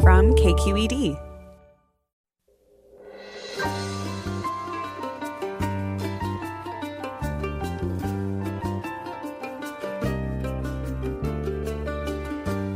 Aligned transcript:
from 0.00 0.32
KQED. 0.34 1.18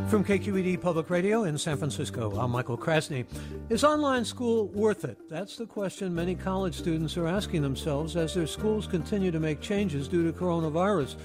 From 0.08 0.24
KQED 0.24 0.80
Public 0.80 1.10
Radio 1.10 1.44
in 1.44 1.56
San 1.56 1.76
Francisco, 1.76 2.32
I'm 2.38 2.50
Michael 2.50 2.76
Krasny. 2.76 3.24
Is 3.68 3.84
online 3.84 4.24
school 4.24 4.68
worth 4.68 5.04
it? 5.04 5.16
That's 5.28 5.56
the 5.56 5.66
question 5.66 6.14
many 6.14 6.34
college 6.34 6.74
students 6.74 7.16
are 7.16 7.26
asking 7.26 7.62
themselves 7.62 8.16
as 8.16 8.34
their 8.34 8.46
schools 8.46 8.86
continue 8.86 9.30
to 9.30 9.40
make 9.40 9.60
changes 9.60 10.08
due 10.08 10.30
to 10.30 10.38
coronavirus. 10.38 11.16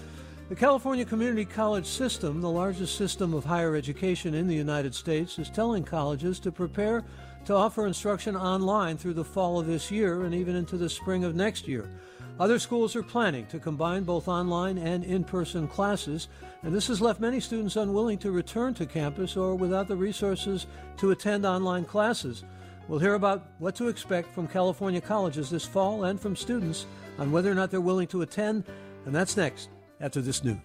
The 0.49 0.55
California 0.55 1.03
Community 1.03 1.43
College 1.43 1.85
System, 1.85 2.39
the 2.39 2.49
largest 2.49 2.95
system 2.95 3.33
of 3.33 3.43
higher 3.43 3.75
education 3.75 4.33
in 4.33 4.47
the 4.47 4.55
United 4.55 4.95
States, 4.95 5.37
is 5.39 5.49
telling 5.49 5.83
colleges 5.83 6.39
to 6.39 6.53
prepare 6.53 7.03
to 7.43 7.53
offer 7.53 7.85
instruction 7.85 8.33
online 8.37 8.95
through 8.95 9.15
the 9.15 9.25
fall 9.25 9.59
of 9.59 9.67
this 9.67 9.91
year 9.91 10.23
and 10.23 10.33
even 10.33 10.55
into 10.55 10.77
the 10.77 10.89
spring 10.89 11.25
of 11.25 11.35
next 11.35 11.67
year. 11.67 11.89
Other 12.39 12.59
schools 12.59 12.95
are 12.95 13.03
planning 13.03 13.45
to 13.47 13.59
combine 13.59 14.03
both 14.03 14.29
online 14.29 14.77
and 14.77 15.03
in 15.03 15.25
person 15.25 15.67
classes, 15.67 16.29
and 16.63 16.73
this 16.73 16.87
has 16.87 17.01
left 17.01 17.19
many 17.19 17.41
students 17.41 17.75
unwilling 17.75 18.17
to 18.19 18.31
return 18.31 18.73
to 18.75 18.85
campus 18.85 19.35
or 19.35 19.53
without 19.53 19.89
the 19.89 19.97
resources 19.97 20.65
to 20.95 21.11
attend 21.11 21.45
online 21.45 21.83
classes. 21.83 22.45
We'll 22.87 22.99
hear 22.99 23.15
about 23.15 23.47
what 23.59 23.75
to 23.75 23.89
expect 23.89 24.33
from 24.33 24.47
California 24.47 25.01
colleges 25.01 25.49
this 25.49 25.65
fall 25.65 26.05
and 26.05 26.17
from 26.17 26.37
students 26.37 26.85
on 27.19 27.33
whether 27.33 27.51
or 27.51 27.55
not 27.55 27.69
they're 27.69 27.81
willing 27.81 28.07
to 28.07 28.21
attend, 28.21 28.63
and 29.05 29.13
that's 29.13 29.35
next 29.35 29.67
after 29.99 30.21
this 30.21 30.43
news. 30.43 30.57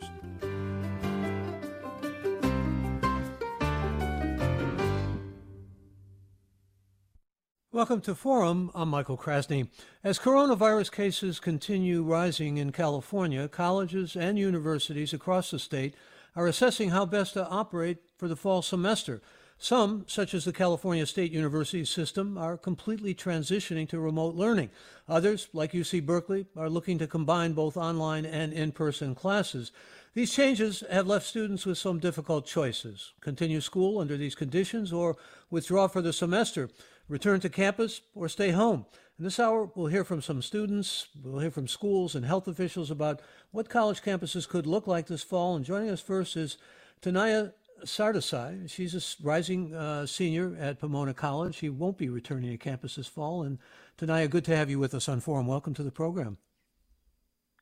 Welcome 7.73 8.03
to 8.03 8.15
Forum. 8.15 8.71
I'm 8.75 8.91
Michael 8.91 9.17
Krasny. 9.17 9.69
As 10.05 10.19
coronavirus 10.19 10.93
cases 10.93 11.41
continue 11.41 12.03
rising 12.03 12.59
in 12.59 12.71
California, 12.71 13.49
colleges 13.49 14.15
and 14.15 14.39
universities 14.39 15.13
across 15.13 15.51
the 15.51 15.59
state 15.59 15.95
are 16.37 16.47
assessing 16.47 16.91
how 16.91 17.07
best 17.07 17.33
to 17.33 17.49
operate 17.49 17.99
for 18.17 18.29
the 18.29 18.37
fall 18.37 18.63
semester. 18.63 19.23
Some, 19.63 20.07
such 20.09 20.35
as 20.35 20.45
the 20.45 20.53
California 20.53 21.07
State 21.07 21.31
University 21.31 21.85
system, 21.85 22.37
are 22.37 22.57
completely 22.57 23.15
transitioning 23.15 23.89
to 23.91 24.01
remote 24.01 24.35
learning. 24.35 24.71
Others, 25.09 25.51
like 25.53 25.71
UC 25.71 26.05
Berkeley, 26.05 26.47
are 26.57 26.69
looking 26.69 26.99
to 26.99 27.07
combine 27.07 27.53
both 27.53 27.77
online 27.77 28.27
and 28.27 28.53
in 28.53 28.73
person 28.73 29.15
classes. 29.15 29.71
These 30.15 30.33
changes 30.33 30.83
have 30.91 31.07
left 31.07 31.29
students 31.29 31.65
with 31.65 31.79
some 31.79 32.01
difficult 32.01 32.45
choices 32.45 33.13
continue 33.21 33.61
school 33.61 34.01
under 34.01 34.17
these 34.17 34.35
conditions 34.35 34.93
or 34.93 35.17
withdraw 35.49 35.87
for 35.87 36.03
the 36.03 36.13
semester, 36.13 36.69
return 37.09 37.39
to 37.39 37.49
campus, 37.49 38.01
or 38.17 38.29
stay 38.29 38.51
home. 38.51 38.85
In 39.17 39.23
this 39.23 39.39
hour, 39.39 39.71
we'll 39.77 39.87
hear 39.87 40.03
from 40.03 40.23
some 40.23 40.43
students, 40.43 41.07
we'll 41.23 41.39
hear 41.39 41.53
from 41.53 41.69
schools 41.69 42.17
and 42.17 42.27
health 42.27 42.49
officials 42.49 42.91
about 42.91 43.23
what 43.53 43.69
college 43.69 44.03
campuses 44.03 44.49
could 44.49 44.67
look 44.67 44.89
like 44.89 45.07
this 45.07 45.23
fall. 45.23 45.55
And 45.55 45.65
joining 45.65 45.91
us 45.91 46.01
first 46.01 46.37
is 46.37 46.59
Tanaya 47.01 47.53
Sardesai. 47.85 48.69
She's 48.71 48.95
a 48.95 49.25
rising 49.25 49.75
uh, 49.75 50.07
senior 50.07 50.57
at 50.59 50.81
Pomona 50.81 51.15
College. 51.15 51.57
She 51.57 51.69
won't 51.69 51.99
be 51.99 52.09
returning 52.09 52.51
to 52.51 52.57
campus 52.57 52.97
this 52.97 53.07
fall. 53.07 53.43
And 53.43 53.59
Tanaya, 53.99 54.29
good 54.29 54.45
to 54.47 54.57
have 54.57 54.71
you 54.71 54.79
with 54.79 54.95
us 54.95 55.09
on 55.09 55.21
Forum. 55.21 55.47
Welcome 55.47 55.75
to 55.75 55.83
the 55.83 55.91
program. 55.91 56.39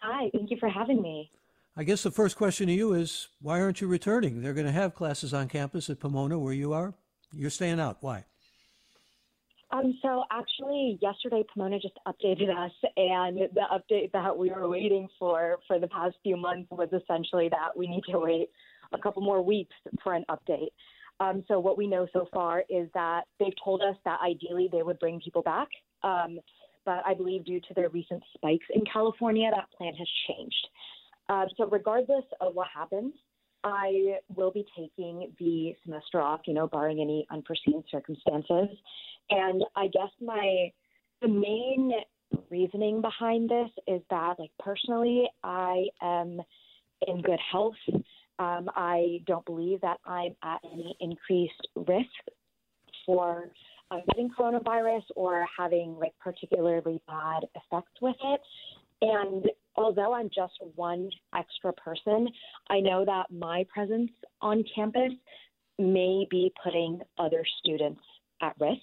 Hi, 0.00 0.30
thank 0.32 0.50
you 0.50 0.56
for 0.58 0.68
having 0.68 1.02
me. 1.02 1.30
I 1.76 1.84
guess 1.84 2.02
the 2.02 2.10
first 2.10 2.36
question 2.36 2.66
to 2.66 2.72
you 2.72 2.94
is 2.94 3.28
why 3.40 3.60
aren't 3.60 3.80
you 3.80 3.86
returning? 3.86 4.42
They're 4.42 4.54
going 4.54 4.66
to 4.66 4.72
have 4.72 4.94
classes 4.94 5.32
on 5.32 5.48
campus 5.48 5.88
at 5.88 6.00
Pomona 6.00 6.38
where 6.38 6.52
you 6.52 6.72
are. 6.72 6.94
You're 7.32 7.50
staying 7.50 7.80
out. 7.80 7.98
Why? 8.00 8.24
Um, 9.72 9.96
so 10.02 10.24
actually, 10.32 10.98
yesterday 11.00 11.44
Pomona 11.54 11.78
just 11.78 11.94
updated 12.06 12.50
us, 12.50 12.72
and 12.96 13.38
the 13.38 13.62
update 13.72 14.10
that 14.12 14.36
we 14.36 14.50
were 14.50 14.68
waiting 14.68 15.08
for 15.16 15.58
for 15.68 15.78
the 15.78 15.86
past 15.86 16.16
few 16.24 16.36
months 16.36 16.68
was 16.72 16.88
essentially 16.92 17.48
that 17.50 17.76
we 17.76 17.86
need 17.86 18.02
to 18.10 18.18
wait 18.18 18.50
a 18.92 18.98
couple 18.98 19.22
more 19.22 19.42
weeks 19.42 19.74
for 20.02 20.14
an 20.14 20.24
update. 20.30 20.70
Um, 21.20 21.44
so 21.48 21.60
what 21.60 21.76
we 21.76 21.86
know 21.86 22.06
so 22.12 22.26
far 22.32 22.64
is 22.70 22.88
that 22.94 23.22
they've 23.38 23.52
told 23.62 23.82
us 23.82 23.96
that 24.04 24.20
ideally 24.24 24.68
they 24.72 24.82
would 24.82 24.98
bring 24.98 25.20
people 25.20 25.42
back, 25.42 25.68
um, 26.02 26.38
but 26.86 27.02
I 27.04 27.12
believe 27.14 27.44
due 27.44 27.60
to 27.60 27.74
their 27.74 27.90
recent 27.90 28.22
spikes 28.34 28.66
in 28.74 28.84
California, 28.90 29.50
that 29.54 29.70
plan 29.76 29.94
has 29.94 30.08
changed. 30.26 30.66
Uh, 31.28 31.44
so 31.56 31.68
regardless 31.68 32.24
of 32.40 32.54
what 32.54 32.68
happens, 32.74 33.12
I 33.62 34.16
will 34.34 34.50
be 34.50 34.64
taking 34.76 35.32
the 35.38 35.74
semester 35.84 36.20
off, 36.20 36.40
you 36.46 36.54
know, 36.54 36.66
barring 36.66 37.00
any 37.00 37.26
unforeseen 37.30 37.84
circumstances. 37.90 38.68
And 39.28 39.62
I 39.76 39.88
guess 39.88 40.10
my 40.20 40.72
the 41.20 41.28
main 41.28 41.92
reasoning 42.48 43.02
behind 43.02 43.50
this 43.50 43.68
is 43.86 44.00
that, 44.08 44.36
like 44.38 44.50
personally, 44.58 45.28
I 45.44 45.84
am 46.00 46.40
in 47.06 47.20
good 47.20 47.38
health. 47.52 47.74
Um, 48.40 48.70
I 48.74 49.20
don't 49.26 49.44
believe 49.44 49.82
that 49.82 50.00
I'm 50.06 50.34
at 50.42 50.60
any 50.72 50.96
increased 50.98 51.68
risk 51.76 52.08
for 53.04 53.50
uh, 53.90 53.98
getting 54.08 54.30
coronavirus 54.30 55.02
or 55.14 55.46
having 55.58 55.96
like 55.98 56.14
particularly 56.18 57.02
bad 57.06 57.44
effects 57.54 57.92
with 58.00 58.16
it. 58.24 58.40
And 59.02 59.44
although 59.76 60.14
I'm 60.14 60.30
just 60.34 60.54
one 60.74 61.10
extra 61.36 61.74
person, 61.74 62.28
I 62.70 62.80
know 62.80 63.04
that 63.04 63.26
my 63.30 63.66
presence 63.72 64.10
on 64.40 64.64
campus 64.74 65.12
may 65.78 66.26
be 66.30 66.50
putting 66.64 67.00
other 67.18 67.44
students 67.58 68.00
at 68.40 68.54
risk. 68.58 68.80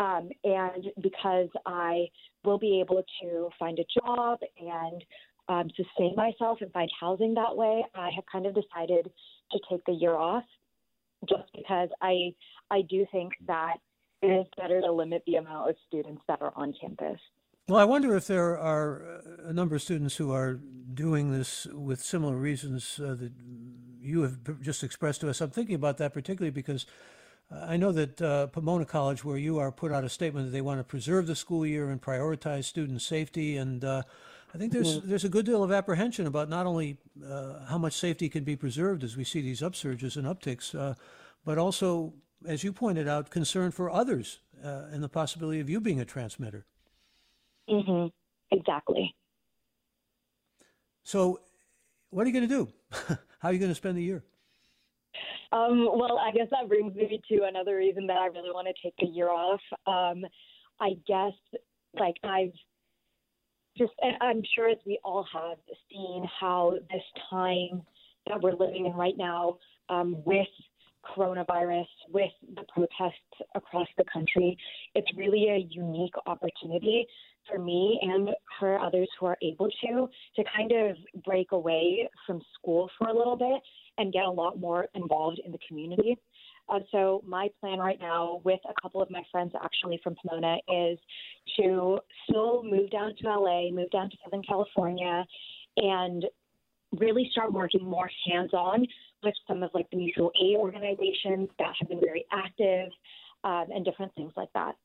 Um, 0.00 0.30
and 0.42 0.86
because 1.00 1.48
I 1.64 2.06
will 2.44 2.58
be 2.58 2.80
able 2.80 3.04
to 3.22 3.48
find 3.56 3.78
a 3.78 3.84
job 4.00 4.40
and 4.58 5.04
um, 5.48 5.68
sustain 5.76 6.14
myself 6.16 6.58
and 6.60 6.72
find 6.72 6.90
housing 6.98 7.34
that 7.34 7.56
way, 7.56 7.84
I 7.94 8.10
have 8.14 8.24
kind 8.30 8.46
of 8.46 8.54
decided 8.54 9.10
to 9.52 9.58
take 9.70 9.84
the 9.84 9.92
year 9.92 10.14
off 10.14 10.44
just 11.28 11.44
because 11.54 11.88
I 12.02 12.34
I 12.70 12.82
do 12.82 13.06
think 13.12 13.32
that 13.46 13.76
it 14.22 14.28
is 14.28 14.46
better 14.56 14.80
to 14.80 14.92
limit 14.92 15.22
the 15.26 15.36
amount 15.36 15.70
of 15.70 15.76
students 15.86 16.22
that 16.28 16.40
are 16.40 16.52
on 16.56 16.74
campus. 16.80 17.18
Well, 17.68 17.78
I 17.78 17.84
wonder 17.84 18.14
if 18.14 18.26
there 18.26 18.58
are 18.58 19.22
a 19.42 19.52
number 19.52 19.76
of 19.76 19.82
students 19.82 20.16
who 20.16 20.32
are 20.32 20.60
doing 20.92 21.32
this 21.32 21.66
with 21.66 22.02
similar 22.02 22.36
reasons 22.36 23.00
uh, 23.00 23.14
that 23.14 23.32
you 24.00 24.22
have 24.22 24.60
just 24.60 24.84
expressed 24.84 25.22
to 25.22 25.30
us. 25.30 25.40
I'm 25.40 25.50
thinking 25.50 25.74
about 25.74 25.96
that 25.98 26.12
particularly 26.12 26.50
because 26.50 26.84
I 27.50 27.76
know 27.76 27.92
that 27.92 28.20
uh, 28.20 28.46
Pomona 28.48 28.84
College, 28.84 29.24
where 29.24 29.36
you 29.36 29.58
are, 29.58 29.70
put 29.70 29.92
out 29.92 30.04
a 30.04 30.08
statement 30.08 30.46
that 30.46 30.52
they 30.52 30.60
want 30.60 30.80
to 30.80 30.84
preserve 30.84 31.26
the 31.26 31.36
school 31.36 31.66
year 31.66 31.90
and 31.90 32.00
prioritize 32.00 32.64
student 32.64 33.02
safety. 33.02 33.56
And 33.56 33.84
uh, 33.84 34.02
I 34.54 34.56
think 34.56 34.72
there's 34.72 35.00
there's 35.00 35.24
a 35.24 35.28
good 35.28 35.46
deal 35.46 35.64
of 35.64 35.72
apprehension 35.72 36.28
about 36.28 36.48
not 36.48 36.64
only 36.64 36.96
uh, 37.28 37.64
how 37.66 37.76
much 37.76 37.94
safety 37.94 38.28
can 38.28 38.44
be 38.44 38.54
preserved 38.54 39.02
as 39.02 39.16
we 39.16 39.24
see 39.24 39.40
these 39.40 39.60
upsurges 39.60 40.16
and 40.16 40.26
upticks, 40.26 40.78
uh, 40.78 40.94
but 41.44 41.58
also, 41.58 42.14
as 42.46 42.62
you 42.62 42.72
pointed 42.72 43.08
out, 43.08 43.30
concern 43.30 43.72
for 43.72 43.90
others 43.90 44.38
uh, 44.64 44.84
and 44.92 45.02
the 45.02 45.08
possibility 45.08 45.58
of 45.58 45.68
you 45.68 45.80
being 45.80 46.00
a 46.00 46.04
transmitter. 46.04 46.66
Mm-hmm. 47.68 48.06
Exactly. 48.56 49.12
So, 51.02 51.40
what 52.10 52.22
are 52.22 52.30
you 52.30 52.32
going 52.32 52.48
to 52.48 52.54
do? 52.54 52.72
how 53.40 53.48
are 53.48 53.52
you 53.52 53.58
going 53.58 53.72
to 53.72 53.74
spend 53.74 53.98
the 53.98 54.02
year? 54.02 54.22
Um, 55.50 55.88
well, 55.92 56.18
I 56.18 56.30
guess 56.30 56.46
that 56.52 56.68
brings 56.68 56.94
me 56.94 57.20
to 57.28 57.44
another 57.44 57.76
reason 57.76 58.06
that 58.06 58.18
I 58.18 58.26
really 58.26 58.50
want 58.50 58.68
to 58.68 58.74
take 58.82 58.94
the 58.98 59.06
year 59.06 59.30
off. 59.30 59.60
Um, 59.86 60.24
I 60.80 60.90
guess, 61.06 61.32
like 61.98 62.16
I've 62.22 62.52
just, 63.76 63.92
I'm 64.20 64.42
sure 64.54 64.68
as 64.68 64.78
we 64.86 64.98
all 65.04 65.26
have 65.32 65.58
seen 65.90 66.28
how 66.40 66.74
this 66.90 67.02
time 67.30 67.82
that 68.26 68.40
we're 68.40 68.54
living 68.54 68.86
in 68.86 68.92
right 68.92 69.16
now 69.16 69.58
um, 69.88 70.22
with 70.24 70.46
coronavirus, 71.16 71.86
with 72.12 72.30
the 72.54 72.62
protests 72.72 73.14
across 73.54 73.88
the 73.98 74.04
country, 74.12 74.56
it's 74.94 75.08
really 75.16 75.48
a 75.50 75.66
unique 75.70 76.14
opportunity 76.26 77.06
for 77.48 77.58
me 77.58 77.98
and 78.02 78.30
for 78.58 78.78
others 78.78 79.08
who 79.20 79.26
are 79.26 79.36
able 79.42 79.68
to 79.68 80.08
to 80.36 80.44
kind 80.56 80.72
of 80.72 80.96
break 81.24 81.52
away 81.52 82.08
from 82.26 82.40
school 82.58 82.88
for 82.98 83.08
a 83.08 83.16
little 83.16 83.36
bit 83.36 83.60
and 83.98 84.12
get 84.12 84.24
a 84.24 84.30
lot 84.30 84.58
more 84.58 84.86
involved 84.94 85.40
in 85.44 85.52
the 85.52 85.58
community. 85.68 86.16
Uh, 86.68 86.78
so 86.90 87.22
my 87.26 87.48
plan 87.60 87.78
right 87.78 87.98
now, 88.00 88.40
with 88.44 88.60
a 88.68 88.80
couple 88.80 89.02
of 89.02 89.10
my 89.10 89.22
friends 89.30 89.52
actually 89.62 90.00
from 90.02 90.14
Pomona, 90.22 90.56
is 90.68 90.98
to 91.58 91.98
still 92.28 92.62
move 92.62 92.90
down 92.90 93.14
to 93.20 93.28
LA, 93.28 93.70
move 93.70 93.90
down 93.90 94.10
to 94.10 94.16
Southern 94.24 94.42
California, 94.42 95.24
and 95.76 96.24
really 96.98 97.28
start 97.32 97.52
working 97.52 97.84
more 97.84 98.08
hands-on 98.26 98.86
with 99.22 99.34
some 99.48 99.62
of 99.62 99.70
like 99.74 99.88
the 99.90 99.96
mutual 99.96 100.30
aid 100.42 100.56
organizations 100.56 101.48
that 101.58 101.74
have 101.78 101.88
been 101.88 102.00
very 102.00 102.24
active 102.32 102.90
um, 103.42 103.66
and 103.74 103.84
different 103.84 104.14
things 104.14 104.32
like 104.36 104.52
that. 104.54 104.76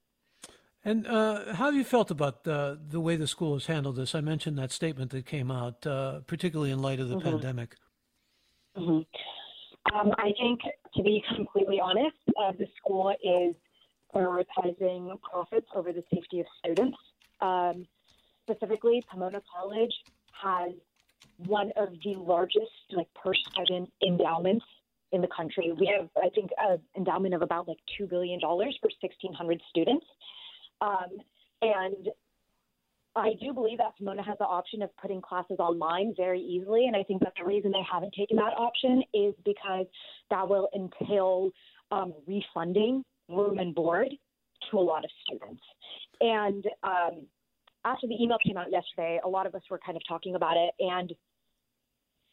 And 0.83 1.05
uh, 1.07 1.53
how 1.55 1.65
have 1.65 1.75
you 1.75 1.83
felt 1.83 2.09
about 2.09 2.47
uh, 2.47 2.75
the 2.87 3.01
way 3.01 3.17
the 3.17 3.27
school 3.27 3.53
has 3.53 3.65
handled 3.65 3.97
this? 3.97 4.15
I 4.15 4.21
mentioned 4.21 4.57
that 4.57 4.71
statement 4.71 5.11
that 5.11 5.25
came 5.25 5.51
out, 5.51 5.85
uh, 5.85 6.21
particularly 6.21 6.71
in 6.71 6.79
light 6.79 6.99
of 6.99 7.09
the 7.09 7.15
mm-hmm. 7.15 7.29
pandemic. 7.29 7.75
Mm-hmm. 8.77 9.01
Um, 9.93 10.11
I 10.17 10.31
think, 10.39 10.59
to 10.95 11.03
be 11.03 11.23
completely 11.35 11.79
honest, 11.79 12.17
uh, 12.39 12.51
the 12.51 12.67
school 12.77 13.13
is 13.23 13.55
prioritizing 14.13 15.19
profits 15.21 15.67
over 15.75 15.91
the 15.91 16.03
safety 16.13 16.39
of 16.39 16.45
students. 16.59 16.97
Um, 17.41 17.87
specifically, 18.43 19.03
Pomona 19.09 19.41
College 19.55 19.93
has 20.41 20.71
one 21.37 21.71
of 21.75 21.89
the 22.03 22.15
largest, 22.15 22.71
like 22.91 23.07
per 23.13 23.33
student 23.33 23.91
endowments 24.05 24.65
in 25.11 25.21
the 25.21 25.27
country. 25.27 25.73
We 25.77 25.91
have, 25.97 26.09
I 26.17 26.29
think, 26.29 26.51
an 26.57 26.79
endowment 26.95 27.33
of 27.33 27.41
about 27.41 27.67
like 27.67 27.79
two 27.97 28.05
billion 28.05 28.39
dollars 28.39 28.77
for 28.81 28.89
1,600 29.01 29.61
students. 29.69 30.05
Um, 30.81 31.17
and 31.61 32.09
I 33.19 33.33
do 33.41 33.53
believe 33.53 33.77
that 33.79 33.97
Pomona 33.97 34.23
has 34.23 34.37
the 34.39 34.45
option 34.45 34.81
of 34.81 34.89
putting 34.97 35.21
classes 35.21 35.57
online 35.59 36.13
very 36.15 36.41
easily. 36.41 36.87
And 36.87 36.95
I 36.95 37.03
think 37.03 37.21
that 37.21 37.33
the 37.37 37.45
reason 37.45 37.71
they 37.71 37.85
haven't 37.89 38.13
taken 38.13 38.37
that 38.37 38.53
option 38.57 39.03
is 39.13 39.33
because 39.45 39.85
that 40.29 40.47
will 40.47 40.69
entail 40.75 41.51
um, 41.91 42.13
refunding 42.27 43.03
room 43.27 43.59
and 43.59 43.73
board 43.75 44.09
to 44.71 44.77
a 44.77 44.79
lot 44.79 45.03
of 45.03 45.11
students. 45.25 45.61
And 46.21 46.65
um, 46.83 47.25
after 47.85 48.07
the 48.07 48.21
email 48.21 48.37
came 48.45 48.57
out 48.57 48.71
yesterday, 48.71 49.19
a 49.23 49.29
lot 49.29 49.45
of 49.45 49.55
us 49.55 49.61
were 49.69 49.79
kind 49.83 49.95
of 49.95 50.03
talking 50.07 50.35
about 50.35 50.57
it. 50.57 50.73
And 50.79 51.13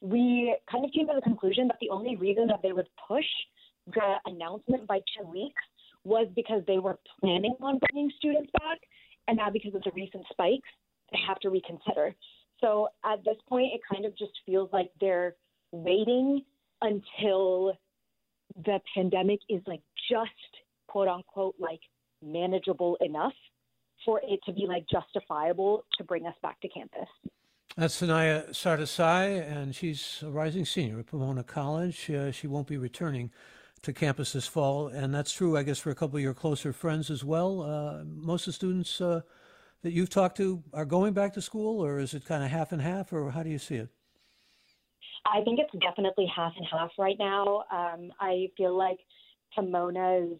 we 0.00 0.56
kind 0.70 0.84
of 0.84 0.90
came 0.92 1.06
to 1.06 1.14
the 1.14 1.22
conclusion 1.22 1.68
that 1.68 1.76
the 1.80 1.90
only 1.90 2.16
reason 2.16 2.46
that 2.48 2.60
they 2.62 2.72
would 2.72 2.88
push 3.08 3.24
the 3.86 4.14
announcement 4.26 4.86
by 4.86 4.98
two 5.16 5.26
weeks 5.28 5.62
was 6.04 6.28
because 6.34 6.62
they 6.66 6.78
were 6.78 6.98
planning 7.20 7.54
on 7.60 7.78
bringing 7.78 8.10
students 8.16 8.50
back, 8.52 8.78
and 9.28 9.36
now 9.36 9.50
because 9.50 9.74
of 9.74 9.82
the 9.82 9.90
recent 9.94 10.24
spikes, 10.30 10.68
they 11.12 11.18
have 11.26 11.38
to 11.40 11.50
reconsider. 11.50 12.14
So 12.60 12.88
at 13.04 13.24
this 13.24 13.36
point, 13.48 13.72
it 13.74 13.80
kind 13.90 14.04
of 14.04 14.16
just 14.16 14.32
feels 14.44 14.70
like 14.72 14.90
they're 15.00 15.34
waiting 15.72 16.42
until 16.80 17.76
the 18.64 18.80
pandemic 18.94 19.40
is 19.48 19.60
like 19.66 19.82
just 20.10 20.30
quote 20.86 21.08
unquote 21.08 21.54
like 21.58 21.80
manageable 22.22 22.96
enough 23.00 23.34
for 24.04 24.20
it 24.22 24.40
to 24.46 24.52
be 24.52 24.66
like 24.66 24.84
justifiable 24.90 25.84
to 25.98 26.04
bring 26.04 26.26
us 26.26 26.34
back 26.42 26.60
to 26.60 26.68
campus. 26.68 27.08
That's 27.76 28.00
Tanaya 28.00 28.48
Sardesai, 28.50 29.50
and 29.50 29.74
she's 29.74 30.22
a 30.24 30.30
rising 30.30 30.64
senior 30.64 31.00
at 31.00 31.06
Pomona 31.06 31.42
College. 31.42 32.10
Uh, 32.10 32.30
she 32.30 32.46
won't 32.46 32.66
be 32.66 32.78
returning 32.78 33.30
to 33.86 33.92
campus 33.92 34.32
this 34.32 34.46
fall, 34.46 34.88
and 34.88 35.14
that's 35.14 35.32
true, 35.32 35.56
I 35.56 35.62
guess, 35.62 35.78
for 35.78 35.90
a 35.90 35.94
couple 35.94 36.16
of 36.16 36.22
your 36.22 36.34
closer 36.34 36.72
friends 36.72 37.08
as 37.08 37.24
well. 37.24 37.62
Uh, 37.62 38.04
most 38.04 38.42
of 38.42 38.46
the 38.46 38.52
students 38.52 39.00
uh, 39.00 39.20
that 39.82 39.92
you've 39.92 40.10
talked 40.10 40.36
to 40.38 40.62
are 40.72 40.84
going 40.84 41.12
back 41.12 41.32
to 41.34 41.40
school, 41.40 41.84
or 41.84 41.98
is 42.00 42.12
it 42.12 42.24
kind 42.24 42.44
of 42.44 42.50
half 42.50 42.72
and 42.72 42.82
half, 42.82 43.12
or 43.12 43.30
how 43.30 43.42
do 43.42 43.48
you 43.48 43.58
see 43.58 43.76
it? 43.76 43.88
I 45.24 45.42
think 45.42 45.60
it's 45.60 45.84
definitely 45.84 46.26
half 46.34 46.52
and 46.56 46.66
half 46.70 46.90
right 46.98 47.16
now. 47.18 47.64
Um, 47.72 48.12
I 48.20 48.48
feel 48.56 48.76
like 48.76 48.98
Pomona's 49.56 50.38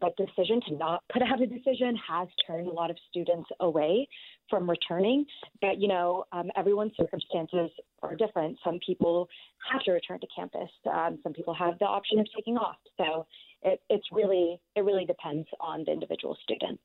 the 0.00 0.10
decision 0.16 0.60
to 0.68 0.76
not 0.76 1.02
put 1.12 1.22
out 1.22 1.40
a 1.40 1.46
decision 1.46 1.96
has 2.08 2.28
turned 2.46 2.68
a 2.68 2.72
lot 2.72 2.90
of 2.90 2.96
students 3.10 3.48
away 3.60 4.08
from 4.48 4.68
returning. 4.68 5.26
But 5.60 5.78
you 5.78 5.88
know, 5.88 6.24
um, 6.32 6.50
everyone's 6.56 6.92
circumstances 6.96 7.70
are 8.02 8.14
different. 8.14 8.58
Some 8.64 8.78
people 8.84 9.28
have 9.70 9.82
to 9.82 9.92
return 9.92 10.20
to 10.20 10.26
campus. 10.34 10.70
Um, 10.92 11.18
some 11.22 11.32
people 11.32 11.54
have 11.54 11.78
the 11.78 11.86
option 11.86 12.18
of 12.18 12.26
taking 12.34 12.56
off. 12.56 12.76
So 12.96 13.26
it, 13.62 13.80
it's 13.88 14.06
really 14.12 14.60
it 14.74 14.80
really 14.80 15.04
depends 15.04 15.48
on 15.60 15.84
the 15.84 15.92
individual 15.92 16.36
student. 16.42 16.80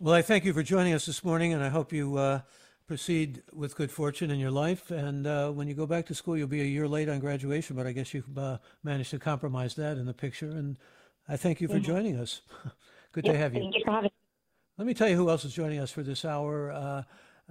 Well, 0.00 0.14
I 0.14 0.22
thank 0.22 0.44
you 0.44 0.52
for 0.52 0.62
joining 0.62 0.94
us 0.94 1.06
this 1.06 1.24
morning, 1.24 1.52
and 1.52 1.62
I 1.62 1.68
hope 1.68 1.92
you. 1.92 2.16
Uh, 2.16 2.40
proceed 2.84 3.42
with 3.54 3.74
good 3.74 3.90
fortune 3.90 4.30
in 4.30 4.38
your 4.38 4.50
life. 4.50 4.90
And 4.90 5.26
uh, 5.26 5.50
when 5.50 5.66
you 5.66 5.72
go 5.72 5.86
back 5.86 6.04
to 6.06 6.14
school, 6.14 6.36
you'll 6.36 6.46
be 6.48 6.60
a 6.60 6.64
year 6.64 6.86
late 6.86 7.08
on 7.08 7.20
graduation, 7.20 7.74
but 7.74 7.86
I 7.86 7.92
guess 7.92 8.12
you 8.12 8.22
uh, 8.36 8.58
managed 8.82 9.10
to 9.12 9.18
compromise 9.18 9.74
that 9.76 9.96
in 9.96 10.04
the 10.04 10.12
picture. 10.12 10.50
And 10.50 10.76
I 11.26 11.36
thank 11.36 11.62
you 11.62 11.68
for 11.68 11.74
mm-hmm. 11.74 11.84
joining 11.84 12.16
us. 12.16 12.42
Good 13.12 13.24
to 13.24 13.36
have 13.36 13.54
you. 13.54 13.60
Thank 13.60 13.76
you 13.76 13.82
for 13.84 13.92
having 13.92 14.10
Let 14.78 14.86
me 14.86 14.94
tell 14.94 15.08
you 15.08 15.16
who 15.16 15.28
else 15.28 15.44
is 15.44 15.52
joining 15.52 15.80
us 15.80 15.90
for 15.90 16.02
this 16.02 16.24
hour. 16.24 16.72
Uh, 16.72 17.02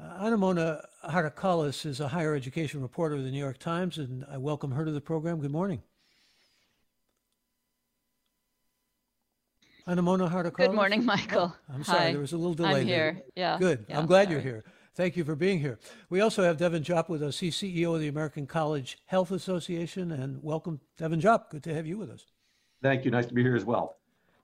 uh 0.01 0.25
Anemona 0.25 0.83
Hartocollis 1.05 1.85
is 1.85 1.99
a 1.99 2.07
higher 2.07 2.33
education 2.33 2.81
reporter 2.81 3.15
of 3.15 3.23
the 3.23 3.29
New 3.29 3.39
York 3.39 3.59
Times, 3.59 3.99
and 3.99 4.25
I 4.29 4.37
welcome 4.37 4.71
her 4.71 4.85
to 4.85 4.91
the 4.91 5.01
program. 5.01 5.39
Good 5.39 5.51
morning. 5.51 5.83
Anemona 9.87 10.27
Hartocollis. 10.29 10.67
Good 10.67 10.73
morning, 10.73 11.05
Michael. 11.05 11.53
Oh, 11.55 11.73
I'm 11.73 11.83
sorry, 11.83 11.99
Hi. 11.99 12.11
there 12.11 12.21
was 12.21 12.33
a 12.33 12.37
little 12.37 12.55
delay. 12.55 12.81
I'm 12.81 12.87
here. 12.87 13.13
There. 13.13 13.23
Yeah. 13.35 13.57
Good. 13.59 13.85
Yeah, 13.87 13.99
I'm 13.99 14.07
glad 14.07 14.23
sorry. 14.23 14.33
you're 14.33 14.41
here. 14.41 14.63
Thank 14.95 15.15
you 15.15 15.23
for 15.23 15.35
being 15.35 15.59
here. 15.59 15.79
We 16.09 16.21
also 16.21 16.43
have 16.43 16.57
Devin 16.57 16.83
Jopp 16.83 17.07
with 17.07 17.21
us. 17.21 17.39
He's 17.39 17.55
CEO 17.55 17.93
of 17.93 18.01
the 18.01 18.07
American 18.07 18.47
College 18.47 18.97
Health 19.05 19.31
Association, 19.31 20.11
and 20.11 20.41
welcome, 20.41 20.79
Devin 20.97 21.21
Jopp. 21.21 21.51
Good 21.51 21.63
to 21.63 21.73
have 21.73 21.85
you 21.85 21.99
with 21.99 22.09
us. 22.09 22.25
Thank 22.81 23.05
you. 23.05 23.11
Nice 23.11 23.27
to 23.27 23.33
be 23.33 23.43
here 23.43 23.55
as 23.55 23.63
well. 23.63 24.00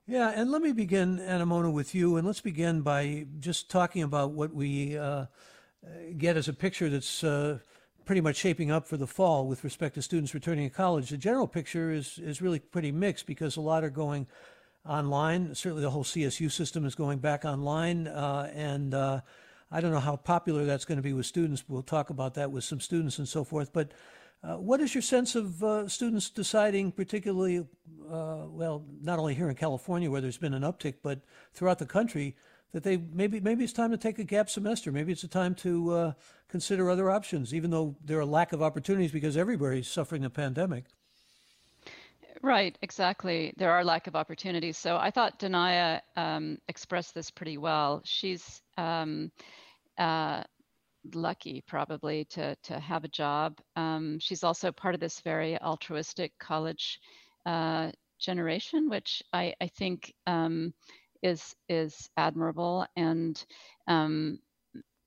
Yeah, 0.09 0.31
and 0.33 0.51
let 0.51 0.61
me 0.61 0.71
begin, 0.71 1.19
Anemona, 1.19 1.69
with 1.69 1.93
you, 1.93 2.15
and 2.15 2.25
let's 2.25 2.39
begin 2.39 2.79
by 2.79 3.25
just 3.39 3.69
talking 3.69 4.03
about 4.03 4.31
what 4.31 4.53
we 4.53 4.97
uh, 4.97 5.25
get 6.17 6.37
as 6.37 6.47
a 6.47 6.53
picture 6.53 6.89
that's 6.89 7.25
uh, 7.25 7.59
pretty 8.05 8.21
much 8.21 8.37
shaping 8.37 8.71
up 8.71 8.87
for 8.87 8.95
the 8.95 9.05
fall 9.05 9.47
with 9.47 9.65
respect 9.65 9.95
to 9.95 10.01
students 10.01 10.33
returning 10.33 10.69
to 10.69 10.73
college. 10.73 11.09
The 11.09 11.17
general 11.17 11.45
picture 11.45 11.91
is 11.91 12.19
is 12.19 12.41
really 12.41 12.59
pretty 12.59 12.89
mixed 12.89 13.25
because 13.25 13.57
a 13.57 13.61
lot 13.61 13.83
are 13.83 13.89
going 13.89 14.27
online. 14.87 15.53
Certainly, 15.53 15.83
the 15.83 15.89
whole 15.89 16.05
CSU 16.05 16.49
system 16.49 16.85
is 16.85 16.95
going 16.95 17.19
back 17.19 17.43
online, 17.43 18.07
uh, 18.07 18.49
and 18.55 18.93
uh, 18.93 19.19
I 19.69 19.81
don't 19.81 19.91
know 19.91 19.99
how 19.99 20.15
popular 20.15 20.63
that's 20.63 20.85
going 20.85 20.99
to 20.99 21.03
be 21.03 21.11
with 21.11 21.25
students. 21.25 21.65
We'll 21.67 21.81
talk 21.81 22.09
about 22.09 22.35
that 22.35 22.49
with 22.49 22.63
some 22.63 22.79
students 22.79 23.19
and 23.19 23.27
so 23.27 23.43
forth, 23.43 23.73
but. 23.73 23.91
Uh, 24.43 24.55
what 24.55 24.79
is 24.79 24.93
your 24.93 25.01
sense 25.01 25.35
of 25.35 25.63
uh, 25.63 25.87
students 25.87 26.29
deciding, 26.29 26.91
particularly, 26.91 27.59
uh, 27.59 28.45
well, 28.47 28.85
not 29.01 29.19
only 29.19 29.33
here 29.33 29.49
in 29.49 29.55
California 29.55 30.09
where 30.09 30.21
there's 30.21 30.37
been 30.37 30.53
an 30.53 30.61
uptick, 30.61 30.95
but 31.01 31.21
throughout 31.53 31.79
the 31.79 31.85
country, 31.85 32.35
that 32.73 32.83
they 32.83 32.97
maybe 32.97 33.39
maybe 33.39 33.63
it's 33.63 33.73
time 33.73 33.91
to 33.91 33.97
take 33.97 34.19
a 34.19 34.23
gap 34.23 34.49
semester. 34.49 34.91
Maybe 34.91 35.11
it's 35.11 35.23
a 35.23 35.27
time 35.27 35.55
to 35.55 35.91
uh, 35.91 36.13
consider 36.49 36.89
other 36.89 37.09
options, 37.09 37.53
even 37.53 37.71
though 37.71 37.95
there 38.03 38.19
are 38.19 38.25
lack 38.25 38.53
of 38.53 38.61
opportunities 38.61 39.11
because 39.11 39.37
everybody's 39.37 39.87
suffering 39.87 40.21
the 40.21 40.29
pandemic. 40.29 40.85
Right, 42.43 42.77
exactly. 42.81 43.53
There 43.57 43.71
are 43.71 43.83
lack 43.83 44.05
of 44.05 44.15
opportunities. 44.15 44.77
So 44.77 44.97
I 44.97 45.09
thought 45.09 45.39
Tanaya 45.39 46.01
um, 46.15 46.59
expressed 46.67 47.15
this 47.15 47.31
pretty 47.31 47.57
well. 47.57 48.01
She's 48.05 48.61
um, 48.77 49.31
uh, 49.97 50.43
lucky 51.15 51.63
probably 51.67 52.25
to 52.25 52.55
to 52.63 52.79
have 52.79 53.03
a 53.03 53.09
job. 53.09 53.59
Um, 53.75 54.19
she's 54.19 54.43
also 54.43 54.71
part 54.71 54.95
of 54.95 55.01
this 55.01 55.21
very 55.21 55.59
altruistic 55.61 56.33
college 56.39 56.99
uh, 57.45 57.91
generation, 58.19 58.89
which 58.89 59.23
I, 59.33 59.53
I 59.61 59.67
think 59.67 60.13
um, 60.25 60.73
is 61.21 61.55
is 61.69 62.09
admirable, 62.17 62.85
and 62.95 63.43
um, 63.87 64.39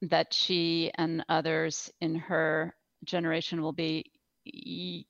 that 0.03 0.33
she 0.33 0.91
and 0.95 1.25
others 1.29 1.91
in 2.01 2.15
her 2.15 2.75
generation 3.05 3.63
will 3.63 3.73
be 3.73 4.11
y- 4.47 5.05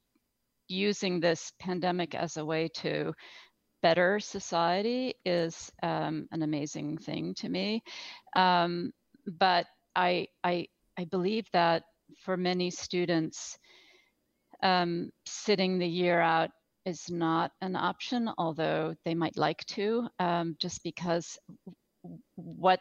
using 0.68 1.20
this 1.20 1.52
pandemic 1.58 2.14
as 2.14 2.36
a 2.36 2.44
way 2.44 2.68
to 2.68 3.12
better 3.82 4.20
society 4.20 5.14
is 5.24 5.70
um, 5.82 6.28
an 6.32 6.42
amazing 6.42 6.98
thing 6.98 7.34
to 7.34 7.48
me. 7.48 7.82
Um, 8.36 8.92
but 9.26 9.66
I, 9.96 10.28
I, 10.44 10.66
I 11.00 11.06
believe 11.06 11.46
that 11.54 11.84
for 12.18 12.36
many 12.36 12.70
students, 12.70 13.56
um, 14.62 15.10
sitting 15.24 15.78
the 15.78 15.86
year 15.86 16.20
out 16.20 16.50
is 16.84 17.08
not 17.08 17.52
an 17.62 17.74
option, 17.74 18.30
although 18.36 18.94
they 19.06 19.14
might 19.14 19.38
like 19.38 19.64
to, 19.68 20.08
um, 20.18 20.56
just 20.60 20.82
because 20.84 21.38
what 22.34 22.80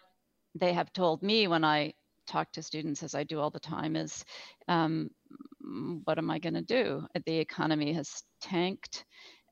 they 0.53 0.73
have 0.73 0.91
told 0.91 1.23
me 1.23 1.47
when 1.47 1.63
I 1.63 1.93
talk 2.27 2.51
to 2.53 2.61
students, 2.61 3.03
as 3.03 3.15
I 3.15 3.23
do 3.23 3.39
all 3.39 3.51
the 3.51 3.59
time, 3.59 3.95
is 3.95 4.25
um, 4.67 5.09
what 6.03 6.17
am 6.17 6.29
I 6.29 6.39
going 6.39 6.55
to 6.55 6.61
do? 6.61 7.07
The 7.25 7.37
economy 7.37 7.93
has 7.93 8.21
tanked. 8.41 9.05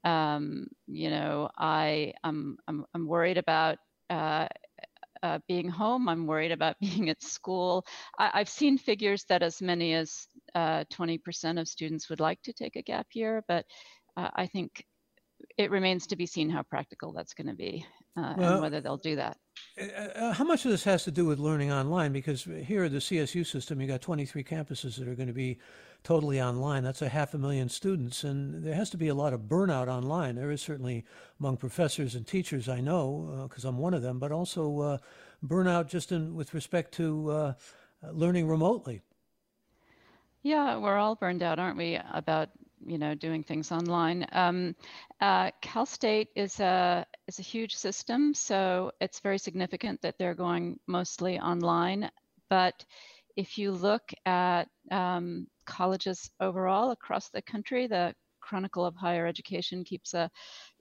Um, 0.04 0.68
you 0.88 1.10
know, 1.10 1.50
I 1.58 2.14
am 2.26 2.58
I'm, 2.68 2.86
I'm 2.94 3.08
worried 3.08 3.38
about 3.38 3.78
uh, 4.10 4.48
uh, 5.24 5.40
being 5.48 5.70
home. 5.70 6.08
I'm 6.08 6.28
worried 6.28 6.52
about 6.52 6.76
being 6.82 7.10
at 7.10 7.22
school. 7.22 7.86
I, 8.18 8.40
have 8.40 8.50
seen 8.50 8.78
figures 8.78 9.26
that 9.30 9.44
as 9.44 9.62
many 9.62 9.94
as 9.94 10.28
uh, 10.56 10.84
20% 10.94 11.60
of 11.60 11.68
students 11.68 12.10
would 12.10 12.20
like 12.20 12.42
to 12.44 12.54
take 12.54 12.76
a 12.76 12.82
gap 12.82 13.08
year, 13.14 13.44
but 13.48 13.66
uh, 14.16 14.30
I 14.36 14.48
think 14.48 14.84
it 15.58 15.72
remains 15.72 16.08
to 16.08 16.16
be 16.16 16.26
seen 16.26 16.50
how 16.50 16.64
practical 16.64 17.14
that's 17.14 17.34
going 17.34 17.48
to 17.48 17.56
be 17.56 17.86
uh, 18.18 18.34
well, 18.38 18.54
and 18.54 18.62
whether 18.62 18.82
they'll 18.82 18.98
do 18.98 19.16
that. 19.18 19.38
Uh, 19.80 19.84
uh, 19.84 20.34
how 20.34 20.44
much 20.44 20.66
of 20.66 20.72
this 20.72 20.84
has 20.84 21.04
to 21.04 21.12
do 21.12 21.26
with 21.26 21.40
learning 21.40 21.72
online? 21.72 22.12
Because 22.12 22.44
here 22.44 22.86
at 22.86 22.92
the 22.92 22.98
CSU 22.98 23.46
system, 23.46 23.80
you 23.80 23.88
got 23.88 24.02
23 24.02 24.44
campuses 24.44 24.98
that 24.98 25.08
are 25.08 25.16
going 25.16 25.28
to 25.28 25.34
be 25.34 25.60
totally 26.04 26.42
online. 26.42 26.84
That's 26.84 27.02
a 27.02 27.10
half 27.10 27.34
a 27.34 27.38
million 27.38 27.70
students, 27.70 28.24
and 28.24 28.64
there 28.64 28.74
has 28.74 28.90
to 28.92 28.98
be 28.98 29.08
a 29.08 29.16
lot 29.16 29.34
of 29.34 29.42
burnout 29.42 29.88
online. 29.88 30.36
There 30.36 30.52
is 30.52 30.62
certainly 30.62 31.06
among 31.40 31.58
professors 31.58 32.16
and 32.16 32.26
teachers, 32.26 32.68
I 32.68 32.82
know, 32.82 33.48
because 33.48 33.66
uh, 33.66 33.70
I'm 33.70 33.78
one 33.78 33.94
of 33.94 34.02
them, 34.02 34.18
but 34.18 34.32
also 34.32 34.80
uh, 34.80 34.98
burnout 35.46 35.88
just 35.88 36.12
in, 36.12 36.34
with 36.34 36.54
respect 36.54 36.94
to 36.96 37.30
uh, 37.30 37.54
learning 38.12 38.48
remotely. 38.48 39.02
Yeah, 40.42 40.78
we're 40.78 40.98
all 40.98 41.16
burned 41.16 41.44
out, 41.44 41.60
aren't 41.60 41.78
we, 41.78 42.00
about 42.14 42.50
you 42.86 42.98
know 42.98 43.14
doing 43.16 43.44
things 43.44 43.72
online. 43.72 44.26
Um, 44.32 44.76
Cal 45.62 45.86
State 45.86 46.30
is 46.36 46.60
a 46.60 47.06
is 47.28 47.40
a 47.40 47.44
huge 47.44 47.76
system, 47.76 48.34
so 48.34 48.92
it's 49.02 49.20
very 49.20 49.38
significant 49.38 50.02
that 50.02 50.16
they're 50.18 50.34
going 50.34 50.80
mostly 50.88 51.40
online. 51.40 52.10
But 52.50 52.86
if 53.36 53.58
you 53.58 53.72
look 53.72 54.14
at 54.26 54.68
um, 54.92 55.48
colleges 55.66 56.30
overall 56.40 56.92
across 56.92 57.30
the 57.30 57.42
country, 57.42 57.88
the 57.88 58.14
Chronicle 58.40 58.86
of 58.86 58.96
Higher 58.96 59.28
Education 59.28 59.84
keeps 59.84 60.14
a 60.14 60.32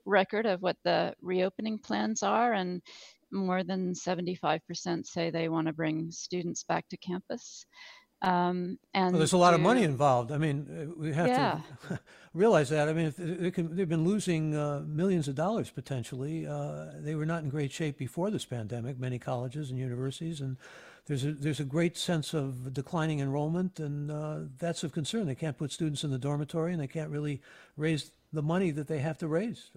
record 0.05 0.45
of 0.45 0.61
what 0.61 0.77
the 0.83 1.13
reopening 1.21 1.79
plans 1.79 2.23
are, 2.23 2.53
and 2.53 2.81
more 3.31 3.63
than 3.63 3.93
75% 3.93 5.05
say 5.05 5.29
they 5.29 5.49
want 5.49 5.67
to 5.67 5.73
bring 5.73 6.11
students 6.11 6.63
back 6.63 6.87
to 6.89 6.97
campus. 6.97 7.65
Um, 8.21 8.79
and 8.93 9.11
well, 9.11 9.19
there's 9.19 9.33
a 9.33 9.37
lot 9.37 9.53
of 9.53 9.61
money 9.61 9.83
involved. 9.83 10.31
I 10.31 10.37
mean, 10.37 10.67
uh, 10.69 10.99
we 10.99 11.13
have 11.13 11.27
yeah. 11.27 11.59
to 11.87 11.99
realize 12.33 12.69
that. 12.69 12.89
I 12.89 12.93
mean, 12.93 13.13
they 13.17 13.51
can, 13.51 13.75
they've 13.75 13.87
been 13.87 14.05
losing 14.05 14.55
uh, 14.55 14.83
millions 14.87 15.27
of 15.27 15.35
dollars 15.35 15.69
potentially. 15.69 16.47
Uh, 16.47 16.87
they 16.99 17.13
were 17.13 17.25
not 17.25 17.43
in 17.43 17.49
great 17.49 17.71
shape 17.71 17.97
before 17.97 18.31
this 18.31 18.45
pandemic. 18.45 18.99
Many 18.99 19.19
colleges 19.19 19.69
and 19.69 19.77
universities, 19.77 20.41
and 20.41 20.57
there's 21.05 21.25
a 21.25 21.31
there's 21.31 21.59
a 21.59 21.65
great 21.65 21.95
sense 21.95 22.33
of 22.33 22.73
declining 22.73 23.19
enrollment, 23.19 23.79
and 23.79 24.09
uh, 24.09 24.39
that's 24.57 24.83
of 24.83 24.93
concern. 24.93 25.27
They 25.27 25.35
can't 25.35 25.57
put 25.57 25.71
students 25.71 26.03
in 26.03 26.09
the 26.09 26.17
dormitory, 26.19 26.73
and 26.73 26.81
they 26.81 26.87
can't 26.87 27.11
really 27.11 27.41
raise 27.75 28.11
the 28.33 28.41
money 28.41 28.71
that 28.71 28.87
they 28.87 28.99
have 28.99 29.19
to 29.19 29.27
raise. 29.27 29.69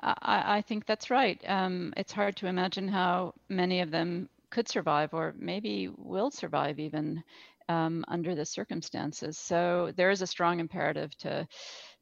I, 0.00 0.58
I 0.58 0.62
think 0.62 0.86
that's 0.86 1.10
right. 1.10 1.40
Um, 1.46 1.92
it's 1.96 2.12
hard 2.12 2.36
to 2.36 2.46
imagine 2.46 2.88
how 2.88 3.34
many 3.48 3.80
of 3.80 3.90
them 3.90 4.28
could 4.50 4.68
survive 4.68 5.14
or 5.14 5.34
maybe 5.38 5.90
will 5.96 6.30
survive 6.30 6.78
even 6.78 7.22
um, 7.68 8.04
under 8.08 8.34
the 8.34 8.46
circumstances. 8.46 9.38
So 9.38 9.92
there 9.96 10.10
is 10.10 10.22
a 10.22 10.26
strong 10.26 10.60
imperative 10.60 11.16
to 11.18 11.46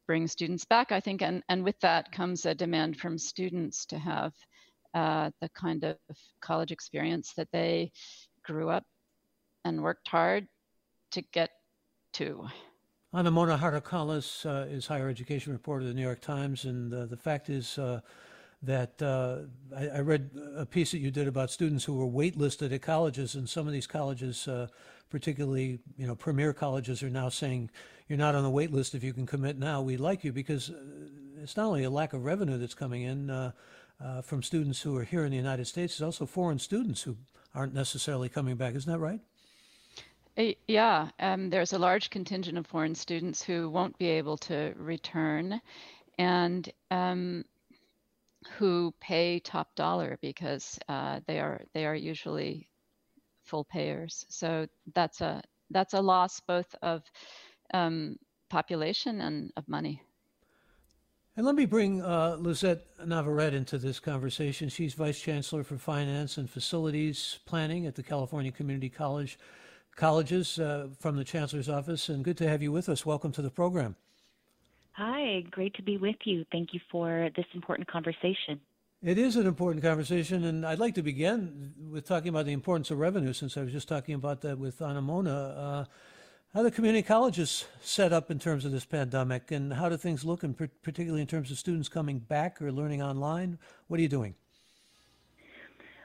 bring 0.07 0.29
students 0.29 0.65
back, 0.65 0.93
I 0.93 1.01
think, 1.01 1.23
and, 1.23 1.43
and 1.49 1.65
with 1.65 1.79
that 1.81 2.13
comes 2.13 2.47
a 2.47 2.55
demand 2.55 2.99
from 2.99 3.19
students 3.19 3.87
to 3.87 3.99
have 3.99 4.33
uh, 4.95 5.31
the 5.41 5.49
kind 5.51 5.85
of 5.85 5.97
college 6.41 6.71
experience 6.71 7.33
that 7.37 7.49
they 7.53 7.91
grew 8.45 8.71
up 8.71 8.85
and 9.65 9.83
worked 9.83 10.09
hard 10.09 10.47
to 11.11 11.23
get 11.33 11.51
to. 12.13 12.47
Ana 13.13 13.31
Mona 13.31 13.57
Hartokalas 13.57 14.47
uh, 14.47 14.67
is 14.69 14.87
higher 14.87 15.09
education 15.09 15.53
reporter 15.53 15.83
of 15.83 15.89
the 15.89 15.95
New 15.95 16.03
York 16.03 16.21
Times, 16.21 16.65
and 16.65 16.93
uh, 16.93 17.07
the 17.07 17.17
fact 17.17 17.49
is 17.49 17.79
uh, 17.79 18.01
that 18.67 19.01
uh, 19.01 19.39
I, 19.77 19.99
I, 19.99 20.01
read 20.01 20.31
a 20.57 20.67
piece 20.67 20.91
that 20.91 20.99
you 20.99 21.11
did 21.11 21.29
about 21.29 21.51
students 21.51 21.85
who 21.85 21.95
were 21.95 22.07
waitlisted 22.07 22.73
at 22.73 22.83
colleges, 22.83 23.35
and 23.35 23.49
some 23.49 23.67
of 23.67 23.73
these 23.73 23.87
colleges, 23.87 24.47
uh, 24.47 24.67
particularly 25.11 25.79
you 25.97 26.07
know 26.07 26.15
premier 26.15 26.53
colleges, 26.53 27.03
are 27.03 27.11
now 27.11 27.29
saying 27.29 27.71
you're 28.09 28.19
not 28.19 28.35
on 28.35 28.43
the 28.43 28.51
wait 28.51 28.73
list 28.73 28.95
if 28.95 29.03
you 29.03 29.13
can 29.13 29.27
commit 29.27 29.59
now. 29.59 29.81
We 29.83 29.97
like 29.97 30.25
you 30.25 30.33
because 30.33 30.71
uh, 30.71 30.75
it's 31.43 31.57
not 31.57 31.67
only 31.67 31.85
a 31.85 31.91
lack 31.91 32.13
of 32.13 32.25
revenue 32.25 32.59
that's 32.59 32.75
coming 32.75 33.03
in 33.03 33.31
uh, 33.31 33.53
uh, 34.05 34.23
from 34.23 34.43
students 34.43 34.83
who 34.83 34.97
are 34.97 35.05
here 35.05 35.25
in 35.25 35.31
the 35.31 35.37
United 35.37 35.67
States, 35.67 35.95
it's 35.95 36.03
also 36.03 36.27
foreign 36.27 36.59
students 36.59 37.03
who 37.03 37.17
aren't 37.55 37.75
necessarily 37.75 38.29
coming 38.29 38.57
back. 38.57 38.75
Isn't 38.75 38.93
that 38.93 38.99
right? 38.99 39.21
Yeah, 40.69 41.09
um, 41.19 41.49
there's 41.49 41.73
a 41.73 41.79
large 41.79 42.11
contingent 42.11 42.59
of 42.59 42.67
foreign 42.67 42.95
students 42.95 43.43
who 43.43 43.71
won't 43.71 43.97
be 43.97 44.09
able 44.09 44.37
to 44.39 44.75
return, 44.77 45.63
and 46.19 46.71
um, 46.91 47.47
who 48.59 48.95
pay 49.01 49.41
top 49.41 49.75
dollar 49.75 50.19
because 50.21 50.79
uh, 50.89 51.21
they 51.27 51.39
are 51.41 51.63
they 51.75 51.87
are 51.87 51.95
usually 51.95 52.69
full 53.45 53.65
payers. 53.65 54.27
So 54.29 54.67
that's 54.95 55.21
a 55.21 55.43
that's 55.71 55.95
a 55.95 56.01
loss 56.01 56.41
both 56.41 56.75
of 56.83 57.03
um, 57.75 58.17
population 58.49 59.21
and 59.21 59.53
of 59.57 59.69
money. 59.69 60.03
And 61.37 61.45
let 61.45 61.55
me 61.55 61.67
bring 61.67 62.01
uh, 62.01 62.37
Lizette 62.39 62.87
Navarrete 63.05 63.53
into 63.53 63.77
this 63.77 64.01
conversation. 64.01 64.71
She's 64.71 64.95
Vice 64.95 65.21
Chancellor 65.21 65.65
for 65.65 65.77
Finance 65.77 66.39
and 66.39 66.49
Facilities 66.49 67.41
Planning 67.45 67.87
at 67.87 67.95
the 67.95 68.03
California 68.03 68.51
Community 68.51 68.89
College 68.89 69.39
Colleges 69.97 70.59
uh, 70.59 70.89
from 70.99 71.17
the 71.17 71.25
Chancellor's 71.25 71.69
Office. 71.69 72.09
And 72.09 72.25
good 72.25 72.39
to 72.39 72.49
have 72.49 72.63
you 72.63 72.73
with 72.73 72.89
us. 72.89 73.05
Welcome 73.05 73.33
to 73.33 73.43
the 73.43 73.51
program. 73.51 73.97
Hi, 74.97 75.45
great 75.51 75.75
to 75.75 75.83
be 75.83 75.99
with 75.99 76.17
you. 76.25 76.47
Thank 76.51 76.73
you 76.73 76.81
for 76.91 77.29
this 77.37 77.45
important 77.53 77.87
conversation. 77.87 78.59
It 79.03 79.19
is 79.19 79.37
an 79.37 79.47
important 79.47 79.85
conversation, 79.85 80.45
and 80.45 80.65
I'd 80.65 80.79
like 80.79 80.95
to 80.95 81.03
begin 81.03 81.75
with 81.91 82.07
talking 82.07 82.31
about 82.31 82.47
the 82.47 82.55
importance 82.55 82.91
of 82.91 82.99
revenue, 82.99 83.35
since 83.35 83.59
I 83.59 83.61
was 83.61 83.73
just 83.73 83.89
talking 83.89 84.15
about 84.15 84.41
that 84.41 84.59
with 84.59 84.81
Anemona. 84.81 85.35
Uh, 85.35 85.85
how 86.55 86.63
the 86.63 86.71
community 86.71 87.03
colleges 87.03 87.67
set 87.83 88.11
up 88.11 88.31
in 88.31 88.39
terms 88.39 88.65
of 88.65 88.73
this 88.73 88.87
pandemic, 88.87 89.51
and 89.51 89.75
how 89.75 89.91
do 89.91 89.99
things 89.99 90.25
look, 90.25 90.43
and 90.43 90.57
particularly 90.57 91.21
in 91.21 91.27
terms 91.27 91.51
of 91.51 91.59
students 91.59 91.91
coming 91.91 92.19
back 92.19 92.63
or 92.63 92.73
learning 92.73 93.03
online? 93.03 93.59
What 93.89 94.01
are 94.01 94.03
you 94.03 94.09
doing? 94.09 94.35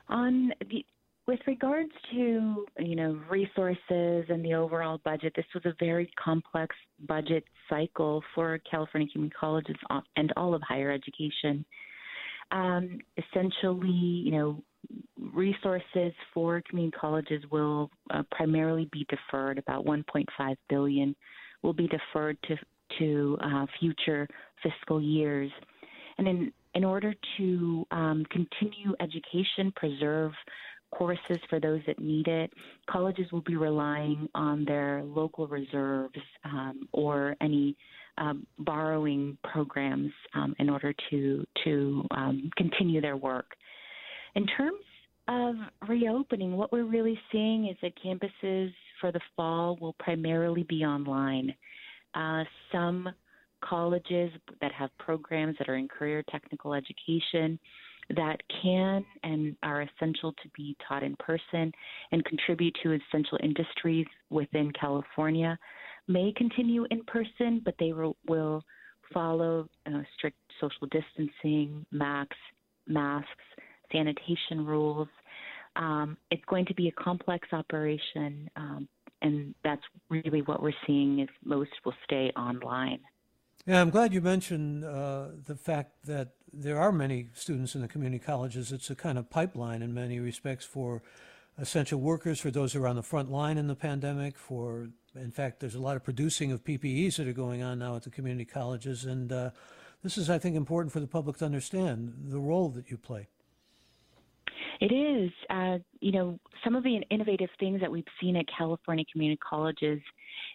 On 0.09 0.51
the 0.69 0.85
with 1.27 1.39
regards 1.47 1.91
to 2.11 2.65
you 2.79 2.95
know 2.95 3.19
resources 3.29 4.25
and 4.29 4.43
the 4.43 4.53
overall 4.53 4.99
budget, 5.03 5.33
this 5.35 5.45
was 5.53 5.65
a 5.65 5.73
very 5.79 6.11
complex 6.21 6.75
budget 7.07 7.43
cycle 7.69 8.23
for 8.33 8.59
California 8.69 9.07
community 9.11 9.35
colleges 9.39 9.75
and 10.15 10.33
all 10.35 10.53
of 10.53 10.61
higher 10.61 10.91
education. 10.91 11.63
Um, 12.51 12.99
essentially, 13.17 13.89
you 13.89 14.31
know, 14.31 14.63
resources 15.33 16.11
for 16.33 16.61
community 16.69 16.97
colleges 16.99 17.43
will 17.51 17.89
uh, 18.09 18.23
primarily 18.31 18.89
be 18.91 19.05
deferred. 19.09 19.57
About 19.57 19.85
1.5 19.85 20.55
billion 20.69 21.15
will 21.61 21.73
be 21.73 21.87
deferred 21.87 22.37
to 22.47 22.55
to 22.99 23.37
uh, 23.41 23.65
future 23.79 24.27
fiscal 24.61 25.01
years, 25.01 25.51
and 26.17 26.27
in 26.27 26.51
in 26.73 26.83
order 26.83 27.13
to 27.37 27.85
um, 27.91 28.25
continue 28.31 28.95
education, 28.99 29.71
preserve 29.75 30.31
courses 30.91 31.37
for 31.49 31.59
those 31.59 31.81
that 31.87 31.99
need 31.99 32.27
it. 32.27 32.51
Colleges 32.89 33.31
will 33.31 33.41
be 33.41 33.55
relying 33.55 34.27
on 34.35 34.65
their 34.65 35.03
local 35.03 35.47
reserves 35.47 36.19
um, 36.45 36.87
or 36.91 37.35
any 37.41 37.75
um, 38.17 38.45
borrowing 38.59 39.37
programs 39.43 40.11
um, 40.33 40.53
in 40.59 40.69
order 40.69 40.93
to 41.09 41.45
to 41.63 42.05
um, 42.11 42.49
continue 42.57 43.01
their 43.01 43.17
work. 43.17 43.55
In 44.35 44.45
terms 44.47 44.83
of 45.27 45.55
reopening, 45.87 46.57
what 46.57 46.71
we're 46.71 46.83
really 46.83 47.19
seeing 47.31 47.67
is 47.67 47.77
that 47.81 47.93
campuses 48.03 48.71
for 48.99 49.11
the 49.11 49.19
fall 49.35 49.77
will 49.79 49.93
primarily 49.93 50.63
be 50.63 50.83
online. 50.83 51.53
Uh, 52.13 52.43
some 52.71 53.09
colleges 53.63 54.31
that 54.59 54.71
have 54.71 54.89
programs 54.97 55.55
that 55.57 55.69
are 55.69 55.75
in 55.75 55.87
career 55.87 56.23
technical 56.29 56.73
education 56.73 57.59
that 58.15 58.37
can 58.61 59.05
and 59.23 59.55
are 59.63 59.81
essential 59.81 60.33
to 60.33 60.49
be 60.55 60.75
taught 60.87 61.03
in 61.03 61.15
person 61.17 61.71
and 62.11 62.23
contribute 62.25 62.75
to 62.83 62.93
essential 62.93 63.37
industries 63.43 64.07
within 64.29 64.71
California 64.79 65.57
may 66.07 66.33
continue 66.35 66.85
in 66.91 67.03
person, 67.05 67.61
but 67.63 67.75
they 67.79 67.93
will, 67.93 68.63
follow 69.13 69.67
uh, 69.87 69.99
strict 70.15 70.37
social 70.61 70.87
distancing, 70.87 71.85
max, 71.91 72.35
masks, 72.87 73.27
sanitation 73.91 74.65
rules. 74.65 75.09
Um, 75.75 76.17
it's 76.29 76.43
going 76.47 76.65
to 76.67 76.73
be 76.73 76.87
a 76.87 76.91
complex 76.93 77.47
operation, 77.51 78.49
um, 78.55 78.87
and 79.21 79.53
that's 79.65 79.81
really 80.09 80.41
what 80.43 80.61
we're 80.63 80.71
seeing 80.87 81.19
is 81.19 81.29
most 81.43 81.71
will 81.83 81.93
stay 82.05 82.31
online. 82.37 82.99
Yeah, 83.67 83.79
I'm 83.79 83.91
glad 83.91 84.11
you 84.11 84.21
mentioned 84.21 84.83
uh, 84.83 85.27
the 85.45 85.55
fact 85.55 86.07
that 86.07 86.29
there 86.51 86.79
are 86.79 86.91
many 86.91 87.29
students 87.33 87.75
in 87.75 87.81
the 87.81 87.87
community 87.87 88.23
colleges. 88.23 88.71
It's 88.71 88.89
a 88.89 88.95
kind 88.95 89.19
of 89.19 89.29
pipeline 89.29 89.83
in 89.83 89.93
many 89.93 90.19
respects 90.19 90.65
for 90.65 91.03
essential 91.59 91.99
workers, 91.99 92.39
for 92.39 92.49
those 92.49 92.73
who 92.73 92.83
are 92.83 92.87
on 92.87 92.95
the 92.95 93.03
front 93.03 93.29
line 93.29 93.59
in 93.59 93.67
the 93.67 93.75
pandemic. 93.75 94.35
For, 94.35 94.89
in 95.13 95.29
fact, 95.29 95.59
there's 95.59 95.75
a 95.75 95.79
lot 95.79 95.95
of 95.95 96.03
producing 96.03 96.51
of 96.51 96.63
PPEs 96.63 97.17
that 97.17 97.27
are 97.27 97.33
going 97.33 97.61
on 97.61 97.77
now 97.77 97.95
at 97.95 98.01
the 98.01 98.09
community 98.09 98.45
colleges, 98.45 99.05
and 99.05 99.31
uh, 99.31 99.51
this 100.01 100.17
is, 100.17 100.27
I 100.27 100.39
think, 100.39 100.55
important 100.55 100.91
for 100.91 100.99
the 100.99 101.05
public 101.05 101.37
to 101.37 101.45
understand 101.45 102.15
the 102.29 102.39
role 102.39 102.69
that 102.69 102.89
you 102.89 102.97
play. 102.97 103.27
It 104.81 104.91
is. 104.91 105.31
Uh, 105.51 105.77
you 105.99 106.11
know, 106.11 106.39
some 106.63 106.75
of 106.75 106.83
the 106.83 107.01
innovative 107.11 107.49
things 107.59 107.79
that 107.81 107.91
we've 107.91 108.03
seen 108.19 108.35
at 108.35 108.45
California 108.57 109.05
community 109.11 109.39
colleges 109.47 110.01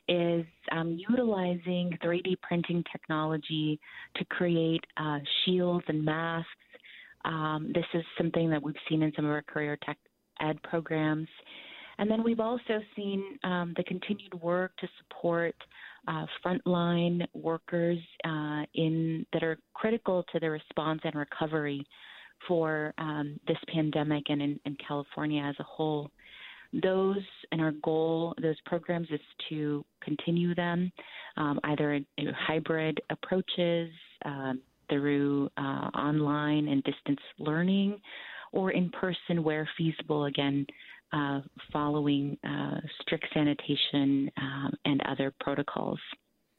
is 0.09 0.45
um, 0.73 0.99
utilizing 1.09 1.97
3D 2.05 2.41
printing 2.43 2.83
technology 2.91 3.79
to 4.17 4.25
create 4.25 4.85
uh, 4.97 5.19
shields 5.45 5.85
and 5.87 6.05
masks. 6.05 6.51
Um, 7.25 7.71
this 7.73 7.85
is 7.95 8.03
something 8.19 8.51
that 8.51 8.61
we've 8.61 8.75
seen 8.89 9.03
in 9.03 9.13
some 9.15 9.25
of 9.25 9.31
our 9.31 9.43
career 9.43 9.79
tech 9.85 9.97
ed 10.41 10.61
programs. 10.65 11.29
And 11.99 12.11
then 12.11 12.23
we've 12.25 12.41
also 12.41 12.81
seen 12.97 13.39
um, 13.45 13.75
the 13.77 13.85
continued 13.85 14.35
work 14.43 14.73
to 14.79 14.89
support 14.99 15.55
uh, 16.09 16.27
frontline 16.45 17.25
workers 17.33 17.99
uh, 18.25 18.65
in 18.75 19.25
that 19.33 19.43
are 19.45 19.57
critical 19.75 20.25
to 20.33 20.41
the 20.41 20.51
response 20.51 21.01
and 21.05 21.15
recovery 21.15 21.87
for 22.47 22.95
um, 22.99 23.39
this 23.47 23.59
pandemic 23.73 24.25
and 24.29 24.43
in, 24.43 24.61
in, 24.65 24.77
California 24.87 25.43
as 25.43 25.55
a 25.59 25.63
whole. 25.63 26.11
Those 26.83 27.23
and 27.53 27.61
our 27.61 27.73
goal, 27.83 28.35
those 28.43 28.57
programs, 28.67 29.09
is 29.11 29.21
to 29.49 29.85
continue 30.03 30.55
them 30.55 30.93
um, 31.37 31.61
either 31.65 31.95
in, 31.95 32.07
in, 32.19 32.29
hybrid 32.35 33.01
approaches 33.11 33.91
um, 34.25 34.61
through 34.89 35.49
uh, 35.57 35.91
online 35.95 36.69
and 36.69 36.83
distance 36.85 37.21
learning, 37.39 38.01
or 38.53 38.73
in 38.73 38.91
person 38.91 39.43
where 39.43 39.69
feasible. 39.79 40.25
Again, 40.25 40.67
uh, 41.13 41.41
following 41.73 42.37
uh, 42.47 42.81
strict 43.01 43.27
sanitation 43.33 44.31
um, 44.37 44.73
and 44.85 45.01
other 45.09 45.33
protocols. 45.41 46.01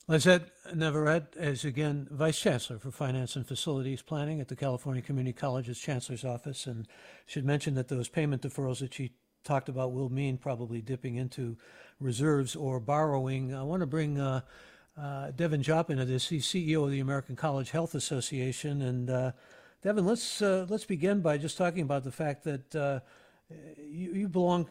Lizette 0.09 0.49
Navarrete 0.73 1.35
is 1.35 1.65
again 1.65 2.07
Vice 2.09 2.39
Chancellor 2.39 2.79
for 2.79 2.91
Finance 2.91 3.35
and 3.35 3.45
Facilities 3.45 4.01
Planning 4.01 4.39
at 4.39 4.47
the 4.47 4.55
California 4.55 5.01
Community 5.01 5.33
College's 5.33 5.77
Chancellor's 5.77 6.23
Office, 6.23 6.65
and 6.65 6.87
should 7.25 7.43
mention 7.43 7.75
that 7.75 7.89
those 7.89 8.07
payment 8.07 8.41
deferrals 8.41 8.79
that 8.79 8.93
she 8.93 9.11
talked 9.43 9.67
about 9.67 9.91
will 9.91 10.09
mean 10.09 10.37
probably 10.37 10.81
dipping 10.81 11.17
into 11.17 11.57
reserves 11.99 12.55
or 12.55 12.79
borrowing. 12.79 13.53
I 13.53 13.63
want 13.63 13.81
to 13.81 13.85
bring 13.85 14.17
uh, 14.17 14.41
uh, 14.97 15.31
Devin 15.31 15.61
Jopp 15.61 15.89
into 15.89 16.05
this. 16.05 16.29
He's 16.29 16.45
CEO 16.45 16.85
of 16.85 16.91
the 16.91 17.01
American 17.01 17.35
College 17.35 17.71
Health 17.71 17.93
Association, 17.93 18.81
and 18.81 19.09
uh, 19.09 19.31
Devin, 19.83 20.05
let's 20.05 20.41
uh, 20.41 20.67
let's 20.69 20.85
begin 20.85 21.19
by 21.19 21.37
just 21.37 21.57
talking 21.57 21.81
about 21.81 22.05
the 22.05 22.13
fact 22.13 22.45
that 22.45 22.73
uh, 22.73 23.01
you, 23.77 24.13
you, 24.13 24.29
belong. 24.29 24.69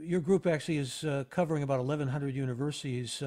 your 0.00 0.20
group 0.20 0.48
actually 0.48 0.78
is 0.78 1.04
uh, 1.04 1.22
covering 1.30 1.62
about 1.62 1.78
1,100 1.78 2.34
universities 2.34 3.22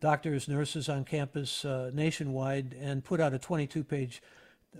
doctors, 0.00 0.48
nurses 0.48 0.88
on 0.88 1.04
campus 1.04 1.64
uh, 1.64 1.90
nationwide, 1.92 2.74
and 2.80 3.04
put 3.04 3.20
out 3.20 3.34
a 3.34 3.38
22 3.38 3.84
page 3.84 4.22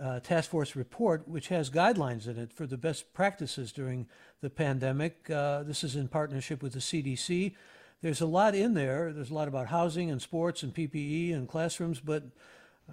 uh, 0.00 0.20
task 0.20 0.50
force 0.50 0.76
report, 0.76 1.26
which 1.26 1.48
has 1.48 1.70
guidelines 1.70 2.26
in 2.28 2.38
it 2.38 2.52
for 2.52 2.66
the 2.66 2.76
best 2.76 3.12
practices 3.12 3.72
during 3.72 4.06
the 4.40 4.50
pandemic. 4.50 5.28
Uh, 5.30 5.62
this 5.62 5.82
is 5.82 5.96
in 5.96 6.08
partnership 6.08 6.62
with 6.62 6.72
the 6.72 6.78
CDC. 6.78 7.54
There's 8.00 8.20
a 8.20 8.26
lot 8.26 8.54
in 8.54 8.74
there. 8.74 9.12
There's 9.12 9.30
a 9.30 9.34
lot 9.34 9.48
about 9.48 9.68
housing 9.68 10.10
and 10.10 10.22
sports 10.22 10.62
and 10.62 10.72
PPE 10.72 11.34
and 11.34 11.48
classrooms, 11.48 12.00
but 12.00 12.24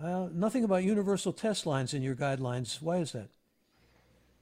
uh, 0.01 0.29
nothing 0.33 0.63
about 0.63 0.83
universal 0.83 1.31
test 1.31 1.65
lines 1.65 1.93
in 1.93 2.01
your 2.01 2.15
guidelines. 2.15 2.81
Why 2.81 2.97
is 2.97 3.11
that? 3.11 3.29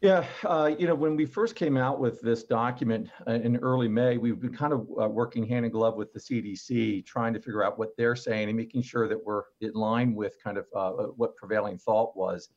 Yeah, 0.04 0.26
uh, 0.44 0.70
you 0.78 0.86
know, 0.86 0.96
when 0.96 1.16
we 1.16 1.26
first 1.26 1.56
came 1.56 1.78
out 1.78 1.98
with 1.98 2.20
this 2.20 2.44
document 2.44 3.10
uh, 3.26 3.36
in 3.36 3.56
early 3.56 3.88
May, 3.88 4.18
we've 4.18 4.38
been 4.38 4.54
kind 4.54 4.74
of 4.74 4.82
uh, 5.02 5.08
working 5.08 5.48
hand 5.48 5.66
in 5.66 5.72
glove 5.72 5.96
with 5.96 6.12
the 6.12 6.20
CDC, 6.20 7.06
trying 7.06 7.34
to 7.34 7.40
figure 7.40 7.64
out 7.64 7.80
what 7.80 7.96
they're 7.96 8.18
saying 8.18 8.50
and 8.50 8.58
making 8.58 8.82
sure 8.82 9.08
that 9.08 9.18
we're 9.24 9.44
in 9.62 9.72
line 9.72 10.14
with 10.14 10.36
kind 10.44 10.58
of 10.58 10.66
uh, 10.76 10.90
uh, 10.90 11.08
what 11.16 11.38
prevailing 11.38 11.78
thought 11.78 12.18
was. 12.18 12.50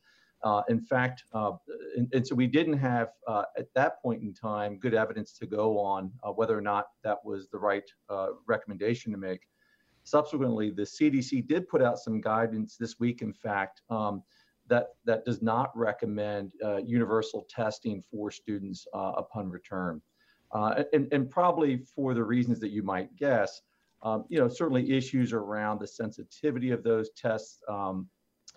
Uh, 0.43 0.61
in 0.67 0.81
fact, 0.81 1.23
and, 1.33 2.13
and, 2.13 2.27
so 2.27 2.35
we 2.35 2.47
didn't 2.47 2.77
have 2.77 3.11
at 3.57 3.73
that 3.75 4.01
point 4.01 4.21
in 4.21 4.33
time 4.33 4.77
good 4.77 4.93
evidence 4.93 5.31
to 5.31 5.45
go 5.45 5.79
on 5.79 6.11
whether 6.35 6.55
or 6.55 6.61
not 6.61 6.87
that 7.05 7.23
was 7.23 7.47
the 7.47 7.57
right 7.57 7.89
recommendation 8.45 9.09
to 9.13 9.17
make. 9.17 9.47
Subsequently, 10.03 10.69
the 10.69 10.83
CDC 10.83 11.47
did 11.47 11.69
put 11.69 11.81
out 11.81 11.97
some 11.97 12.19
guidance 12.19 12.75
this 12.75 12.99
week, 12.99 13.21
in 13.21 13.31
fact. 13.31 13.83
Um, 13.89 14.21
that 14.69 14.89
that 15.05 15.25
does 15.25 15.41
not 15.41 15.75
recommend 15.75 16.51
uh, 16.63 16.77
universal 16.77 17.45
testing 17.49 18.01
for 18.01 18.31
students 18.31 18.87
uh, 18.93 19.13
upon 19.17 19.49
return, 19.49 20.01
uh, 20.51 20.83
and, 20.93 21.07
and 21.11 21.29
probably 21.29 21.77
for 21.77 22.13
the 22.13 22.23
reasons 22.23 22.59
that 22.59 22.69
you 22.69 22.83
might 22.83 23.15
guess. 23.15 23.61
Um, 24.03 24.25
you 24.29 24.39
know, 24.39 24.47
certainly 24.47 24.91
issues 24.91 25.33
around 25.33 25.79
the 25.79 25.87
sensitivity 25.87 26.71
of 26.71 26.83
those 26.83 27.09
tests. 27.11 27.61
Um, 27.67 28.07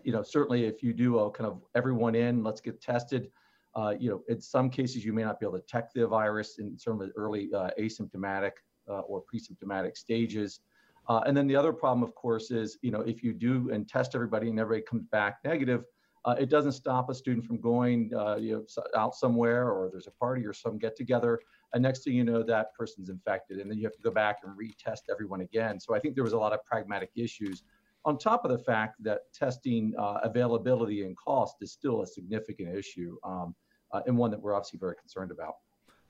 you 0.04 0.12
know, 0.12 0.22
certainly 0.22 0.64
if 0.64 0.82
you 0.82 0.92
do 0.92 1.18
a 1.18 1.30
kind 1.30 1.48
of 1.48 1.62
everyone 1.74 2.14
in, 2.14 2.42
let's 2.44 2.60
get 2.60 2.80
tested. 2.80 3.30
Uh, 3.74 3.94
you 3.98 4.10
know, 4.10 4.22
in 4.28 4.40
some 4.40 4.68
cases 4.68 5.04
you 5.04 5.12
may 5.12 5.22
not 5.22 5.38
be 5.38 5.46
able 5.46 5.56
to 5.56 5.60
detect 5.60 5.94
the 5.94 6.06
virus 6.06 6.58
in 6.58 6.76
some 6.78 6.94
of 6.94 6.98
the 6.98 7.12
early 7.16 7.48
uh, 7.54 7.70
asymptomatic 7.78 8.52
uh, 8.88 9.00
or 9.00 9.20
pre-symptomatic 9.20 9.96
stages. 9.96 10.60
Uh, 11.08 11.20
and 11.26 11.36
then 11.36 11.46
the 11.46 11.56
other 11.56 11.72
problem, 11.72 12.02
of 12.02 12.14
course, 12.14 12.50
is 12.50 12.78
you 12.82 12.90
know 12.90 13.00
if 13.00 13.22
you 13.22 13.32
do 13.32 13.70
and 13.72 13.88
test 13.88 14.14
everybody 14.14 14.48
and 14.48 14.58
everybody 14.58 14.84
comes 14.84 15.04
back 15.06 15.38
negative, 15.44 15.84
uh, 16.24 16.34
it 16.38 16.50
doesn't 16.50 16.72
stop 16.72 17.08
a 17.08 17.14
student 17.14 17.44
from 17.46 17.60
going 17.60 18.12
uh, 18.14 18.36
you 18.36 18.52
know, 18.52 18.84
out 18.96 19.14
somewhere 19.14 19.70
or 19.70 19.88
there's 19.90 20.06
a 20.06 20.12
party 20.12 20.44
or 20.44 20.52
some 20.52 20.78
get 20.78 20.96
together. 20.96 21.40
And 21.72 21.82
next 21.82 22.04
thing 22.04 22.14
you 22.14 22.24
know, 22.24 22.42
that 22.42 22.74
person's 22.74 23.08
infected. 23.08 23.58
And 23.58 23.70
then 23.70 23.78
you 23.78 23.84
have 23.84 23.94
to 23.94 24.02
go 24.02 24.10
back 24.10 24.38
and 24.44 24.52
retest 24.58 25.02
everyone 25.10 25.40
again. 25.40 25.80
So 25.80 25.94
I 25.94 26.00
think 26.00 26.14
there 26.14 26.24
was 26.24 26.32
a 26.32 26.38
lot 26.38 26.52
of 26.52 26.64
pragmatic 26.64 27.10
issues. 27.14 27.62
On 28.04 28.18
top 28.18 28.44
of 28.44 28.50
the 28.50 28.58
fact 28.58 29.02
that 29.04 29.32
testing 29.32 29.94
uh, 29.98 30.18
availability 30.22 31.04
and 31.04 31.16
cost 31.16 31.56
is 31.60 31.72
still 31.72 32.02
a 32.02 32.06
significant 32.06 32.74
issue 32.74 33.16
um, 33.24 33.54
uh, 33.92 34.00
and 34.06 34.16
one 34.16 34.30
that 34.30 34.40
we're 34.40 34.54
obviously 34.54 34.78
very 34.78 34.96
concerned 34.96 35.30
about. 35.30 35.54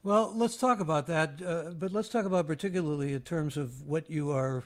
Well, 0.03 0.33
let's 0.35 0.57
talk 0.57 0.81
about 0.81 1.07
that. 1.09 1.43
Uh, 1.45 1.71
but 1.71 1.93
let's 1.93 2.09
talk 2.09 2.25
about 2.25 2.47
particularly 2.47 3.13
in 3.13 3.21
terms 3.21 3.57
of 3.57 3.83
what 3.83 4.09
you 4.09 4.31
are 4.31 4.65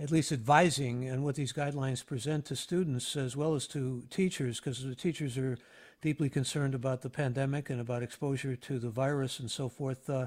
at 0.00 0.10
least 0.10 0.30
advising 0.30 1.08
and 1.08 1.24
what 1.24 1.34
these 1.34 1.52
guidelines 1.52 2.04
present 2.06 2.44
to 2.46 2.56
students 2.56 3.16
as 3.16 3.36
well 3.36 3.54
as 3.54 3.66
to 3.66 4.04
teachers, 4.10 4.60
because 4.60 4.84
the 4.84 4.94
teachers 4.94 5.36
are 5.36 5.58
deeply 6.00 6.28
concerned 6.28 6.74
about 6.74 7.02
the 7.02 7.10
pandemic 7.10 7.68
and 7.68 7.80
about 7.80 8.02
exposure 8.02 8.54
to 8.54 8.78
the 8.78 8.90
virus 8.90 9.40
and 9.40 9.50
so 9.50 9.68
forth. 9.68 10.08
Uh, 10.08 10.26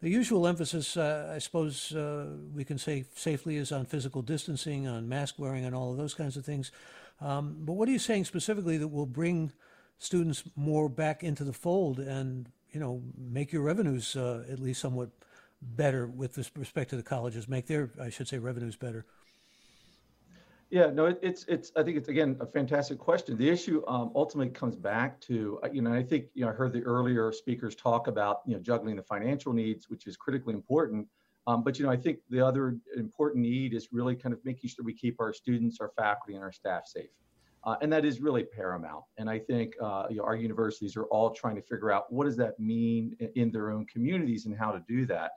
the 0.00 0.10
usual 0.10 0.48
emphasis, 0.48 0.96
uh, 0.96 1.30
I 1.32 1.38
suppose 1.38 1.94
uh, 1.94 2.26
we 2.52 2.64
can 2.64 2.76
say 2.76 3.04
safely, 3.14 3.56
is 3.56 3.70
on 3.70 3.86
physical 3.86 4.20
distancing, 4.20 4.88
on 4.88 5.08
mask 5.08 5.36
wearing, 5.38 5.64
and 5.64 5.76
all 5.76 5.92
of 5.92 5.96
those 5.96 6.14
kinds 6.14 6.36
of 6.36 6.44
things. 6.44 6.72
Um, 7.20 7.58
but 7.60 7.74
what 7.74 7.88
are 7.88 7.92
you 7.92 8.00
saying 8.00 8.24
specifically 8.24 8.78
that 8.78 8.88
will 8.88 9.06
bring 9.06 9.52
students 9.98 10.42
more 10.56 10.88
back 10.88 11.22
into 11.22 11.44
the 11.44 11.52
fold 11.52 12.00
and 12.00 12.48
you 12.72 12.80
know 12.80 13.00
make 13.16 13.52
your 13.52 13.62
revenues 13.62 14.16
uh, 14.16 14.44
at 14.50 14.58
least 14.58 14.80
somewhat 14.80 15.10
better 15.62 16.06
with 16.06 16.36
respect 16.56 16.90
to 16.90 16.96
the 16.96 17.02
colleges, 17.02 17.48
make 17.48 17.66
their, 17.66 17.90
I 18.00 18.10
should 18.10 18.28
say, 18.28 18.38
revenues 18.38 18.76
better? 18.76 19.06
Yeah, 20.72 20.86
no, 20.86 21.04
it, 21.04 21.18
it's 21.20 21.44
it's. 21.48 21.70
I 21.76 21.82
think 21.82 21.98
it's 21.98 22.08
again 22.08 22.34
a 22.40 22.46
fantastic 22.46 22.98
question. 22.98 23.36
The 23.36 23.46
issue 23.46 23.82
um, 23.86 24.10
ultimately 24.14 24.54
comes 24.54 24.74
back 24.74 25.20
to 25.20 25.60
uh, 25.62 25.68
you 25.70 25.82
know 25.82 25.92
I 25.92 26.02
think 26.02 26.28
you 26.32 26.46
know 26.46 26.50
I 26.50 26.54
heard 26.54 26.72
the 26.72 26.82
earlier 26.84 27.30
speakers 27.30 27.74
talk 27.74 28.06
about 28.06 28.40
you 28.46 28.54
know 28.54 28.62
juggling 28.62 28.96
the 28.96 29.02
financial 29.02 29.52
needs, 29.52 29.90
which 29.90 30.06
is 30.06 30.16
critically 30.16 30.54
important. 30.54 31.06
Um, 31.46 31.62
but 31.62 31.78
you 31.78 31.84
know 31.84 31.92
I 31.92 31.96
think 31.98 32.20
the 32.30 32.40
other 32.40 32.78
important 32.96 33.42
need 33.42 33.74
is 33.74 33.88
really 33.92 34.16
kind 34.16 34.32
of 34.32 34.42
making 34.46 34.70
sure 34.70 34.82
we 34.82 34.94
keep 34.94 35.20
our 35.20 35.34
students, 35.34 35.76
our 35.78 35.92
faculty, 35.94 36.36
and 36.36 36.42
our 36.42 36.52
staff 36.52 36.86
safe, 36.86 37.10
uh, 37.64 37.76
and 37.82 37.92
that 37.92 38.06
is 38.06 38.22
really 38.22 38.42
paramount. 38.42 39.04
And 39.18 39.28
I 39.28 39.40
think 39.40 39.74
uh, 39.78 40.06
you 40.08 40.16
know, 40.16 40.24
our 40.24 40.36
universities 40.36 40.96
are 40.96 41.04
all 41.04 41.32
trying 41.32 41.56
to 41.56 41.62
figure 41.62 41.92
out 41.92 42.10
what 42.10 42.24
does 42.24 42.36
that 42.38 42.58
mean 42.58 43.14
in 43.34 43.52
their 43.52 43.72
own 43.72 43.84
communities 43.84 44.46
and 44.46 44.56
how 44.56 44.72
to 44.72 44.82
do 44.88 45.04
that. 45.04 45.32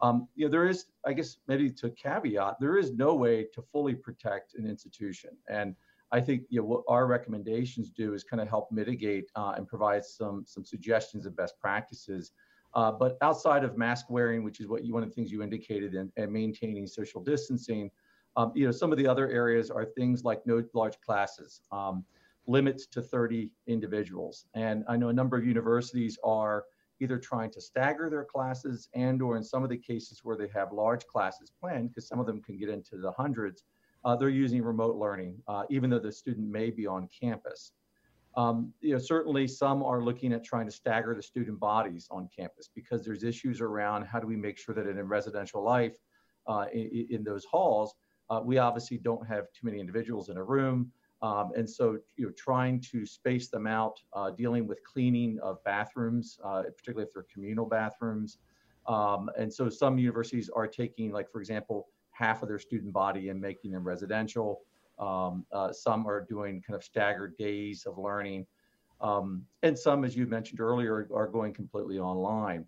Um, 0.00 0.28
you 0.34 0.46
know, 0.46 0.50
there 0.50 0.68
is, 0.68 0.86
I 1.06 1.12
guess, 1.12 1.38
maybe 1.48 1.70
to 1.70 1.90
caveat, 1.90 2.56
there 2.60 2.76
is 2.76 2.92
no 2.92 3.14
way 3.14 3.46
to 3.54 3.62
fully 3.62 3.94
protect 3.94 4.54
an 4.54 4.66
institution. 4.66 5.30
And 5.48 5.74
I 6.12 6.20
think 6.20 6.42
you 6.48 6.60
know 6.60 6.66
what 6.66 6.82
our 6.88 7.06
recommendations 7.06 7.90
do 7.90 8.14
is 8.14 8.22
kind 8.22 8.40
of 8.40 8.48
help 8.48 8.70
mitigate 8.70 9.30
uh, 9.34 9.54
and 9.56 9.66
provide 9.66 10.04
some 10.04 10.44
some 10.46 10.64
suggestions 10.64 11.26
of 11.26 11.36
best 11.36 11.58
practices. 11.60 12.32
Uh, 12.74 12.92
but 12.92 13.16
outside 13.22 13.64
of 13.64 13.78
mask 13.78 14.10
wearing, 14.10 14.44
which 14.44 14.60
is 14.60 14.68
what 14.68 14.84
you, 14.84 14.92
one 14.92 15.02
of 15.02 15.08
the 15.08 15.14
things 15.14 15.32
you 15.32 15.42
indicated, 15.42 15.94
and, 15.94 16.12
and 16.16 16.30
maintaining 16.30 16.86
social 16.86 17.22
distancing, 17.22 17.90
um, 18.36 18.52
you 18.54 18.66
know, 18.66 18.72
some 18.72 18.92
of 18.92 18.98
the 18.98 19.06
other 19.06 19.30
areas 19.30 19.70
are 19.70 19.84
things 19.84 20.24
like 20.24 20.46
no 20.46 20.62
large 20.74 21.00
classes, 21.00 21.62
um, 21.72 22.04
limits 22.46 22.86
to 22.86 23.00
30 23.00 23.50
individuals, 23.66 24.44
and 24.54 24.84
I 24.88 24.96
know 24.96 25.08
a 25.08 25.12
number 25.12 25.36
of 25.36 25.46
universities 25.46 26.18
are 26.22 26.64
either 27.00 27.18
trying 27.18 27.50
to 27.50 27.60
stagger 27.60 28.08
their 28.08 28.24
classes 28.24 28.88
and 28.94 29.20
or 29.20 29.36
in 29.36 29.44
some 29.44 29.62
of 29.62 29.70
the 29.70 29.76
cases 29.76 30.20
where 30.22 30.36
they 30.36 30.48
have 30.54 30.72
large 30.72 31.06
classes 31.06 31.52
planned, 31.60 31.90
because 31.90 32.08
some 32.08 32.18
of 32.18 32.26
them 32.26 32.42
can 32.42 32.56
get 32.56 32.68
into 32.68 32.96
the 32.96 33.12
hundreds, 33.12 33.64
uh, 34.04 34.14
they're 34.14 34.28
using 34.28 34.62
remote 34.62 34.96
learning, 34.96 35.36
uh, 35.48 35.64
even 35.68 35.90
though 35.90 35.98
the 35.98 36.12
student 36.12 36.48
may 36.48 36.70
be 36.70 36.86
on 36.86 37.08
campus. 37.08 37.72
Um, 38.36 38.72
you 38.80 38.92
know, 38.92 38.98
certainly 38.98 39.48
some 39.48 39.82
are 39.82 40.02
looking 40.02 40.32
at 40.32 40.44
trying 40.44 40.66
to 40.66 40.72
stagger 40.72 41.14
the 41.14 41.22
student 41.22 41.58
bodies 41.58 42.06
on 42.10 42.28
campus 42.36 42.68
because 42.74 43.04
there's 43.04 43.24
issues 43.24 43.60
around 43.60 44.04
how 44.04 44.20
do 44.20 44.26
we 44.26 44.36
make 44.36 44.58
sure 44.58 44.74
that 44.74 44.86
in 44.86 44.98
residential 45.08 45.62
life 45.62 45.96
uh, 46.46 46.66
in, 46.72 47.06
in, 47.10 47.24
those 47.24 47.44
halls, 47.46 47.94
uh, 48.28 48.40
we 48.44 48.58
obviously 48.58 48.98
don't 48.98 49.26
have 49.26 49.44
too 49.52 49.64
many 49.64 49.80
individuals 49.80 50.28
in 50.28 50.36
a 50.36 50.44
room. 50.44 50.92
Um, 51.22 51.52
and 51.56 51.68
so, 51.68 51.98
you 52.16 52.26
know, 52.26 52.32
trying 52.36 52.80
to 52.92 53.06
space 53.06 53.48
them 53.48 53.66
out, 53.66 53.98
uh, 54.12 54.30
dealing 54.30 54.66
with 54.66 54.84
cleaning 54.84 55.38
of 55.42 55.62
bathrooms, 55.64 56.38
uh, 56.44 56.62
particularly 56.62 57.06
if 57.06 57.14
they're 57.14 57.26
communal 57.32 57.66
bathrooms. 57.66 58.38
Um, 58.86 59.30
and 59.38 59.52
so 59.52 59.68
some 59.68 59.98
universities 59.98 60.50
are 60.54 60.66
taking, 60.66 61.10
like, 61.12 61.30
for 61.30 61.40
example, 61.40 61.88
half 62.10 62.42
of 62.42 62.48
their 62.48 62.58
student 62.58 62.92
body 62.92 63.30
and 63.30 63.40
making 63.40 63.72
them 63.72 63.84
residential. 63.84 64.60
Um, 64.98 65.44
uh, 65.52 65.72
some 65.72 66.06
are 66.06 66.24
doing 66.28 66.62
kind 66.66 66.76
of 66.76 66.84
staggered 66.84 67.36
days 67.36 67.86
of 67.86 67.98
learning. 67.98 68.46
Um, 69.00 69.42
and 69.62 69.78
some, 69.78 70.04
as 70.04 70.16
you 70.16 70.26
mentioned 70.26 70.60
earlier, 70.60 71.08
are 71.14 71.26
going 71.26 71.52
completely 71.52 71.98
online. 71.98 72.64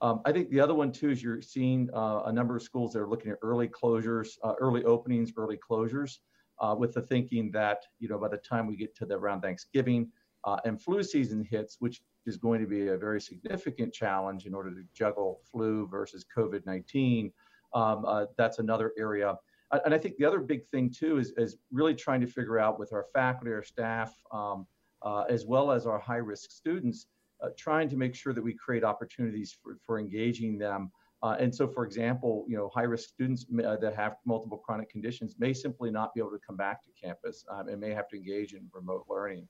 Um, 0.00 0.20
I 0.26 0.32
think 0.32 0.50
the 0.50 0.60
other 0.60 0.74
one 0.74 0.92
too 0.92 1.10
is 1.10 1.22
you're 1.22 1.40
seeing 1.40 1.88
uh, 1.94 2.22
a 2.26 2.32
number 2.32 2.56
of 2.56 2.62
schools 2.62 2.92
that 2.92 3.00
are 3.00 3.08
looking 3.08 3.30
at 3.30 3.38
early 3.40 3.68
closures, 3.68 4.36
uh, 4.42 4.54
early 4.60 4.84
openings, 4.84 5.32
early 5.36 5.56
closures, 5.56 6.18
uh, 6.60 6.74
with 6.76 6.94
the 6.94 7.02
thinking 7.02 7.50
that 7.52 7.84
you 7.98 8.08
know 8.08 8.18
by 8.18 8.28
the 8.28 8.36
time 8.38 8.66
we 8.66 8.76
get 8.76 8.94
to 8.96 9.06
the 9.06 9.14
around 9.14 9.40
Thanksgiving 9.40 10.10
uh, 10.44 10.58
and 10.64 10.80
flu 10.80 11.02
season 11.02 11.44
hits, 11.48 11.76
which 11.80 12.02
is 12.26 12.36
going 12.36 12.60
to 12.60 12.66
be 12.66 12.88
a 12.88 12.96
very 12.96 13.20
significant 13.20 13.92
challenge 13.92 14.46
in 14.46 14.54
order 14.54 14.70
to 14.70 14.82
juggle 14.94 15.40
flu 15.50 15.86
versus 15.88 16.24
COVID-19. 16.36 17.32
Um, 17.74 18.04
uh, 18.06 18.26
that's 18.36 18.58
another 18.58 18.92
area. 18.98 19.36
And 19.84 19.92
I 19.92 19.98
think 19.98 20.16
the 20.16 20.24
other 20.24 20.40
big 20.40 20.68
thing 20.68 20.90
too 20.90 21.18
is, 21.18 21.32
is 21.36 21.56
really 21.72 21.94
trying 21.94 22.20
to 22.20 22.26
figure 22.26 22.58
out 22.58 22.78
with 22.78 22.92
our 22.92 23.06
faculty, 23.12 23.52
our 23.52 23.62
staff, 23.62 24.14
um, 24.30 24.66
uh, 25.02 25.24
as 25.28 25.46
well 25.46 25.72
as 25.72 25.86
our 25.86 25.98
high 25.98 26.16
risk 26.16 26.50
students, 26.50 27.06
uh, 27.42 27.48
trying 27.58 27.88
to 27.88 27.96
make 27.96 28.14
sure 28.14 28.32
that 28.32 28.42
we 28.42 28.54
create 28.54 28.84
opportunities 28.84 29.56
for, 29.60 29.78
for 29.84 29.98
engaging 29.98 30.58
them. 30.58 30.92
Uh, 31.22 31.36
and 31.38 31.54
so, 31.54 31.66
for 31.66 31.84
example, 31.84 32.44
you 32.48 32.56
know, 32.56 32.68
high 32.74 32.82
risk 32.82 33.08
students 33.08 33.46
uh, 33.64 33.76
that 33.76 33.94
have 33.94 34.16
multiple 34.26 34.58
chronic 34.58 34.90
conditions 34.90 35.36
may 35.38 35.52
simply 35.52 35.90
not 35.90 36.12
be 36.14 36.20
able 36.20 36.30
to 36.30 36.40
come 36.46 36.56
back 36.56 36.82
to 36.82 36.90
campus 37.00 37.44
um, 37.50 37.68
and 37.68 37.80
may 37.80 37.90
have 37.90 38.08
to 38.08 38.16
engage 38.16 38.52
in 38.52 38.68
remote 38.72 39.06
learning. 39.08 39.48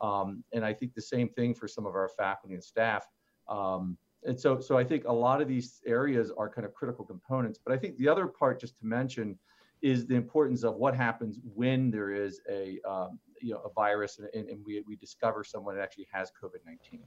Um, 0.00 0.44
and 0.52 0.64
I 0.64 0.72
think 0.72 0.94
the 0.94 1.02
same 1.02 1.28
thing 1.30 1.54
for 1.54 1.66
some 1.66 1.86
of 1.86 1.94
our 1.94 2.08
faculty 2.08 2.54
and 2.54 2.62
staff. 2.62 3.06
Um, 3.48 3.96
and 4.24 4.38
so, 4.38 4.60
so 4.60 4.76
I 4.76 4.84
think 4.84 5.04
a 5.04 5.12
lot 5.12 5.40
of 5.40 5.48
these 5.48 5.80
areas 5.86 6.30
are 6.36 6.48
kind 6.48 6.66
of 6.66 6.74
critical 6.74 7.04
components. 7.04 7.58
But 7.64 7.74
I 7.74 7.78
think 7.78 7.96
the 7.96 8.08
other 8.08 8.26
part, 8.26 8.60
just 8.60 8.78
to 8.78 8.86
mention, 8.86 9.38
is 9.82 10.06
the 10.06 10.14
importance 10.14 10.64
of 10.64 10.76
what 10.76 10.96
happens 10.96 11.38
when 11.54 11.90
there 11.90 12.10
is 12.10 12.40
a 12.50 12.78
um, 12.88 13.18
you 13.40 13.52
know 13.52 13.60
a 13.64 13.70
virus 13.70 14.18
and, 14.18 14.48
and, 14.48 14.64
we, 14.64 14.82
we 14.86 14.96
discover 14.96 15.44
someone 15.44 15.76
that 15.76 15.82
actually 15.82 16.08
has 16.10 16.32
COVID-19. 16.42 17.00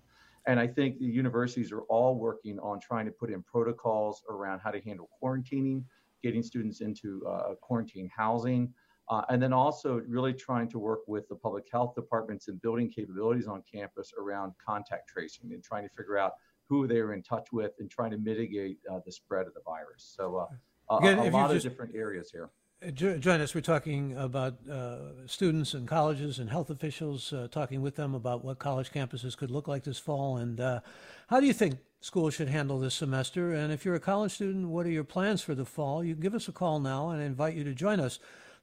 And 0.49 0.59
I 0.59 0.65
think 0.65 0.97
the 0.97 1.05
universities 1.05 1.71
are 1.71 1.81
all 1.81 2.15
working 2.15 2.57
on 2.57 2.79
trying 2.79 3.05
to 3.05 3.11
put 3.11 3.29
in 3.29 3.43
protocols 3.43 4.23
around 4.31 4.61
how 4.61 4.71
to 4.71 4.81
handle 4.81 5.07
quarantining, 5.21 5.83
getting 6.23 6.41
students 6.41 6.81
into 6.81 7.23
uh, 7.29 7.53
quarantine 7.61 8.09
housing, 8.17 8.73
uh, 9.11 9.21
and 9.29 9.39
then 9.39 9.53
also 9.53 10.01
really 10.07 10.33
trying 10.33 10.67
to 10.69 10.79
work 10.79 11.01
with 11.05 11.29
the 11.29 11.35
public 11.35 11.65
health 11.71 11.93
departments 11.93 12.47
and 12.47 12.59
building 12.63 12.89
capabilities 12.89 13.47
on 13.47 13.61
campus 13.71 14.11
around 14.19 14.53
contact 14.65 15.07
tracing 15.07 15.53
and 15.53 15.63
trying 15.63 15.87
to 15.87 15.93
figure 15.95 16.17
out 16.17 16.33
who 16.67 16.87
they 16.87 16.97
are 16.97 17.13
in 17.13 17.21
touch 17.21 17.49
with 17.51 17.73
and 17.77 17.91
trying 17.91 18.09
to 18.09 18.17
mitigate 18.17 18.79
uh, 18.91 18.99
the 19.05 19.11
spread 19.11 19.45
of 19.45 19.53
the 19.53 19.61
virus. 19.63 20.15
So 20.17 20.47
uh, 20.89 20.97
a, 20.99 21.29
a 21.29 21.29
lot 21.29 21.55
of 21.55 21.61
different 21.61 21.93
areas 21.95 22.31
here. 22.31 22.49
Join 22.93 23.41
us. 23.41 23.53
We're 23.53 23.59
talking 23.59 24.15
about 24.15 24.55
uh, 24.71 24.99
students 25.25 25.73
and 25.73 25.85
colleges 25.85 26.39
and 26.39 26.49
health 26.49 26.69
officials, 26.69 27.33
uh, 27.33 27.49
talking 27.51 27.81
with 27.81 27.97
them 27.97 28.15
about 28.15 28.45
what 28.45 28.57
college 28.57 28.89
campuses 28.89 29.35
could 29.35 29.51
look 29.51 29.67
like 29.67 29.83
this 29.83 29.99
fall. 29.99 30.37
And 30.37 30.61
uh, 30.61 30.79
how 31.27 31.41
do 31.41 31.45
you 31.45 31.51
think 31.51 31.79
schools 31.99 32.35
should 32.35 32.47
handle 32.47 32.79
this 32.79 32.93
semester? 32.93 33.51
And 33.51 33.73
if 33.73 33.83
you're 33.83 33.95
a 33.95 33.99
college 33.99 34.31
student, 34.31 34.69
what 34.69 34.85
are 34.85 34.91
your 34.91 35.03
plans 35.03 35.41
for 35.41 35.53
the 35.55 35.65
fall? 35.65 36.05
You 36.05 36.15
give 36.15 36.33
us 36.33 36.47
a 36.47 36.53
call 36.53 36.79
now, 36.79 37.09
and 37.09 37.21
I 37.21 37.25
invite 37.25 37.53
you 37.53 37.65
to 37.65 37.73
join 37.73 37.99
us. 37.99 38.17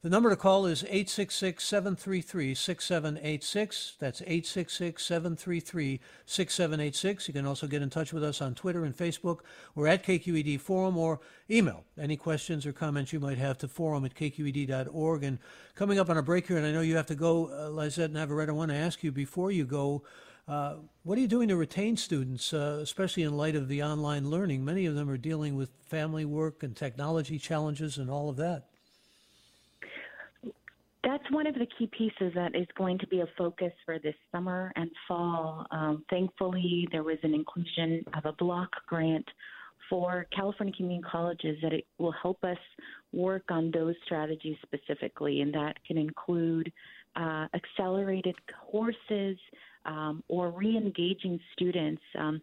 The 0.07 0.11
number 0.11 0.31
to 0.31 0.37
call 0.37 0.67
is 0.67 0.85
866 0.85 1.65
733 1.65 2.55
6786. 2.55 3.97
That's 3.99 4.21
866 4.21 5.05
733 5.05 6.01
6786. 6.25 7.27
You 7.27 7.35
can 7.35 7.45
also 7.45 7.67
get 7.67 7.83
in 7.83 7.91
touch 7.91 8.13
with 8.13 8.23
us 8.23 8.41
on 8.41 8.55
Twitter 8.55 8.85
and 8.85 8.97
Facebook. 8.97 9.41
We're 9.75 9.89
at 9.89 10.05
KQED 10.05 10.61
Forum 10.61 10.97
or 10.97 11.19
email 11.51 11.83
any 11.99 12.17
questions 12.17 12.65
or 12.67 12.73
comments 12.73 13.13
you 13.13 13.19
might 13.19 13.39
have 13.39 13.59
to 13.59 13.67
forum 13.67 14.05
at 14.05 14.15
kqed.org. 14.15 15.25
And 15.25 15.41
coming 15.75 15.99
up 15.99 16.09
on 16.09 16.19
a 16.19 16.23
break 16.23 16.47
here, 16.47 16.57
and 16.57 16.67
I 16.67 16.71
know 16.71 16.83
you 16.83 16.95
have 16.95 17.07
to 17.07 17.17
go, 17.17 17.51
uh, 17.51 17.71
Lizette 17.71 18.13
Navarrete, 18.13 18.51
I 18.51 18.53
want 18.53 18.71
to 18.71 18.77
ask 18.77 19.03
you 19.03 19.11
before 19.11 19.51
you 19.51 19.65
go. 19.65 20.05
Uh, 20.47 20.77
what 21.03 21.19
are 21.19 21.21
you 21.21 21.27
doing 21.27 21.49
to 21.49 21.57
retain 21.57 21.97
students, 21.97 22.53
uh, 22.53 22.79
especially 22.81 23.25
in 23.25 23.37
light 23.37 23.57
of 23.57 23.67
the 23.67 23.83
online 23.83 24.31
learning? 24.31 24.65
Many 24.65 24.87
of 24.87 24.95
them 24.95 25.11
are 25.11 25.19
dealing 25.19 25.57
with 25.57 25.71
family 25.85 26.25
work 26.25 26.63
and 26.63 26.77
technology 26.77 27.41
challenges 27.41 27.99
and 27.99 28.09
all 28.09 28.31
of 28.31 28.37
that 28.37 28.69
that's 31.07 31.31
one 31.31 31.47
of 31.47 31.55
the 31.55 31.67
key 31.79 31.89
pieces 31.97 32.33
that 32.35 32.57
is 32.57 32.67
going 32.77 32.99
to 32.99 33.07
be 33.07 33.21
a 33.21 33.27
focus 33.39 33.73
for 33.85 33.99
this 34.01 34.15
summer 34.33 34.73
and 34.75 34.91
fall. 35.07 35.65
Um, 35.71 36.05
thankfully, 36.11 36.89
there 36.91 37.05
was 37.05 37.19
an 37.23 37.33
inclusion 37.33 38.05
of 38.15 38.27
a 38.27 38.33
block 38.33 38.71
grant 38.89 39.25
for 39.89 40.27
California 40.35 40.75
community 40.77 41.09
colleges 41.09 41.59
that 41.63 41.73
it 41.73 41.87
will 41.99 42.15
help 42.21 42.43
us 42.43 42.59
work 43.13 43.45
on 43.51 43.71
those 43.71 43.95
strategies 44.05 44.57
specifically, 44.63 45.43
and 45.43 45.55
that 45.55 45.77
can 45.87 45.97
include 45.97 46.73
uh, 47.15 47.47
accelerated 47.55 48.35
courses 48.69 49.39
um, 49.85 50.25
or 50.27 50.51
re-engaging 50.51 51.39
students. 51.53 52.03
Um, 52.19 52.43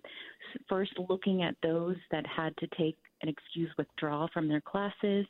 first, 0.69 0.91
looking 1.09 1.43
at 1.43 1.55
those 1.61 1.97
that 2.11 2.25
had 2.25 2.55
to 2.57 2.67
take 2.77 2.97
an 3.21 3.29
excuse 3.29 3.69
withdrawal 3.77 4.29
from 4.33 4.47
their 4.47 4.61
classes, 4.61 5.25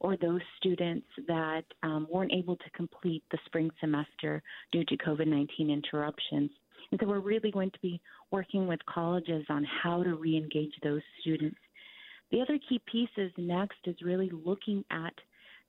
or 0.00 0.16
those 0.16 0.40
students 0.58 1.06
that 1.26 1.64
um, 1.82 2.06
weren't 2.10 2.32
able 2.32 2.56
to 2.56 2.70
complete 2.74 3.22
the 3.30 3.38
spring 3.46 3.70
semester 3.80 4.42
due 4.72 4.84
to 4.84 4.96
COVID 4.98 5.26
19 5.26 5.70
interruptions. 5.70 6.50
And 6.90 7.00
so 7.00 7.08
we're 7.08 7.20
really 7.20 7.50
going 7.50 7.70
to 7.70 7.78
be 7.80 8.00
working 8.30 8.66
with 8.66 8.80
colleges 8.86 9.44
on 9.48 9.66
how 9.82 10.02
to 10.02 10.14
re 10.14 10.36
engage 10.36 10.72
those 10.82 11.02
students. 11.20 11.58
The 12.30 12.40
other 12.40 12.58
key 12.68 12.80
piece 12.90 13.10
is 13.16 13.30
next 13.36 13.78
is 13.86 13.96
really 14.02 14.30
looking 14.30 14.84
at 14.90 15.14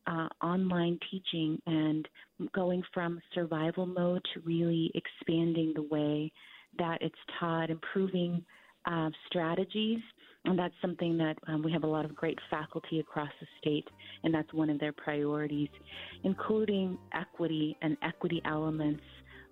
uh, 0.08 0.28
online 0.42 1.00
teaching 1.12 1.62
and 1.66 2.08
going 2.54 2.82
from 2.94 3.20
survival 3.34 3.86
mode 3.86 4.22
to 4.34 4.40
really 4.42 4.92
expanding 4.96 5.74
the 5.76 5.84
way 5.84 6.32
that 6.78 7.02
it's 7.02 7.16
taught, 7.40 7.70
improving 7.70 8.44
uh, 8.88 9.10
strategies 9.28 10.00
and 10.48 10.58
that's 10.58 10.74
something 10.82 11.18
that 11.18 11.38
um, 11.48 11.62
we 11.62 11.72
have 11.72 11.84
a 11.84 11.88
lot 11.88 12.06
of 12.06 12.16
great 12.16 12.40
faculty 12.50 13.00
across 13.00 13.30
the 13.42 13.48
state, 13.60 13.88
and 14.24 14.34
that's 14.34 14.52
one 14.54 14.70
of 14.70 14.80
their 14.80 14.94
priorities, 14.94 15.70
including 16.24 16.98
equity 17.14 17.76
and 17.82 17.98
equity 18.02 18.42
elements 18.46 19.02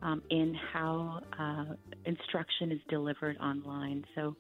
um, 0.02 0.22
in 0.30 0.56
how 0.72 1.20
uh, 1.38 1.76
instruction 2.06 2.72
is 2.72 2.80
delivered 2.90 3.38
online. 3.38 4.06
So, 4.16 4.36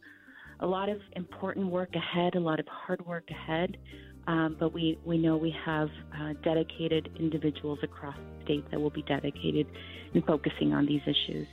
a 0.62 0.66
lot 0.66 0.88
of 0.88 1.00
important 1.18 1.68
work 1.68 1.90
ahead, 1.94 2.36
a 2.36 2.40
lot 2.40 2.62
of 2.62 2.68
hard 2.70 3.06
work 3.06 3.26
ahead, 3.30 3.76
um, 4.28 4.56
but 4.58 4.74
we, 4.74 4.98
we 5.04 5.18
know 5.18 5.36
we 5.36 5.54
have 5.66 5.90
uh, 6.18 6.34
dedicated 6.42 7.10
individuals 7.20 7.80
across 7.84 8.16
the 8.16 8.46
state 8.46 8.72
that 8.72 8.80
will 8.80 8.90
be 8.90 9.02
dedicated 9.02 9.68
in 10.14 10.22
focusing 10.22 10.74
on 10.74 10.86
these 10.86 11.02
issues. 11.02 11.48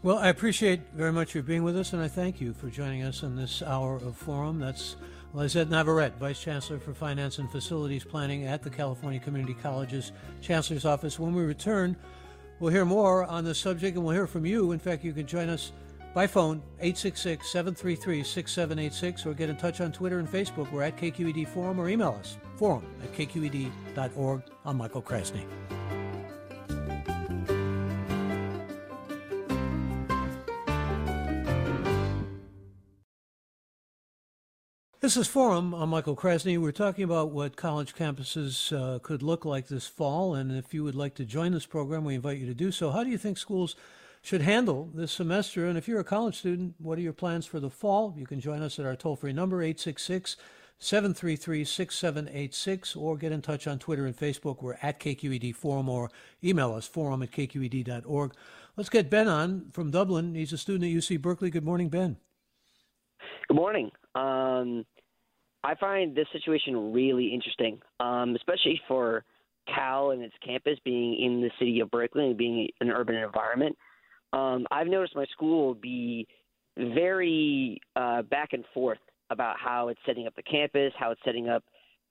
Well, 0.00 0.18
I 0.18 0.28
appreciate 0.28 0.80
very 0.94 1.10
much 1.10 1.34
your 1.34 1.42
being 1.42 1.64
with 1.64 1.76
us, 1.76 1.92
and 1.92 2.00
I 2.00 2.06
thank 2.06 2.40
you 2.40 2.52
for 2.52 2.70
joining 2.70 3.02
us 3.02 3.24
in 3.24 3.34
this 3.34 3.62
hour 3.62 3.96
of 3.96 4.16
forum. 4.16 4.60
That's 4.60 4.94
Lizette 5.34 5.68
Navarrete, 5.68 6.14
Vice 6.20 6.40
Chancellor 6.40 6.78
for 6.78 6.94
Finance 6.94 7.38
and 7.38 7.50
Facilities 7.50 8.04
Planning 8.04 8.44
at 8.44 8.62
the 8.62 8.70
California 8.70 9.18
Community 9.18 9.56
College's 9.60 10.12
Chancellor's 10.40 10.84
Office. 10.84 11.18
When 11.18 11.34
we 11.34 11.42
return, 11.42 11.96
we'll 12.60 12.70
hear 12.70 12.84
more 12.84 13.24
on 13.24 13.42
the 13.42 13.56
subject, 13.56 13.96
and 13.96 14.06
we'll 14.06 14.14
hear 14.14 14.28
from 14.28 14.46
you. 14.46 14.70
In 14.70 14.78
fact, 14.78 15.02
you 15.02 15.12
can 15.12 15.26
join 15.26 15.48
us 15.48 15.72
by 16.14 16.28
phone, 16.28 16.62
866 16.78 17.50
733 17.50 18.22
6786, 18.22 19.26
or 19.26 19.34
get 19.34 19.50
in 19.50 19.56
touch 19.56 19.80
on 19.80 19.90
Twitter 19.90 20.20
and 20.20 20.28
Facebook. 20.28 20.70
We're 20.70 20.84
at 20.84 20.96
KQED 20.96 21.48
Forum, 21.48 21.80
or 21.80 21.88
email 21.88 22.16
us, 22.20 22.38
forum 22.54 22.86
at 23.02 23.12
kqed.org. 23.14 24.42
I'm 24.64 24.76
Michael 24.76 25.02
Krasny. 25.02 25.44
This 35.08 35.16
is 35.16 35.26
Forum. 35.26 35.72
I'm 35.72 35.88
Michael 35.88 36.14
Krasny. 36.14 36.58
We're 36.58 36.70
talking 36.70 37.02
about 37.02 37.30
what 37.30 37.56
college 37.56 37.94
campuses 37.94 38.76
uh, 38.76 38.98
could 38.98 39.22
look 39.22 39.46
like 39.46 39.66
this 39.66 39.86
fall. 39.86 40.34
And 40.34 40.52
if 40.52 40.74
you 40.74 40.84
would 40.84 40.94
like 40.94 41.14
to 41.14 41.24
join 41.24 41.52
this 41.52 41.64
program, 41.64 42.04
we 42.04 42.14
invite 42.14 42.36
you 42.36 42.44
to 42.44 42.52
do 42.52 42.70
so. 42.70 42.90
How 42.90 43.04
do 43.04 43.08
you 43.08 43.16
think 43.16 43.38
schools 43.38 43.74
should 44.20 44.42
handle 44.42 44.90
this 44.92 45.10
semester? 45.10 45.64
And 45.64 45.78
if 45.78 45.88
you're 45.88 45.98
a 45.98 46.04
college 46.04 46.36
student, 46.36 46.74
what 46.76 46.98
are 46.98 47.00
your 47.00 47.14
plans 47.14 47.46
for 47.46 47.58
the 47.58 47.70
fall? 47.70 48.12
You 48.18 48.26
can 48.26 48.38
join 48.38 48.60
us 48.60 48.78
at 48.78 48.84
our 48.84 48.96
toll 48.96 49.16
free 49.16 49.32
number, 49.32 49.62
866 49.62 50.36
733 50.78 51.64
6786, 51.64 52.94
or 52.94 53.16
get 53.16 53.32
in 53.32 53.40
touch 53.40 53.66
on 53.66 53.78
Twitter 53.78 54.04
and 54.04 54.14
Facebook. 54.14 54.60
We're 54.60 54.76
at 54.82 55.00
KQED 55.00 55.54
Forum, 55.56 55.88
or 55.88 56.10
email 56.44 56.74
us, 56.74 56.86
forum 56.86 57.22
at 57.22 57.30
kqed.org. 57.30 58.34
Let's 58.76 58.90
get 58.90 59.08
Ben 59.08 59.26
on 59.26 59.70
from 59.72 59.90
Dublin. 59.90 60.34
He's 60.34 60.52
a 60.52 60.58
student 60.58 60.84
at 60.84 60.94
UC 60.94 61.22
Berkeley. 61.22 61.48
Good 61.48 61.64
morning, 61.64 61.88
Ben. 61.88 62.18
Good 63.48 63.56
morning. 63.56 63.90
Um, 64.14 64.84
I 65.68 65.74
find 65.74 66.16
this 66.16 66.26
situation 66.32 66.94
really 66.94 67.26
interesting, 67.34 67.78
um, 68.00 68.34
especially 68.34 68.80
for 68.88 69.22
Cal 69.74 70.12
and 70.12 70.22
its 70.22 70.32
campus 70.42 70.78
being 70.82 71.20
in 71.22 71.42
the 71.42 71.50
city 71.58 71.80
of 71.80 71.90
Berkeley 71.90 72.28
and 72.28 72.38
being 72.38 72.70
an 72.80 72.90
urban 72.90 73.16
environment, 73.16 73.76
um, 74.32 74.66
I've 74.70 74.86
noticed 74.86 75.14
my 75.14 75.26
school 75.26 75.74
be 75.74 76.26
very 76.78 77.78
uh, 77.96 78.22
back 78.22 78.54
and 78.54 78.64
forth 78.72 78.98
about 79.28 79.56
how 79.62 79.88
it's 79.88 80.00
setting 80.06 80.26
up 80.26 80.34
the 80.36 80.42
campus, 80.42 80.90
how 80.98 81.10
it's 81.10 81.20
setting 81.22 81.50
up 81.50 81.62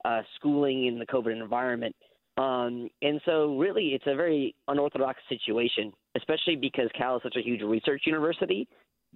uh, 0.05 0.21
schooling 0.35 0.85
in 0.85 0.99
the 0.99 1.05
COVID 1.07 1.41
environment. 1.41 1.95
Um, 2.37 2.91
and 3.01 3.19
so, 3.25 3.57
really, 3.57 3.87
it's 3.87 4.05
a 4.05 4.13
very 4.13 4.53
unorthodox 4.67 5.19
situation, 5.29 5.91
especially 6.15 6.57
because 6.57 6.89
Cal 6.95 7.15
is 7.15 7.23
such 7.23 7.37
a 7.37 7.41
huge 7.41 7.63
research 7.63 8.03
university 8.05 8.67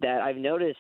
that 0.01 0.19
I've 0.21 0.38
noticed 0.38 0.80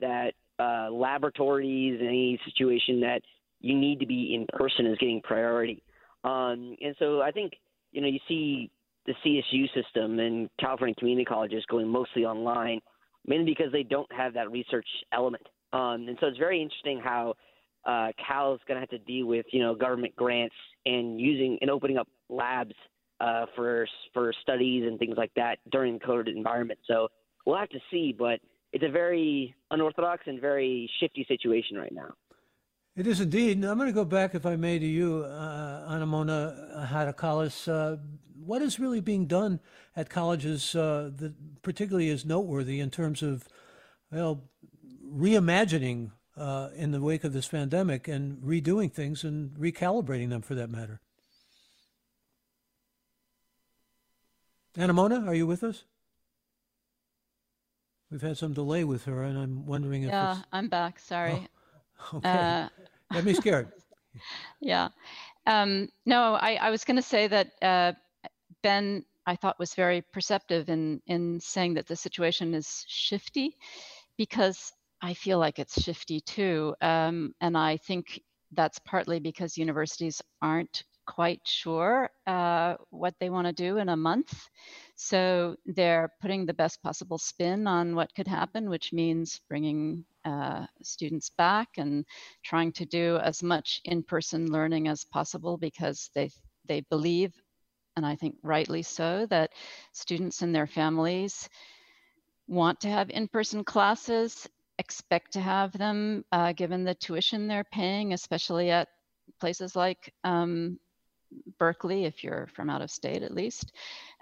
that 0.00 0.32
uh, 0.58 0.90
laboratories 0.90 1.98
and 2.00 2.08
any 2.08 2.38
situation 2.44 3.00
that 3.00 3.22
you 3.60 3.78
need 3.78 4.00
to 4.00 4.06
be 4.06 4.34
in 4.34 4.46
person 4.58 4.86
is 4.86 4.98
getting 4.98 5.20
priority. 5.22 5.82
Um, 6.24 6.76
and 6.80 6.94
so, 6.98 7.20
I 7.22 7.30
think 7.30 7.52
you 7.92 8.00
know 8.00 8.08
you 8.08 8.20
see 8.28 8.70
the 9.06 9.14
CSU 9.24 9.66
system 9.74 10.20
and 10.20 10.48
California 10.60 10.94
community 10.96 11.24
colleges 11.24 11.64
going 11.68 11.88
mostly 11.88 12.24
online, 12.24 12.80
mainly 13.26 13.44
because 13.44 13.72
they 13.72 13.82
don't 13.82 14.10
have 14.12 14.34
that 14.34 14.50
research 14.50 14.86
element. 15.12 15.46
Um, 15.72 16.06
and 16.08 16.16
so, 16.20 16.26
it's 16.26 16.38
very 16.38 16.62
interesting 16.62 17.00
how 17.02 17.34
uh, 17.84 18.08
Cal 18.24 18.54
is 18.54 18.60
going 18.68 18.76
to 18.76 18.80
have 18.80 18.90
to 18.90 18.98
deal 18.98 19.26
with 19.26 19.46
you 19.52 19.60
know 19.60 19.74
government 19.74 20.14
grants 20.16 20.54
and 20.86 21.20
using 21.20 21.58
and 21.60 21.70
opening 21.70 21.98
up 21.98 22.08
labs 22.28 22.74
uh, 23.20 23.46
for 23.56 23.86
for 24.12 24.32
studies 24.42 24.84
and 24.86 24.98
things 24.98 25.14
like 25.16 25.32
that 25.36 25.58
during 25.70 25.94
the 25.94 26.00
COVID 26.00 26.28
environment. 26.28 26.80
So 26.86 27.08
we'll 27.46 27.58
have 27.58 27.70
to 27.70 27.80
see, 27.90 28.14
but 28.16 28.40
it's 28.72 28.84
a 28.84 28.90
very 28.90 29.54
unorthodox 29.70 30.22
and 30.26 30.40
very 30.40 30.90
shifty 30.98 31.24
situation 31.28 31.76
right 31.76 31.92
now. 31.92 32.14
It 32.94 33.06
is 33.06 33.20
indeed. 33.20 33.64
I'm 33.64 33.78
going 33.78 33.88
to 33.88 33.92
go 33.92 34.04
back, 34.04 34.34
if 34.34 34.44
I 34.44 34.56
may, 34.56 34.78
to 34.78 34.86
you, 34.86 35.24
uh, 35.24 35.86
Anemona 35.88 36.88
Hartocollis. 36.90 37.66
Uh, 37.66 37.96
what 38.44 38.60
is 38.60 38.78
really 38.78 39.00
being 39.00 39.26
done 39.26 39.60
at 39.96 40.10
colleges 40.10 40.74
uh, 40.74 41.10
that 41.16 41.62
particularly 41.62 42.08
is 42.08 42.26
noteworthy 42.26 42.80
in 42.80 42.90
terms 42.90 43.22
of, 43.22 43.48
well, 44.10 44.44
reimagining 45.06 46.10
uh, 46.36 46.68
in 46.74 46.90
the 46.90 47.00
wake 47.00 47.24
of 47.24 47.32
this 47.32 47.48
pandemic 47.48 48.08
and 48.08 48.42
redoing 48.42 48.92
things 48.92 49.24
and 49.24 49.50
recalibrating 49.52 50.30
them 50.30 50.42
for 50.42 50.54
that 50.54 50.70
matter. 50.70 51.00
Anemona, 54.76 55.24
are 55.26 55.34
you 55.34 55.46
with 55.46 55.62
us? 55.62 55.84
We've 58.12 58.20
had 58.20 58.36
some 58.36 58.52
delay 58.52 58.84
with 58.84 59.06
her, 59.06 59.22
and 59.22 59.38
I'm 59.38 59.64
wondering 59.64 60.02
if. 60.02 60.10
Yeah, 60.10 60.36
I'm 60.52 60.68
back. 60.68 60.98
Sorry. 60.98 61.48
Oh, 62.12 62.18
okay. 62.18 62.28
Uh, 62.28 62.68
Get 63.10 63.24
me 63.24 63.32
scared. 63.32 63.72
yeah. 64.60 64.90
Um, 65.46 65.88
no, 66.04 66.34
I, 66.34 66.56
I 66.56 66.70
was 66.70 66.84
going 66.84 66.96
to 66.96 67.02
say 67.02 67.26
that 67.28 67.52
uh, 67.62 67.92
Ben, 68.62 69.06
I 69.26 69.34
thought, 69.34 69.58
was 69.58 69.72
very 69.72 70.02
perceptive 70.02 70.68
in 70.68 71.00
in 71.06 71.40
saying 71.40 71.72
that 71.74 71.86
the 71.86 71.96
situation 71.96 72.52
is 72.52 72.84
shifty, 72.86 73.56
because 74.18 74.74
I 75.00 75.14
feel 75.14 75.38
like 75.38 75.58
it's 75.58 75.82
shifty 75.82 76.20
too. 76.20 76.74
Um, 76.82 77.34
and 77.40 77.56
I 77.56 77.78
think 77.78 78.20
that's 78.52 78.78
partly 78.80 79.20
because 79.20 79.56
universities 79.56 80.20
aren't 80.42 80.84
quite 81.14 81.40
sure 81.44 82.10
uh, 82.26 82.74
what 82.90 83.14
they 83.20 83.28
want 83.28 83.46
to 83.46 83.52
do 83.52 83.76
in 83.78 83.88
a 83.90 83.96
month. 83.96 84.48
So 84.96 85.56
they're 85.66 86.10
putting 86.22 86.46
the 86.46 86.54
best 86.54 86.82
possible 86.82 87.18
spin 87.18 87.66
on 87.66 87.94
what 87.94 88.14
could 88.14 88.28
happen, 88.28 88.70
which 88.70 88.92
means 88.92 89.40
bringing 89.48 90.04
uh, 90.24 90.66
students 90.82 91.30
back 91.36 91.68
and 91.76 92.06
trying 92.42 92.72
to 92.72 92.86
do 92.86 93.18
as 93.18 93.42
much 93.42 93.80
in-person 93.84 94.50
learning 94.50 94.88
as 94.88 95.04
possible 95.04 95.58
because 95.58 96.10
they 96.14 96.30
they 96.68 96.80
believe, 96.90 97.32
and 97.96 98.06
I 98.06 98.16
think 98.16 98.36
rightly 98.42 98.82
so, 98.82 99.26
that 99.26 99.50
students 99.92 100.42
and 100.42 100.54
their 100.54 100.68
families 100.68 101.48
want 102.46 102.80
to 102.80 102.88
have 102.88 103.10
in-person 103.10 103.64
classes 103.64 104.48
expect 104.78 105.32
to 105.32 105.40
have 105.40 105.72
them 105.72 106.24
uh, 106.32 106.52
given 106.52 106.84
the 106.84 106.94
tuition 106.94 107.48
they're 107.48 107.72
paying, 107.72 108.12
especially 108.12 108.70
at 108.70 108.88
places 109.40 109.76
like 109.76 110.12
um, 110.24 110.78
Berkeley, 111.58 112.04
if 112.04 112.22
you're 112.24 112.48
from 112.54 112.70
out 112.70 112.82
of 112.82 112.90
state 112.90 113.22
at 113.22 113.34
least. 113.34 113.72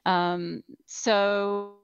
Um, 0.06 0.62
so, 0.86 1.74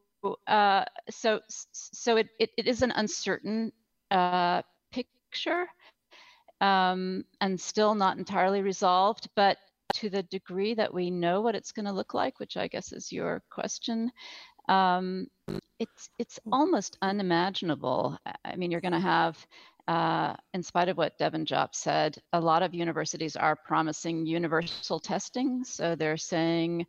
uh, 0.47 0.85
so, 1.11 1.41
so 1.49 2.17
it, 2.17 2.29
it, 2.39 2.51
it 2.57 2.67
is 2.67 2.83
an 2.83 2.93
uncertain 2.93 3.73
uh, 4.11 4.63
picture 4.93 5.67
um, 6.61 7.25
and 7.41 7.61
still 7.61 7.95
not 7.95 8.19
entirely 8.19 8.63
resolved, 8.63 9.29
but 9.37 9.59
to 9.95 10.11
the 10.11 10.23
degree 10.25 10.75
that 10.75 10.93
we 10.93 11.11
know 11.11 11.41
what 11.41 11.55
it's 11.55 11.73
going 11.73 11.87
to 11.87 11.93
look 11.93 12.15
like, 12.15 12.39
which 12.39 12.57
I 12.57 12.69
guess 12.69 12.93
is 12.93 13.13
your 13.13 13.43
question, 13.51 14.11
um, 14.69 15.29
it's 15.79 16.11
it's 16.19 16.41
almost 16.51 16.99
unimaginable. 17.03 18.19
I 18.45 18.57
mean, 18.57 18.71
you're 18.71 18.81
going 18.81 18.93
to 18.93 19.01
have, 19.01 19.47
uh, 19.89 20.35
in 20.53 20.63
spite 20.63 20.89
of 20.89 20.97
what 20.97 21.17
Devin 21.19 21.45
Jopp 21.45 21.75
said, 21.75 22.17
a 22.33 22.41
lot 22.41 22.63
of 22.63 22.75
universities 22.75 23.37
are 23.37 23.57
promising 23.57 24.27
universal 24.27 24.99
testing. 24.99 25.63
So 25.65 25.95
they're 25.95 26.17
saying 26.17 26.87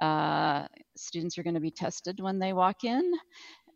uh, 0.00 0.66
students 0.96 1.38
are 1.38 1.42
going 1.42 1.54
to 1.54 1.60
be 1.60 1.70
tested 1.70 2.20
when 2.20 2.38
they 2.38 2.52
walk 2.52 2.84
in. 2.84 3.12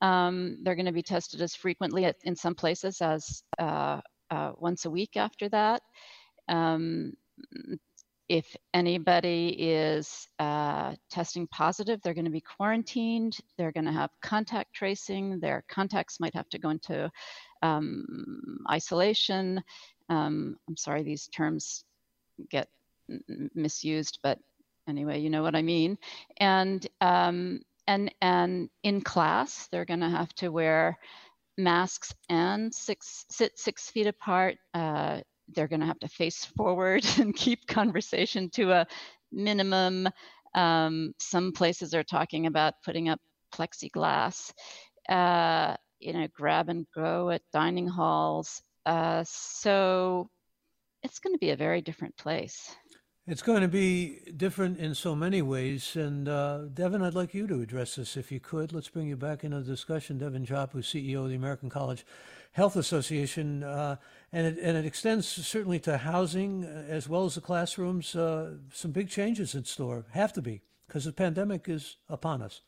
Um, 0.03 0.59
they're 0.63 0.75
going 0.75 0.87
to 0.87 0.93
be 0.93 1.03
tested 1.03 1.41
as 1.41 1.55
frequently 1.55 2.05
at, 2.05 2.17
in 2.25 2.35
some 2.35 2.55
places 2.55 3.01
as 3.01 3.43
uh, 3.59 4.01
uh 4.31 4.53
once 4.57 4.87
a 4.87 4.91
week 4.91 5.17
after 5.17 5.49
that. 5.51 5.83
Um, 6.49 7.13
if 8.29 8.57
anybody 8.73 9.49
is 9.59 10.27
uh, 10.39 10.95
testing 11.11 11.47
positive, 11.49 12.01
they're 12.03 12.15
going 12.15 12.25
to 12.25 12.31
be 12.31 12.41
quarantined. 12.41 13.37
They're 13.59 13.73
going 13.73 13.85
to 13.85 13.93
have 13.93 14.11
contact 14.23 14.75
tracing. 14.75 15.41
Their 15.41 15.63
contacts 15.69 16.21
might 16.21 16.35
have 16.35 16.49
to 16.51 16.59
go 16.59 16.71
into 16.71 17.11
um, 17.65 18.59
isolation. 18.71 19.63
Um, 20.09 20.57
I'm 20.69 20.77
sorry, 20.77 21.03
these 21.03 21.29
terms 21.29 21.85
get 22.51 22.69
misused, 23.55 24.19
but 24.23 24.39
anyway, 24.89 25.21
you 25.21 25.31
know 25.31 25.43
what 25.43 25.57
I 25.57 25.63
mean. 25.63 25.99
And 26.39 26.87
um, 27.01 27.63
and 27.87 28.15
and 28.21 28.69
in 28.83 29.01
class, 29.01 29.69
they're 29.71 29.85
going 29.85 30.01
to 30.01 30.11
have 30.11 30.33
to 30.37 30.51
wear 30.51 30.99
masks 31.57 32.13
and 32.29 32.75
six 32.75 33.25
sit 33.31 33.59
six 33.59 33.91
feet 33.91 34.07
apart. 34.07 34.57
Uh, 34.75 35.21
they're 35.55 35.69
going 35.69 35.81
to 35.81 35.87
have 35.87 36.01
to 36.01 36.09
face 36.09 36.45
forward 36.57 37.05
and 37.19 37.35
keep 37.35 37.67
conversation 37.67 38.51
to 38.51 38.73
a 38.73 38.87
minimum. 39.33 40.09
Um, 40.55 41.15
some 41.19 41.53
places 41.53 41.95
are 41.95 42.05
talking 42.05 42.47
about 42.47 42.75
putting 42.85 43.09
up 43.09 43.21
plexiglass, 43.53 44.53
uh, 45.09 45.77
you 46.01 46.13
know, 46.13 46.29
grab 46.35 46.69
and 46.69 46.87
go 46.95 47.31
at 47.31 47.43
dining 47.53 47.89
halls. 47.89 48.63
Uh, 48.87 49.25
so 49.27 50.29
it's 51.03 51.19
going 51.19 51.35
to 51.35 51.39
be 51.39 51.51
a 51.51 51.57
very 51.57 51.81
different 51.81 52.17
place. 52.17 52.75
It's 53.27 53.41
going 53.41 53.63
to 53.63 53.69
be 53.69 54.21
different 54.37 54.79
in 54.79 54.95
so 54.95 55.17
many 55.17 55.41
ways. 55.41 55.97
And 55.97 56.29
uh, 56.29 56.67
Devin, 56.75 57.01
I'd 57.01 57.15
like 57.15 57.33
you 57.33 57.47
to 57.47 57.63
address 57.63 57.95
this 57.95 58.19
if 58.19 58.31
you 58.31 58.39
could. 58.39 58.75
Let's 58.75 58.91
bring 58.91 59.09
you 59.09 59.17
back 59.17 59.45
into 59.45 59.61
the 59.61 59.65
discussion. 59.65 60.19
Devin 60.19 60.45
Jopp, 60.45 60.73
who's 60.73 60.87
CEO 60.87 61.25
of 61.25 61.31
the 61.31 61.35
American 61.35 61.71
College 61.71 62.05
Health 62.53 62.77
Association, 62.77 63.63
uh, 63.63 63.97
and, 64.31 64.47
it, 64.47 64.59
and 64.63 64.77
it 64.77 64.85
extends 64.85 65.27
certainly 65.27 65.81
to 65.81 65.97
housing 65.97 66.67
uh, 66.67 66.85
as 66.87 67.09
well 67.09 67.25
as 67.25 67.35
the 67.35 67.41
classrooms. 67.41 68.15
Uh, 68.15 68.57
some 68.71 68.91
big 68.91 69.09
changes 69.09 69.55
in 69.55 69.65
store 69.65 70.05
have 70.11 70.35
to 70.35 70.43
be 70.43 70.61
because 70.87 71.07
the 71.07 71.13
pandemic 71.13 71.67
is 71.67 71.97
upon 72.11 72.43
us. 72.43 72.61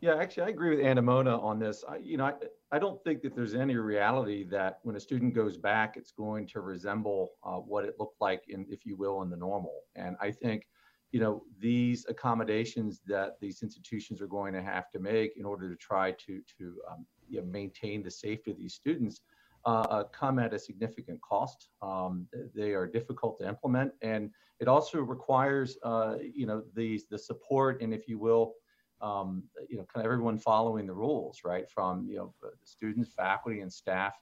Yeah, 0.00 0.14
actually, 0.14 0.44
I 0.44 0.48
agree 0.50 0.76
with 0.76 0.84
Anemona 0.84 1.38
on 1.40 1.58
this. 1.58 1.84
I, 1.88 1.96
you 1.96 2.16
know, 2.16 2.26
I, 2.26 2.34
I 2.70 2.78
don't 2.78 3.02
think 3.02 3.22
that 3.22 3.34
there's 3.34 3.54
any 3.54 3.74
reality 3.76 4.44
that 4.44 4.78
when 4.82 4.94
a 4.94 5.00
student 5.00 5.34
goes 5.34 5.56
back, 5.56 5.96
it's 5.96 6.12
going 6.12 6.46
to 6.48 6.60
resemble 6.60 7.32
uh, 7.42 7.56
what 7.56 7.84
it 7.84 7.96
looked 7.98 8.20
like, 8.20 8.44
in, 8.48 8.64
if 8.70 8.86
you 8.86 8.96
will, 8.96 9.22
in 9.22 9.30
the 9.30 9.36
normal. 9.36 9.82
And 9.96 10.16
I 10.20 10.30
think, 10.30 10.68
you 11.10 11.20
know, 11.20 11.42
these 11.58 12.06
accommodations 12.08 13.00
that 13.06 13.38
these 13.40 13.62
institutions 13.62 14.20
are 14.20 14.28
going 14.28 14.52
to 14.52 14.62
have 14.62 14.90
to 14.90 14.98
make 15.00 15.36
in 15.36 15.44
order 15.44 15.68
to 15.68 15.76
try 15.76 16.12
to 16.12 16.42
to 16.58 16.76
um, 16.88 17.06
you 17.28 17.40
know, 17.40 17.46
maintain 17.46 18.02
the 18.02 18.10
safety 18.10 18.50
of 18.50 18.58
these 18.58 18.74
students 18.74 19.22
uh, 19.64 20.04
come 20.04 20.38
at 20.38 20.54
a 20.54 20.58
significant 20.58 21.20
cost. 21.22 21.70
Um, 21.82 22.26
they 22.54 22.72
are 22.72 22.86
difficult 22.86 23.38
to 23.40 23.48
implement, 23.48 23.92
and 24.02 24.30
it 24.60 24.68
also 24.68 25.00
requires, 25.00 25.76
uh, 25.82 26.16
you 26.20 26.46
know, 26.46 26.62
the 26.74 27.00
the 27.10 27.18
support 27.18 27.82
and, 27.82 27.92
if 27.92 28.06
you 28.06 28.18
will, 28.18 28.54
um, 29.00 29.42
you 29.68 29.76
know, 29.76 29.84
kind 29.92 30.04
of 30.04 30.12
everyone 30.12 30.38
following 30.38 30.86
the 30.86 30.94
rules, 30.94 31.40
right? 31.44 31.68
From 31.70 32.06
you 32.08 32.16
know, 32.16 32.34
students, 32.64 33.10
faculty, 33.12 33.60
and 33.60 33.72
staff. 33.72 34.14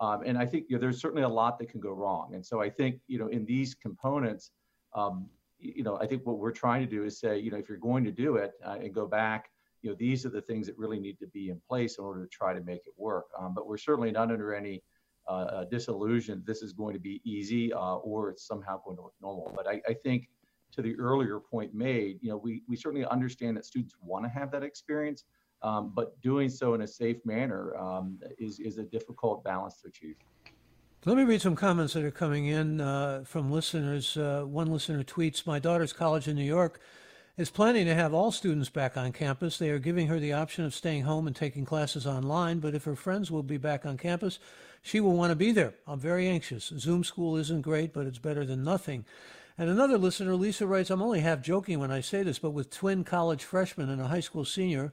Um, 0.00 0.22
and 0.24 0.36
I 0.36 0.46
think 0.46 0.66
you 0.68 0.76
know, 0.76 0.80
there's 0.80 1.00
certainly 1.00 1.22
a 1.22 1.28
lot 1.28 1.58
that 1.58 1.68
can 1.68 1.80
go 1.80 1.92
wrong. 1.92 2.34
And 2.34 2.44
so 2.44 2.60
I 2.60 2.70
think 2.70 3.00
you 3.06 3.18
know, 3.18 3.28
in 3.28 3.44
these 3.44 3.74
components, 3.74 4.50
um, 4.94 5.26
you 5.58 5.84
know, 5.84 5.98
I 6.00 6.06
think 6.06 6.26
what 6.26 6.38
we're 6.38 6.52
trying 6.52 6.80
to 6.80 6.90
do 6.90 7.04
is 7.04 7.20
say, 7.20 7.38
you 7.38 7.50
know, 7.50 7.58
if 7.58 7.68
you're 7.68 7.78
going 7.78 8.04
to 8.04 8.12
do 8.12 8.36
it 8.36 8.52
uh, 8.64 8.78
and 8.80 8.92
go 8.92 9.06
back 9.06 9.50
you 9.82 9.90
know, 9.90 9.96
these 9.98 10.24
are 10.24 10.30
the 10.30 10.40
things 10.40 10.66
that 10.66 10.78
really 10.78 11.00
need 11.00 11.18
to 11.18 11.26
be 11.26 11.50
in 11.50 11.60
place 11.68 11.98
in 11.98 12.04
order 12.04 12.22
to 12.22 12.28
try 12.28 12.54
to 12.54 12.60
make 12.60 12.86
it 12.86 12.94
work. 12.96 13.26
Um, 13.38 13.52
but 13.52 13.66
we're 13.66 13.76
certainly 13.78 14.12
not 14.12 14.30
under 14.30 14.54
any 14.54 14.82
uh, 15.28 15.32
uh, 15.32 15.64
disillusion 15.64 16.42
this 16.46 16.62
is 16.62 16.72
going 16.72 16.92
to 16.94 17.00
be 17.00 17.20
easy 17.24 17.72
uh, 17.72 17.96
or 17.96 18.30
it's 18.30 18.46
somehow 18.46 18.80
going 18.84 18.96
to 18.96 19.02
look 19.02 19.14
normal. 19.20 19.52
But 19.54 19.68
I, 19.68 19.80
I 19.88 19.94
think 19.94 20.28
to 20.72 20.82
the 20.82 20.94
earlier 20.96 21.38
point 21.38 21.74
made, 21.74 22.18
you 22.20 22.30
know, 22.30 22.36
we, 22.36 22.62
we 22.68 22.76
certainly 22.76 23.06
understand 23.06 23.56
that 23.56 23.64
students 23.64 23.94
want 24.00 24.24
to 24.24 24.28
have 24.28 24.50
that 24.52 24.62
experience, 24.62 25.24
um, 25.62 25.92
but 25.94 26.20
doing 26.20 26.48
so 26.48 26.74
in 26.74 26.82
a 26.82 26.86
safe 26.86 27.18
manner 27.24 27.76
um, 27.76 28.18
is, 28.38 28.58
is 28.58 28.78
a 28.78 28.84
difficult 28.84 29.44
balance 29.44 29.80
to 29.82 29.88
achieve. 29.88 30.16
Let 31.04 31.16
me 31.16 31.24
read 31.24 31.42
some 31.42 31.56
comments 31.56 31.94
that 31.94 32.04
are 32.04 32.12
coming 32.12 32.46
in 32.46 32.80
uh, 32.80 33.24
from 33.24 33.50
listeners. 33.50 34.16
Uh, 34.16 34.44
one 34.46 34.72
listener 34.72 35.02
tweets 35.02 35.46
My 35.46 35.58
daughter's 35.58 35.92
college 35.92 36.28
in 36.28 36.36
New 36.36 36.44
York 36.44 36.80
is 37.36 37.50
planning 37.50 37.86
to 37.86 37.94
have 37.94 38.14
all 38.14 38.30
students 38.30 38.68
back 38.68 38.96
on 38.96 39.10
campus. 39.10 39.58
They 39.58 39.70
are 39.70 39.78
giving 39.78 40.06
her 40.06 40.20
the 40.20 40.32
option 40.32 40.64
of 40.64 40.74
staying 40.74 41.02
home 41.02 41.26
and 41.26 41.34
taking 41.34 41.64
classes 41.64 42.06
online, 42.06 42.60
but 42.60 42.74
if 42.74 42.84
her 42.84 42.94
friends 42.94 43.30
will 43.30 43.42
be 43.42 43.56
back 43.56 43.86
on 43.86 43.96
campus, 43.96 44.38
she 44.82 45.00
will 45.00 45.14
want 45.14 45.30
to 45.30 45.36
be 45.36 45.50
there. 45.50 45.74
I'm 45.86 45.98
very 45.98 46.28
anxious. 46.28 46.72
Zoom 46.78 47.04
school 47.04 47.36
isn't 47.36 47.62
great, 47.62 47.92
but 47.92 48.06
it's 48.06 48.18
better 48.18 48.44
than 48.44 48.62
nothing. 48.62 49.04
And 49.58 49.68
another 49.68 49.98
listener, 49.98 50.34
Lisa, 50.34 50.66
writes 50.66 50.90
I'm 50.90 51.02
only 51.02 51.20
half 51.20 51.42
joking 51.42 51.78
when 51.78 51.90
I 51.90 52.00
say 52.00 52.22
this, 52.22 52.38
but 52.38 52.50
with 52.50 52.70
twin 52.70 53.04
college 53.04 53.44
freshmen 53.44 53.90
and 53.90 54.00
a 54.00 54.08
high 54.08 54.20
school 54.20 54.44
senior, 54.44 54.92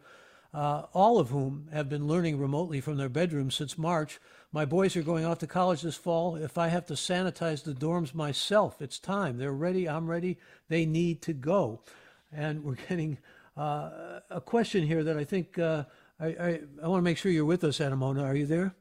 uh, 0.53 0.83
all 0.93 1.19
of 1.19 1.29
whom 1.29 1.67
have 1.71 1.89
been 1.89 2.07
learning 2.07 2.39
remotely 2.39 2.81
from 2.81 2.97
their 2.97 3.09
bedrooms 3.09 3.55
since 3.55 3.77
March. 3.77 4.19
My 4.51 4.65
boys 4.65 4.97
are 4.97 5.03
going 5.03 5.25
off 5.25 5.39
to 5.39 5.47
college 5.47 5.81
this 5.81 5.95
fall. 5.95 6.35
If 6.35 6.57
I 6.57 6.69
have 6.69 6.85
to 6.87 6.95
sanitize 6.95 7.63
the 7.63 7.73
dorms 7.73 8.13
myself, 8.13 8.81
it's 8.81 8.99
time. 8.99 9.37
They're 9.37 9.53
ready. 9.53 9.87
I'm 9.87 10.07
ready. 10.07 10.37
They 10.67 10.85
need 10.85 11.21
to 11.23 11.33
go. 11.33 11.81
And 12.31 12.63
we're 12.63 12.75
getting 12.89 13.19
uh, 13.55 14.19
a 14.29 14.41
question 14.41 14.85
here 14.85 15.03
that 15.03 15.17
I 15.17 15.23
think 15.23 15.59
uh, 15.59 15.83
I, 16.19 16.27
I, 16.27 16.61
I 16.83 16.87
want 16.87 16.99
to 16.99 17.03
make 17.03 17.17
sure 17.17 17.31
you're 17.31 17.45
with 17.45 17.63
us, 17.63 17.79
Anemona. 17.79 18.23
Are 18.23 18.35
you 18.35 18.45
there? 18.45 18.73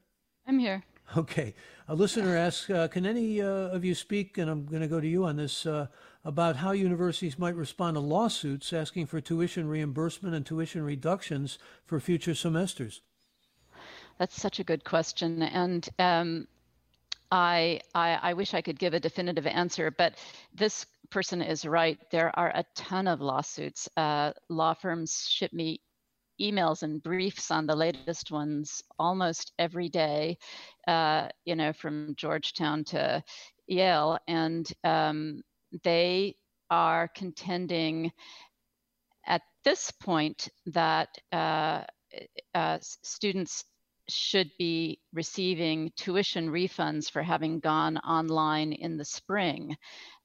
I'm 0.46 0.58
here. 0.58 0.82
Okay. 1.16 1.55
A 1.88 1.94
listener 1.94 2.37
asks 2.37 2.68
uh, 2.68 2.87
Can 2.88 3.07
any 3.07 3.40
uh, 3.40 3.47
of 3.47 3.85
you 3.85 3.94
speak, 3.94 4.37
and 4.37 4.51
I'm 4.51 4.66
going 4.66 4.83
to 4.83 4.88
go 4.88 5.01
to 5.01 5.09
you 5.09 5.25
on 5.25 5.37
this, 5.37 5.64
uh, 5.64 5.87
about 6.25 6.57
how 6.57 6.73
universities 6.73 7.38
might 7.38 7.55
respond 7.55 7.94
to 7.94 8.01
lawsuits 8.01 8.73
asking 8.73 9.07
for 9.07 9.21
tuition 9.21 9.68
reimbursement 9.68 10.35
and 10.35 10.44
tuition 10.44 10.83
reductions 10.83 11.59
for 11.87 11.99
future 12.01 12.35
semesters? 12.35 13.01
That's 14.18 14.38
such 14.38 14.61
a 14.61 14.64
good 14.64 14.85
question. 14.85 15.42
And 15.42 15.88
um, 15.99 16.49
I, 17.31 17.81
I, 17.94 18.18
I 18.23 18.33
wish 18.35 18.53
I 18.53 18.61
could 18.61 18.79
give 18.79 18.92
a 18.92 19.01
definitive 19.01 19.47
answer, 19.47 19.90
but 19.90 20.16
this 20.55 20.85
person 21.09 21.40
is 21.40 21.64
right. 21.64 21.99
There 22.11 22.37
are 22.38 22.53
a 22.55 22.64
ton 22.75 23.07
of 23.07 23.21
lawsuits. 23.23 23.88
Uh, 23.97 24.33
law 24.49 24.75
firms 24.75 25.27
ship 25.31 25.53
me 25.53 25.81
emails 26.40 26.83
and 26.83 27.03
briefs 27.03 27.51
on 27.51 27.66
the 27.66 27.77
latest 27.77 28.31
ones 28.31 28.83
almost 28.98 29.53
every 29.59 29.88
day, 29.88 30.38
uh, 30.87 31.29
you 31.44 31.57
know, 31.57 31.72
from 31.72 32.14
Georgetown 32.16 32.85
to 32.85 33.22
Yale. 33.66 34.18
And 34.27 34.66
um, 34.85 35.42
they 35.85 36.37
are 36.70 37.09
contending 37.14 38.12
at 39.27 39.42
this 39.64 39.90
point 39.90 40.48
that 40.66 41.09
uh, 41.33 41.83
uh, 42.55 42.79
students 42.81 43.64
should 44.09 44.51
be 44.59 45.01
receiving 45.12 45.92
tuition 45.96 46.48
refunds 46.48 47.11
for 47.11 47.22
having 47.22 47.61
gone 47.61 47.98
online 47.98 48.72
in 48.72 48.96
the 48.96 49.05
spring. 49.05 49.77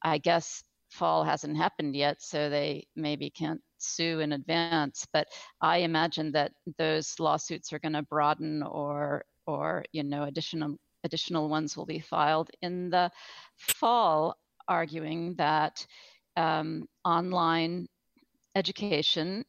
I 0.02 0.18
guess 0.18 0.62
fall 0.94 1.24
hasn't 1.24 1.56
happened 1.56 1.96
yet, 1.96 2.22
so 2.22 2.48
they 2.48 2.86
maybe 2.96 3.28
can't 3.30 3.60
sue 3.78 4.20
in 4.20 4.32
advance. 4.32 5.06
But 5.12 5.26
I 5.60 5.78
imagine 5.78 6.32
that 6.32 6.52
those 6.78 7.18
lawsuits 7.18 7.72
are 7.72 7.78
going 7.80 7.94
to 7.94 8.02
broaden, 8.02 8.62
or 8.62 9.24
or 9.46 9.84
you 9.92 10.02
know 10.04 10.24
additional 10.24 10.76
additional 11.04 11.48
ones 11.48 11.76
will 11.76 11.86
be 11.86 12.00
filed 12.00 12.50
in 12.62 12.90
the 12.90 13.10
fall, 13.58 14.36
arguing 14.68 15.34
that 15.36 15.86
um, 16.36 16.86
online 17.04 17.86
education 18.54 19.44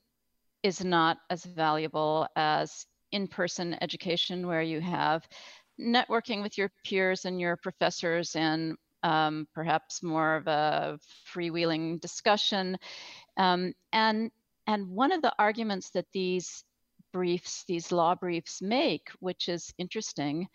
is 0.64 0.84
not 0.84 1.18
as 1.30 1.46
valuable 1.46 2.28
as 2.36 2.86
in-person 3.12 3.78
education, 3.82 4.48
where 4.48 4.64
you 4.64 4.82
have 4.82 5.28
networking 5.80 6.42
with 6.42 6.58
your 6.58 6.72
peers 6.86 7.26
and 7.26 7.40
your 7.40 7.58
professors 7.58 8.36
and 8.36 8.76
um, 9.04 9.48
perhaps 9.54 10.02
more 10.04 10.36
of 10.36 10.48
a 10.48 11.00
freewheeling 11.34 12.00
discussion. 12.02 12.78
Um, 13.38 13.74
and, 13.94 14.32
and 14.68 14.88
one 14.90 15.12
of 15.12 15.22
the 15.22 15.34
arguments 15.38 15.92
that 15.92 16.06
these 16.14 16.64
briefs, 17.14 17.64
these 17.68 17.92
law 17.92 18.16
briefs 18.16 18.62
make, 18.62 19.10
which 19.20 19.48
is 19.48 19.74
interesting, 19.78 20.48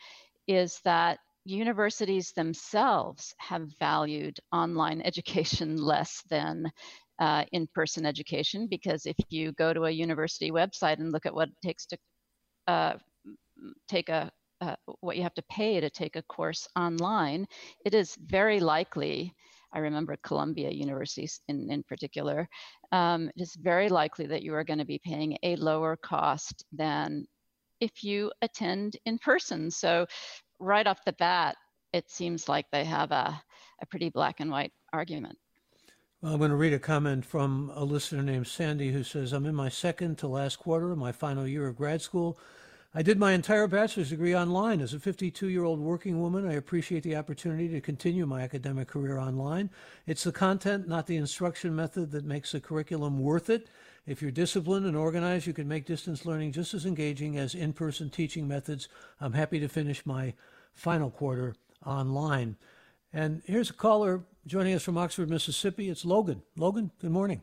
is 0.46 0.80
that 0.84 1.18
universities 1.44 2.32
themselves 2.32 3.34
have 3.38 3.68
valued 3.78 4.38
online 4.52 5.00
education 5.02 5.76
less 5.92 6.22
than 6.28 6.70
uh, 7.18 7.44
in 7.52 7.66
person 7.74 8.06
education 8.06 8.66
because 8.68 9.04
if 9.04 9.16
you 9.28 9.52
go 9.52 9.72
to 9.72 9.84
a 9.84 9.90
university 9.90 10.50
website 10.50 10.98
and 10.98 11.12
look 11.12 11.26
at 11.26 11.34
what 11.34 11.48
it 11.48 11.54
takes 11.62 11.86
to 11.86 11.98
uh, 12.66 12.94
take 13.88 14.08
a 14.08 14.30
uh, 14.60 14.76
what 15.00 15.16
you 15.16 15.22
have 15.22 15.34
to 15.34 15.42
pay 15.50 15.80
to 15.80 15.90
take 15.90 16.16
a 16.16 16.22
course 16.22 16.68
online, 16.76 17.46
it 17.84 17.94
is 17.94 18.16
very 18.26 18.60
likely. 18.60 19.34
I 19.72 19.78
remember 19.78 20.16
Columbia 20.22 20.70
University 20.70 21.28
in, 21.48 21.70
in 21.70 21.82
particular. 21.84 22.48
Um, 22.92 23.30
it 23.36 23.42
is 23.42 23.54
very 23.54 23.88
likely 23.88 24.26
that 24.26 24.42
you 24.42 24.54
are 24.54 24.64
going 24.64 24.80
to 24.80 24.84
be 24.84 24.98
paying 24.98 25.38
a 25.42 25.56
lower 25.56 25.96
cost 25.96 26.64
than 26.72 27.26
if 27.80 28.02
you 28.02 28.32
attend 28.42 28.96
in 29.06 29.18
person. 29.18 29.70
So, 29.70 30.06
right 30.58 30.86
off 30.86 31.04
the 31.06 31.14
bat, 31.14 31.56
it 31.92 32.10
seems 32.10 32.48
like 32.48 32.66
they 32.70 32.84
have 32.84 33.12
a, 33.12 33.40
a 33.80 33.86
pretty 33.86 34.10
black 34.10 34.40
and 34.40 34.50
white 34.50 34.72
argument. 34.92 35.38
Well, 36.20 36.34
I'm 36.34 36.38
going 36.38 36.50
to 36.50 36.56
read 36.56 36.74
a 36.74 36.78
comment 36.78 37.24
from 37.24 37.72
a 37.74 37.82
listener 37.82 38.22
named 38.22 38.46
Sandy 38.46 38.92
who 38.92 39.02
says, 39.02 39.32
I'm 39.32 39.46
in 39.46 39.54
my 39.54 39.70
second 39.70 40.18
to 40.18 40.28
last 40.28 40.58
quarter 40.58 40.92
of 40.92 40.98
my 40.98 41.12
final 41.12 41.46
year 41.46 41.66
of 41.66 41.76
grad 41.76 42.02
school. 42.02 42.38
I 42.92 43.02
did 43.02 43.20
my 43.20 43.32
entire 43.32 43.68
bachelor's 43.68 44.10
degree 44.10 44.34
online. 44.34 44.80
As 44.80 44.92
a 44.94 44.98
52 44.98 45.46
year 45.48 45.62
old 45.62 45.78
working 45.78 46.20
woman, 46.20 46.48
I 46.48 46.54
appreciate 46.54 47.04
the 47.04 47.14
opportunity 47.14 47.68
to 47.68 47.80
continue 47.80 48.26
my 48.26 48.42
academic 48.42 48.88
career 48.88 49.16
online. 49.16 49.70
It's 50.08 50.24
the 50.24 50.32
content, 50.32 50.88
not 50.88 51.06
the 51.06 51.16
instruction 51.16 51.76
method, 51.76 52.10
that 52.10 52.24
makes 52.24 52.50
the 52.50 52.60
curriculum 52.60 53.20
worth 53.20 53.48
it. 53.48 53.68
If 54.06 54.20
you're 54.20 54.32
disciplined 54.32 54.86
and 54.86 54.96
organized, 54.96 55.46
you 55.46 55.52
can 55.52 55.68
make 55.68 55.86
distance 55.86 56.26
learning 56.26 56.50
just 56.50 56.74
as 56.74 56.84
engaging 56.84 57.36
as 57.38 57.54
in 57.54 57.72
person 57.72 58.10
teaching 58.10 58.48
methods. 58.48 58.88
I'm 59.20 59.34
happy 59.34 59.60
to 59.60 59.68
finish 59.68 60.04
my 60.04 60.34
final 60.74 61.10
quarter 61.10 61.54
online. 61.86 62.56
And 63.12 63.40
here's 63.44 63.70
a 63.70 63.74
caller 63.74 64.24
joining 64.48 64.74
us 64.74 64.82
from 64.82 64.98
Oxford, 64.98 65.30
Mississippi. 65.30 65.90
It's 65.90 66.04
Logan. 66.04 66.42
Logan, 66.56 66.90
good 67.00 67.12
morning. 67.12 67.42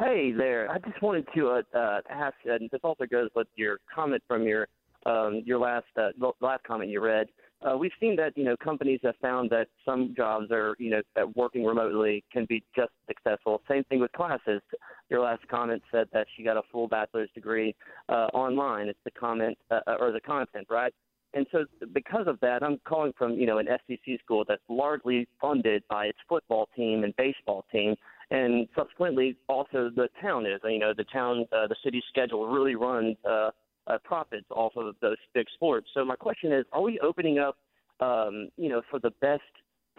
Hey 0.00 0.32
there. 0.32 0.70
I 0.70 0.78
just 0.78 1.02
wanted 1.02 1.26
to 1.34 1.48
uh, 1.48 1.78
uh, 1.78 2.00
ask, 2.08 2.34
and 2.46 2.70
this 2.70 2.80
also 2.82 3.04
goes 3.04 3.28
with 3.36 3.48
your 3.56 3.80
comment 3.94 4.22
from 4.26 4.44
your 4.44 4.66
um, 5.04 5.42
your 5.44 5.58
last 5.58 5.84
uh, 5.94 6.08
last 6.40 6.64
comment 6.64 6.88
you 6.88 7.02
read. 7.02 7.26
Uh, 7.60 7.76
we've 7.76 7.92
seen 8.00 8.16
that 8.16 8.32
you 8.34 8.44
know 8.44 8.56
companies 8.64 9.00
have 9.02 9.16
found 9.20 9.50
that 9.50 9.66
some 9.84 10.14
jobs 10.16 10.50
are 10.50 10.74
you 10.78 10.88
know 10.88 11.02
that 11.16 11.36
working 11.36 11.66
remotely 11.66 12.24
can 12.32 12.46
be 12.46 12.64
just 12.74 12.92
successful. 13.08 13.60
Same 13.68 13.84
thing 13.84 14.00
with 14.00 14.10
classes. 14.12 14.62
Your 15.10 15.20
last 15.20 15.46
comment 15.48 15.82
said 15.92 16.06
that 16.14 16.26
she 16.34 16.44
got 16.44 16.56
a 16.56 16.62
full 16.72 16.88
bachelor's 16.88 17.28
degree 17.34 17.74
uh, 18.08 18.28
online. 18.32 18.88
It's 18.88 18.98
the 19.04 19.10
comment 19.10 19.58
uh, 19.70 19.80
or 20.00 20.12
the 20.12 20.20
content, 20.20 20.66
right? 20.70 20.94
And 21.34 21.46
so 21.52 21.66
because 21.92 22.26
of 22.26 22.40
that, 22.40 22.62
I'm 22.62 22.80
calling 22.88 23.12
from 23.18 23.34
you 23.34 23.44
know 23.44 23.58
an 23.58 23.68
SEC 23.86 24.18
school 24.24 24.46
that's 24.48 24.62
largely 24.70 25.28
funded 25.38 25.82
by 25.90 26.06
its 26.06 26.18
football 26.26 26.70
team 26.74 27.04
and 27.04 27.14
baseball 27.16 27.66
team 27.70 27.96
and 28.30 28.68
subsequently 28.76 29.36
also 29.48 29.90
the 29.94 30.08
town 30.20 30.46
is. 30.46 30.60
You 30.64 30.78
know, 30.78 30.92
the 30.96 31.04
town, 31.04 31.46
uh, 31.52 31.66
the 31.66 31.76
city's 31.84 32.04
schedule 32.08 32.46
really 32.46 32.76
runs 32.76 33.16
uh, 33.28 33.50
uh, 33.86 33.98
profits 34.04 34.46
off 34.50 34.72
of 34.76 34.94
those 35.00 35.16
big 35.34 35.46
sports. 35.54 35.88
So 35.94 36.04
my 36.04 36.16
question 36.16 36.52
is, 36.52 36.64
are 36.72 36.82
we 36.82 37.00
opening 37.00 37.38
up, 37.38 37.56
um, 38.00 38.48
you 38.56 38.68
know, 38.68 38.82
for 38.90 38.98
the 39.00 39.10
best 39.20 39.42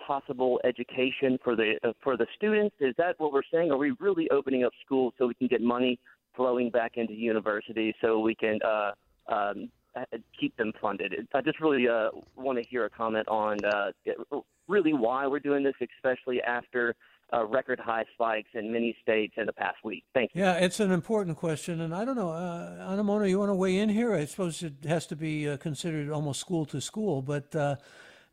possible 0.05 0.59
education 0.63 1.37
for 1.43 1.55
the 1.55 1.73
uh, 1.83 1.91
for 2.01 2.15
the 2.17 2.27
students? 2.35 2.75
Is 2.79 2.95
that 2.97 3.15
what 3.19 3.33
we're 3.33 3.41
saying? 3.51 3.71
Are 3.71 3.77
we 3.77 3.91
really 3.99 4.29
opening 4.29 4.63
up 4.63 4.73
schools 4.85 5.13
so 5.17 5.27
we 5.27 5.33
can 5.33 5.47
get 5.47 5.61
money 5.61 5.99
flowing 6.35 6.69
back 6.69 6.93
into 6.95 7.13
universities 7.13 7.93
so 8.01 8.19
we 8.19 8.33
can 8.33 8.59
uh, 8.63 8.91
um, 9.27 9.69
keep 10.39 10.55
them 10.55 10.71
funded? 10.81 11.13
I 11.33 11.41
just 11.41 11.59
really 11.59 11.87
uh, 11.87 12.09
want 12.35 12.57
to 12.57 12.63
hear 12.63 12.85
a 12.85 12.89
comment 12.89 13.27
on 13.27 13.57
uh, 13.65 13.91
really 14.67 14.93
why 14.93 15.27
we're 15.27 15.39
doing 15.39 15.63
this, 15.63 15.73
especially 15.97 16.41
after 16.41 16.95
uh, 17.33 17.45
record 17.45 17.79
high 17.79 18.05
spikes 18.13 18.49
in 18.53 18.71
many 18.71 18.95
states 19.01 19.33
in 19.37 19.45
the 19.45 19.53
past 19.53 19.77
week. 19.83 20.03
Thank 20.13 20.31
you. 20.33 20.41
Yeah, 20.41 20.55
it's 20.55 20.79
an 20.79 20.91
important 20.91 21.37
question, 21.37 21.81
and 21.81 21.95
I 21.95 22.05
don't 22.05 22.15
know, 22.15 22.31
uh, 22.31 22.87
Anemona, 22.89 23.27
you 23.27 23.39
want 23.39 23.49
to 23.49 23.55
weigh 23.55 23.77
in 23.77 23.89
here? 23.89 24.13
I 24.13 24.25
suppose 24.25 24.63
it 24.63 24.73
has 24.85 25.07
to 25.07 25.15
be 25.15 25.49
uh, 25.49 25.57
considered 25.57 26.09
almost 26.09 26.39
school 26.39 26.65
to 26.67 26.81
school, 26.81 27.21
but 27.21 27.55
uh, 27.55 27.75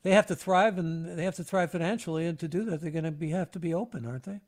they 0.03 0.11
have 0.12 0.26
to 0.26 0.36
thrive, 0.36 0.78
and 0.78 1.18
they 1.18 1.24
have 1.24 1.36
to 1.36 1.44
thrive 1.44 1.72
financially, 1.72 2.26
and 2.26 2.38
to 2.38 2.49
do 2.49 2.64
that, 2.64 2.80
they're 2.80 2.90
going 2.90 3.05
to 3.05 3.11
be 3.11 3.30
have 3.30 3.51
to 3.53 3.59
be 3.59 3.74
open, 3.74 4.05
aren't 4.07 4.24
they? 4.24 4.40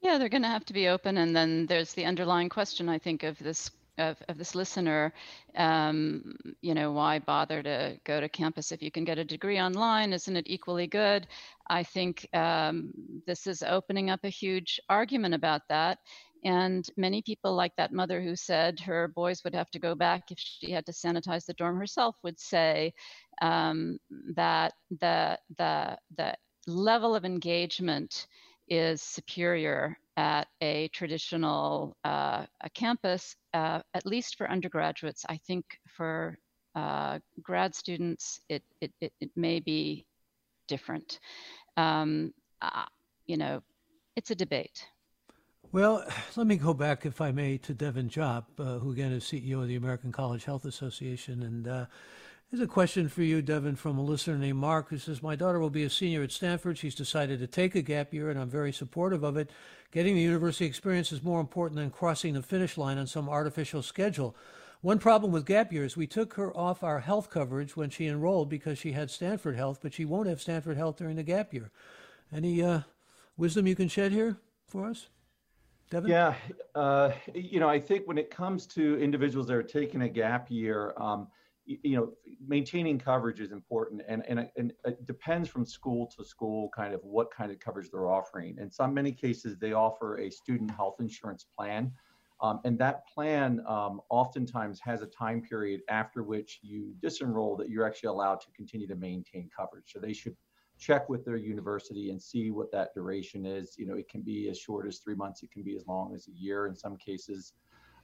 Yeah, 0.00 0.18
they're 0.18 0.28
going 0.28 0.42
to 0.42 0.48
have 0.48 0.64
to 0.66 0.72
be 0.72 0.88
open, 0.88 1.18
and 1.18 1.34
then 1.34 1.66
there's 1.66 1.92
the 1.92 2.04
underlying 2.04 2.48
question, 2.48 2.88
I 2.88 2.98
think, 2.98 3.24
of 3.24 3.38
this 3.38 3.70
of, 3.98 4.16
of 4.28 4.38
this 4.38 4.54
listener, 4.54 5.12
um, 5.56 6.34
you 6.62 6.74
know, 6.74 6.92
why 6.92 7.18
bother 7.18 7.62
to 7.62 7.98
go 8.04 8.20
to 8.20 8.28
campus 8.28 8.72
if 8.72 8.82
you 8.82 8.90
can 8.90 9.04
get 9.04 9.18
a 9.18 9.24
degree 9.24 9.60
online? 9.60 10.12
Isn't 10.12 10.36
it 10.36 10.46
equally 10.48 10.86
good? 10.86 11.26
I 11.68 11.82
think 11.82 12.28
um, 12.34 12.92
this 13.26 13.46
is 13.46 13.62
opening 13.62 14.10
up 14.10 14.20
a 14.24 14.28
huge 14.28 14.80
argument 14.88 15.34
about 15.34 15.62
that. 15.68 15.98
And 16.44 16.88
many 16.96 17.20
people, 17.22 17.54
like 17.54 17.74
that 17.76 17.92
mother 17.92 18.22
who 18.22 18.36
said 18.36 18.78
her 18.80 19.08
boys 19.08 19.42
would 19.42 19.54
have 19.54 19.70
to 19.70 19.78
go 19.78 19.94
back 19.94 20.30
if 20.30 20.38
she 20.38 20.70
had 20.70 20.86
to 20.86 20.92
sanitize 20.92 21.44
the 21.46 21.54
dorm 21.54 21.76
herself, 21.76 22.14
would 22.22 22.38
say 22.38 22.94
um, 23.42 23.98
that 24.34 24.74
the 25.00 25.38
the 25.58 25.98
the 26.16 26.34
level 26.66 27.16
of 27.16 27.24
engagement 27.24 28.28
is 28.68 29.02
superior 29.02 29.98
at 30.18 30.48
a 30.60 30.88
traditional 30.88 31.96
uh, 32.04 32.44
a 32.62 32.70
campus, 32.74 33.36
uh, 33.54 33.80
at 33.94 34.04
least 34.04 34.36
for 34.36 34.50
undergraduates. 34.50 35.24
I 35.28 35.36
think 35.36 35.64
for 35.86 36.36
uh, 36.74 37.20
grad 37.40 37.72
students, 37.72 38.40
it, 38.48 38.64
it, 38.80 38.92
it, 39.00 39.12
it, 39.20 39.30
may 39.36 39.60
be 39.60 40.04
different. 40.66 41.20
Um, 41.76 42.34
you 43.26 43.36
know, 43.36 43.62
it's 44.16 44.32
a 44.32 44.34
debate. 44.34 44.84
Well, 45.70 46.04
let 46.36 46.48
me 46.48 46.56
go 46.56 46.74
back, 46.74 47.06
if 47.06 47.20
I 47.20 47.30
may, 47.30 47.56
to 47.58 47.72
Devin 47.72 48.10
Jopp, 48.10 48.46
uh, 48.58 48.80
who 48.80 48.90
again 48.90 49.12
is 49.12 49.22
CEO 49.22 49.62
of 49.62 49.68
the 49.68 49.76
American 49.76 50.10
College 50.10 50.44
Health 50.44 50.64
Association. 50.64 51.44
And 51.44 51.68
uh, 51.68 51.86
Here's 52.50 52.62
a 52.62 52.66
question 52.66 53.10
for 53.10 53.22
you, 53.22 53.42
Devin, 53.42 53.76
from 53.76 53.98
a 53.98 54.02
listener 54.02 54.38
named 54.38 54.58
Mark, 54.58 54.88
who 54.88 54.96
says, 54.96 55.22
My 55.22 55.36
daughter 55.36 55.58
will 55.58 55.68
be 55.68 55.82
a 55.82 55.90
senior 55.90 56.22
at 56.22 56.32
Stanford. 56.32 56.78
She's 56.78 56.94
decided 56.94 57.40
to 57.40 57.46
take 57.46 57.74
a 57.74 57.82
gap 57.82 58.14
year, 58.14 58.30
and 58.30 58.40
I'm 58.40 58.48
very 58.48 58.72
supportive 58.72 59.22
of 59.22 59.36
it. 59.36 59.50
Getting 59.92 60.14
the 60.14 60.22
university 60.22 60.64
experience 60.64 61.12
is 61.12 61.22
more 61.22 61.40
important 61.40 61.78
than 61.78 61.90
crossing 61.90 62.32
the 62.32 62.42
finish 62.42 62.78
line 62.78 62.96
on 62.96 63.06
some 63.06 63.28
artificial 63.28 63.82
schedule. 63.82 64.34
One 64.80 64.98
problem 64.98 65.30
with 65.30 65.44
gap 65.44 65.74
years, 65.74 65.94
we 65.94 66.06
took 66.06 66.34
her 66.34 66.56
off 66.56 66.82
our 66.82 67.00
health 67.00 67.28
coverage 67.28 67.76
when 67.76 67.90
she 67.90 68.06
enrolled 68.06 68.48
because 68.48 68.78
she 68.78 68.92
had 68.92 69.10
Stanford 69.10 69.56
Health, 69.56 69.80
but 69.82 69.92
she 69.92 70.06
won't 70.06 70.28
have 70.28 70.40
Stanford 70.40 70.78
Health 70.78 70.96
during 70.96 71.16
the 71.16 71.22
gap 71.22 71.52
year. 71.52 71.70
Any 72.32 72.62
uh, 72.62 72.80
wisdom 73.36 73.66
you 73.66 73.76
can 73.76 73.88
shed 73.88 74.10
here 74.10 74.38
for 74.66 74.86
us? 74.86 75.08
Devin? 75.90 76.10
Yeah, 76.10 76.34
uh, 76.74 77.10
you 77.34 77.60
know, 77.60 77.68
I 77.68 77.78
think 77.78 78.08
when 78.08 78.16
it 78.16 78.30
comes 78.30 78.66
to 78.68 78.98
individuals 78.98 79.48
that 79.48 79.54
are 79.54 79.62
taking 79.62 80.00
a 80.00 80.08
gap 80.08 80.50
year, 80.50 80.94
um, 80.96 81.28
you 81.68 81.96
know, 81.96 82.12
maintaining 82.46 82.98
coverage 82.98 83.40
is 83.40 83.52
important, 83.52 84.00
and, 84.08 84.24
and 84.26 84.48
and 84.56 84.72
it 84.84 85.06
depends 85.06 85.48
from 85.48 85.66
school 85.66 86.06
to 86.16 86.24
school, 86.24 86.70
kind 86.74 86.94
of 86.94 87.00
what 87.04 87.30
kind 87.30 87.52
of 87.52 87.60
coverage 87.60 87.90
they're 87.90 88.08
offering. 88.08 88.56
In 88.58 88.70
some 88.70 88.94
many 88.94 89.12
cases, 89.12 89.58
they 89.58 89.74
offer 89.74 90.18
a 90.18 90.30
student 90.30 90.70
health 90.70 90.96
insurance 90.98 91.44
plan, 91.56 91.92
um, 92.40 92.60
and 92.64 92.78
that 92.78 93.06
plan 93.06 93.60
um, 93.68 94.00
oftentimes 94.08 94.80
has 94.80 95.02
a 95.02 95.06
time 95.06 95.42
period 95.42 95.82
after 95.90 96.22
which 96.22 96.60
you 96.62 96.94
disenroll 97.02 97.58
that 97.58 97.68
you're 97.68 97.86
actually 97.86 98.08
allowed 98.08 98.40
to 98.40 98.50
continue 98.56 98.86
to 98.86 98.96
maintain 98.96 99.50
coverage. 99.54 99.92
So 99.92 99.98
they 99.98 100.14
should 100.14 100.36
check 100.78 101.08
with 101.08 101.24
their 101.24 101.36
university 101.36 102.10
and 102.10 102.22
see 102.22 102.50
what 102.50 102.70
that 102.72 102.94
duration 102.94 103.44
is. 103.44 103.76
You 103.76 103.86
know, 103.86 103.94
it 103.94 104.08
can 104.08 104.22
be 104.22 104.48
as 104.48 104.58
short 104.58 104.86
as 104.86 104.98
three 104.98 105.16
months, 105.16 105.42
it 105.42 105.50
can 105.50 105.62
be 105.62 105.76
as 105.76 105.86
long 105.86 106.14
as 106.14 106.28
a 106.28 106.32
year 106.32 106.66
in 106.66 106.74
some 106.74 106.96
cases. 106.96 107.52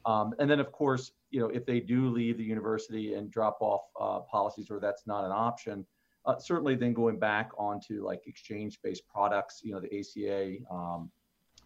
Um, 0.06 0.34
and 0.38 0.50
then, 0.50 0.60
of 0.60 0.70
course, 0.72 1.12
you 1.34 1.40
know, 1.40 1.48
if 1.48 1.66
they 1.66 1.80
do 1.80 2.08
leave 2.10 2.38
the 2.38 2.44
university 2.44 3.14
and 3.14 3.28
drop 3.28 3.58
off 3.60 3.80
uh, 4.00 4.20
policies 4.20 4.70
or 4.70 4.78
that's 4.78 5.04
not 5.04 5.24
an 5.24 5.32
option, 5.32 5.84
uh, 6.26 6.38
certainly 6.38 6.76
then 6.76 6.92
going 6.92 7.18
back 7.18 7.50
onto 7.58 8.06
like 8.06 8.22
exchange-based 8.28 9.02
products, 9.12 9.60
you 9.64 9.72
know, 9.72 9.80
the 9.80 9.98
ACA 9.98 10.58
um, 10.72 11.10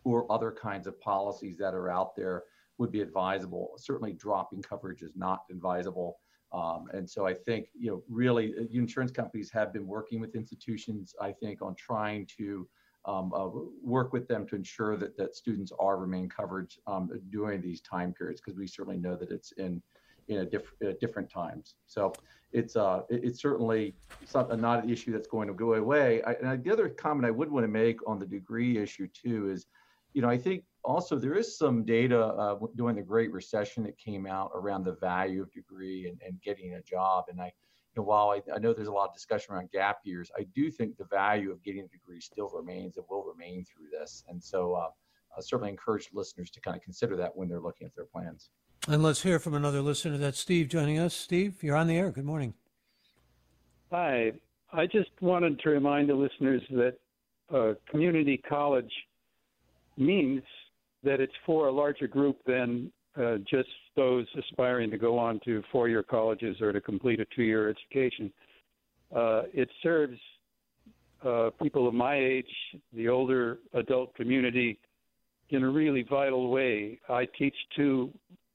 or 0.05 0.31
other 0.33 0.51
kinds 0.51 0.87
of 0.87 0.99
policies 1.03 1.59
that 1.59 1.75
are 1.75 1.91
out 1.91 2.17
there 2.17 2.45
would 2.79 2.91
be 2.91 3.03
advisable. 3.03 3.75
Certainly, 3.77 4.15
dropping 4.15 4.63
coverage 4.63 5.03
is 5.03 5.13
not 5.15 5.41
advisable. 5.51 6.17
Um, 6.51 6.87
and 6.95 7.09
so 7.09 7.27
I 7.27 7.35
think, 7.35 7.67
you 7.79 7.91
know, 7.91 8.03
really, 8.09 8.55
uh, 8.59 8.65
insurance 8.73 9.13
companies 9.13 9.51
have 9.51 9.71
been 9.71 9.87
working 9.87 10.19
with 10.19 10.35
institutions, 10.35 11.15
I 11.21 11.31
think, 11.33 11.61
on 11.61 11.75
trying 11.75 12.27
to 12.39 12.67
um, 13.09 13.33
uh, 13.35 13.49
work 13.83 14.13
with 14.13 14.29
them 14.29 14.47
to 14.47 14.55
ensure 14.55 14.97
that, 14.97 15.17
that 15.17 15.35
students 15.35 15.73
are 15.81 15.97
remain 15.97 16.29
covered 16.29 16.71
um, 16.87 17.11
during 17.31 17.63
these 17.63 17.81
time 17.81 18.13
periods 18.13 18.41
because 18.41 18.59
we 18.59 18.67
certainly 18.67 18.99
know 18.99 19.17
that 19.17 19.31
it's 19.31 19.53
in 19.53 19.83
in 20.29 20.39
a 20.41 20.45
diff- 20.45 20.75
uh, 20.87 20.93
different 21.01 21.31
times. 21.31 21.77
So 21.87 22.13
it's 22.53 22.77
uh, 22.77 23.03
it, 23.09 23.25
it's 23.25 23.41
certainly 23.41 23.95
not, 24.35 24.61
not 24.61 24.85
an 24.85 24.91
issue 24.91 25.11
that's 25.13 25.29
going 25.29 25.49
to 25.49 25.55
go 25.55 25.75
away. 25.75 26.23
I, 26.23 26.33
and 26.35 26.63
the 26.63 26.71
other 26.71 26.89
comment 26.91 27.25
I 27.27 27.31
would 27.31 27.51
want 27.51 27.65
to 27.65 27.69
make 27.69 28.07
on 28.07 28.19
the 28.19 28.27
degree 28.27 28.77
issue 28.77 29.09
too 29.09 29.51
is, 29.51 29.67
you 30.13 30.21
know, 30.21 30.29
I 30.29 30.37
think 30.37 30.65
also 30.85 31.17
there 31.17 31.35
is 31.35 31.57
some 31.57 31.85
data 31.85 32.21
uh, 32.23 32.59
during 32.77 32.97
the 32.97 33.03
Great 33.03 33.33
Recession 33.33 33.85
that 33.85 33.97
came 33.97 34.27
out 34.27 34.51
around 34.55 34.85
the 34.85 34.97
value 34.97 35.41
of 35.41 35.51
degree 35.53 36.09
and, 36.09 36.21
and 36.27 36.41
getting 36.43 36.75
a 36.75 36.83
job. 36.83 37.25
And 37.31 37.41
I 37.41 37.53
know, 37.99 38.05
while 38.05 38.31
I, 38.31 38.43
I, 38.55 38.59
know 38.59 38.73
there's 38.73 38.89
a 38.89 38.93
lot 38.93 39.09
of 39.09 39.15
discussion 39.15 39.55
around 39.55 39.71
gap 39.71 39.99
years, 40.05 40.31
I 40.39 40.47
do 40.55 40.71
think 40.71 40.97
the 40.97 41.05
value 41.05 41.51
of 41.51 41.63
getting 41.63 41.83
a 41.83 41.89
degree 41.89 42.21
still 42.21 42.51
remains 42.55 42.97
and 42.97 43.05
will 43.11 43.25
remain 43.25 43.65
through 43.65 43.87
this. 43.91 44.25
And 44.29 44.43
so 44.43 44.75
uh, 44.75 44.89
I 45.37 45.41
certainly 45.41 45.71
encourage 45.71 46.09
listeners 46.13 46.51
to 46.51 46.61
kind 46.61 46.77
of 46.77 46.83
consider 46.83 47.17
that 47.17 47.37
when 47.37 47.49
they're 47.49 47.61
looking 47.61 47.87
at 47.87 47.95
their 47.95 48.07
plans. 48.07 48.51
And 48.87 49.03
let's 49.03 49.23
hear 49.23 49.39
from 49.39 49.55
another 49.55 49.83
listener. 49.83 50.17
That's 50.17 50.39
Steve 50.39 50.69
joining 50.69 50.99
us. 50.99 51.15
Steve, 51.15 51.63
you're 51.63 51.77
on 51.77 51.89
the 51.89 51.97
air. 51.97 52.11
Good 52.11 52.25
morning. 52.25 52.55
Hi. 53.91 54.33
I 54.73 54.87
just 54.87 55.11
wanted 55.21 55.59
to 55.61 55.71
remind 55.71 56.09
the 56.09 56.15
listeners 56.15 56.63
that 56.71 56.95
uh, 57.53 57.75
community 57.91 58.41
college 58.49 58.93
means 59.97 60.43
that 61.03 61.21
it's 61.21 61.33
for 61.45 61.69
a 61.69 61.73
larger 61.73 62.07
group 62.07 62.39
than 62.47 62.93
uh, 63.17 63.37
just 63.51 63.69
those 63.99 64.27
aspiring 64.39 64.91
to 64.93 64.97
go 64.97 65.19
on 65.19 65.41
to 65.45 65.61
four 65.73 65.89
year 65.89 66.05
colleges 66.05 66.61
or 66.61 66.73
to 66.73 66.81
complete 66.81 67.19
a 67.19 67.27
two 67.35 67.43
year 67.43 67.69
education. 67.69 68.33
Uh, 69.15 69.43
it 69.53 69.69
serves 69.83 70.19
uh, 71.27 71.51
people 71.61 71.89
of 71.89 71.95
my 71.95 72.17
age, 72.17 72.47
the 72.93 73.09
older 73.09 73.59
adult 73.75 74.15
community, 74.15 74.79
in 75.51 75.65
a 75.65 75.69
really 75.69 76.05
vital 76.09 76.49
way. 76.49 77.01
I 77.09 77.27
teach 77.37 77.55
two 77.75 78.11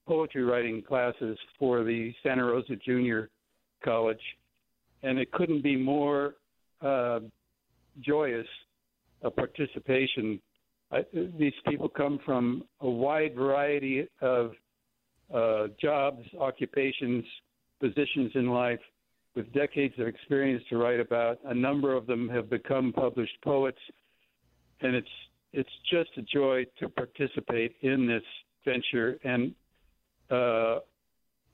poetry 0.07 0.43
writing 0.43 0.81
classes 0.81 1.37
for 1.59 1.83
the 1.83 2.13
Santa 2.23 2.45
Rosa 2.45 2.75
Junior 2.77 3.29
College, 3.83 4.21
and 5.01 5.19
it 5.19 5.29
couldn't 5.33 5.61
be 5.61 5.75
more 5.75 6.35
uh, 6.81 7.19
joyous 8.01 8.47
a 9.23 9.31
participation 9.31 10.39
I, 10.93 11.03
these 11.39 11.53
people 11.67 11.89
come 11.89 12.19
from 12.23 12.63
a 12.81 12.89
wide 12.89 13.33
variety 13.35 14.07
of 14.21 14.51
uh, 15.33 15.67
jobs, 15.81 16.21
occupations, 16.39 17.23
positions 17.79 18.31
in 18.35 18.49
life, 18.49 18.79
with 19.35 19.51
decades 19.53 19.95
of 19.97 20.07
experience 20.07 20.63
to 20.69 20.77
write 20.77 20.99
about. 20.99 21.39
A 21.45 21.53
number 21.53 21.93
of 21.93 22.05
them 22.05 22.29
have 22.29 22.49
become 22.49 22.93
published 22.93 23.35
poets, 23.43 23.79
and 24.81 24.95
it's 24.95 25.07
it's 25.53 25.69
just 25.91 26.09
a 26.17 26.21
joy 26.21 26.65
to 26.79 26.89
participate 26.89 27.75
in 27.81 28.07
this 28.07 28.23
venture. 28.65 29.19
And 29.23 29.53
uh, 30.31 30.79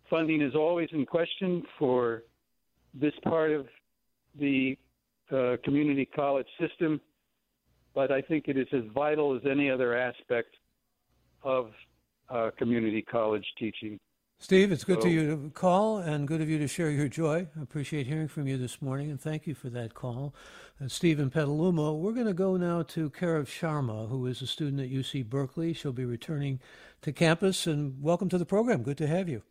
funding 0.10 0.42
is 0.42 0.56
always 0.56 0.90
in 0.94 1.06
question 1.06 1.64
for 1.78 2.24
this 2.94 3.14
part 3.24 3.52
of 3.52 3.68
the 4.40 4.78
uh, 5.32 5.58
community 5.64 6.06
college 6.06 6.48
system 6.60 7.02
but 7.94 8.12
I 8.12 8.22
think 8.22 8.48
it 8.48 8.58
is 8.58 8.68
as 8.74 8.84
vital 8.94 9.36
as 9.36 9.42
any 9.50 9.70
other 9.70 9.96
aspect 9.96 10.56
of 11.44 11.72
uh, 12.30 12.52
community 12.58 13.02
college 13.02 13.46
teaching. 13.58 14.00
Steve, 14.42 14.72
it's 14.72 14.86
good 14.86 15.02
so, 15.02 15.08
to 15.08 15.10
you 15.10 15.28
to 15.28 15.50
call 15.50 15.98
and 15.98 16.26
good 16.26 16.40
of 16.40 16.50
you 16.50 16.58
to 16.60 16.68
share 16.68 16.90
your 16.90 17.10
joy. 17.10 17.48
I 17.60 17.62
appreciate 17.62 18.08
hearing 18.08 18.30
from 18.30 18.48
you 18.48 18.58
this 18.58 18.82
morning 18.82 19.10
and 19.10 19.20
thank 19.20 19.46
you 19.46 19.54
for 19.54 19.70
that 19.72 19.94
call. 19.94 20.34
Uh, 20.82 20.88
Steve 20.88 21.20
in 21.20 21.30
Petaluma. 21.30 21.94
We're 21.94 22.14
going 22.14 22.26
to 22.26 22.34
go 22.34 22.56
now 22.56 22.84
to 22.84 23.10
Karev 23.10 23.48
Sharma, 23.48 24.08
who 24.08 24.26
is 24.28 24.42
a 24.42 24.48
student 24.48 24.80
at 24.80 24.90
UC 24.90 25.30
Berkeley. 25.30 25.74
She'll 25.74 25.92
be 25.92 26.06
returning 26.06 26.62
to 27.02 27.12
campus 27.12 27.68
and 27.68 28.02
welcome 28.02 28.30
to 28.30 28.38
the 28.38 28.46
program. 28.46 28.82
Good 28.82 28.98
to 29.00 29.08
have 29.08 29.28
you. 29.28 29.44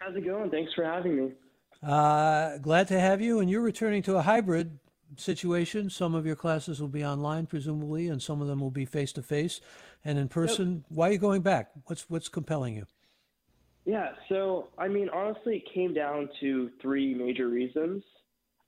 How's 0.00 0.16
it 0.16 0.24
going? 0.24 0.50
Thanks 0.50 0.74
for 0.74 0.84
having 0.84 1.16
me. 1.16 1.32
Uh, 1.80 2.58
glad 2.58 2.88
to 2.88 2.98
have 2.98 3.20
you. 3.20 3.38
And 3.38 3.48
you're 3.48 3.60
returning 3.60 4.02
to 4.02 4.16
a 4.16 4.22
hybrid 4.22 4.80
situation. 5.16 5.90
Some 5.90 6.14
of 6.14 6.26
your 6.26 6.36
classes 6.36 6.80
will 6.80 6.88
be 6.88 7.04
online, 7.04 7.46
presumably, 7.46 8.08
and 8.08 8.22
some 8.22 8.40
of 8.40 8.48
them 8.48 8.60
will 8.60 8.70
be 8.70 8.84
face 8.84 9.12
to 9.12 9.22
face 9.22 9.60
and 10.04 10.18
in 10.18 10.28
person. 10.28 10.84
Why 10.88 11.08
are 11.08 11.12
you 11.12 11.18
going 11.18 11.42
back? 11.42 11.70
What's 11.86 12.08
what's 12.08 12.28
compelling 12.28 12.76
you? 12.76 12.86
Yeah, 13.84 14.10
so 14.28 14.68
I 14.78 14.88
mean, 14.88 15.08
honestly, 15.08 15.56
it 15.56 15.74
came 15.74 15.94
down 15.94 16.28
to 16.40 16.70
three 16.80 17.14
major 17.14 17.48
reasons. 17.48 18.02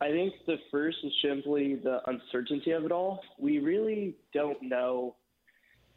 I 0.01 0.09
think 0.09 0.33
the 0.47 0.57
first 0.71 0.99
is 1.05 1.13
simply 1.23 1.77
the 1.77 2.01
uncertainty 2.09 2.73
of 2.73 2.85
it 2.85 2.91
all. 2.91 3.21
We 3.39 3.61
really 3.61 4.17
don't 4.35 4.61
know, 4.61 5.15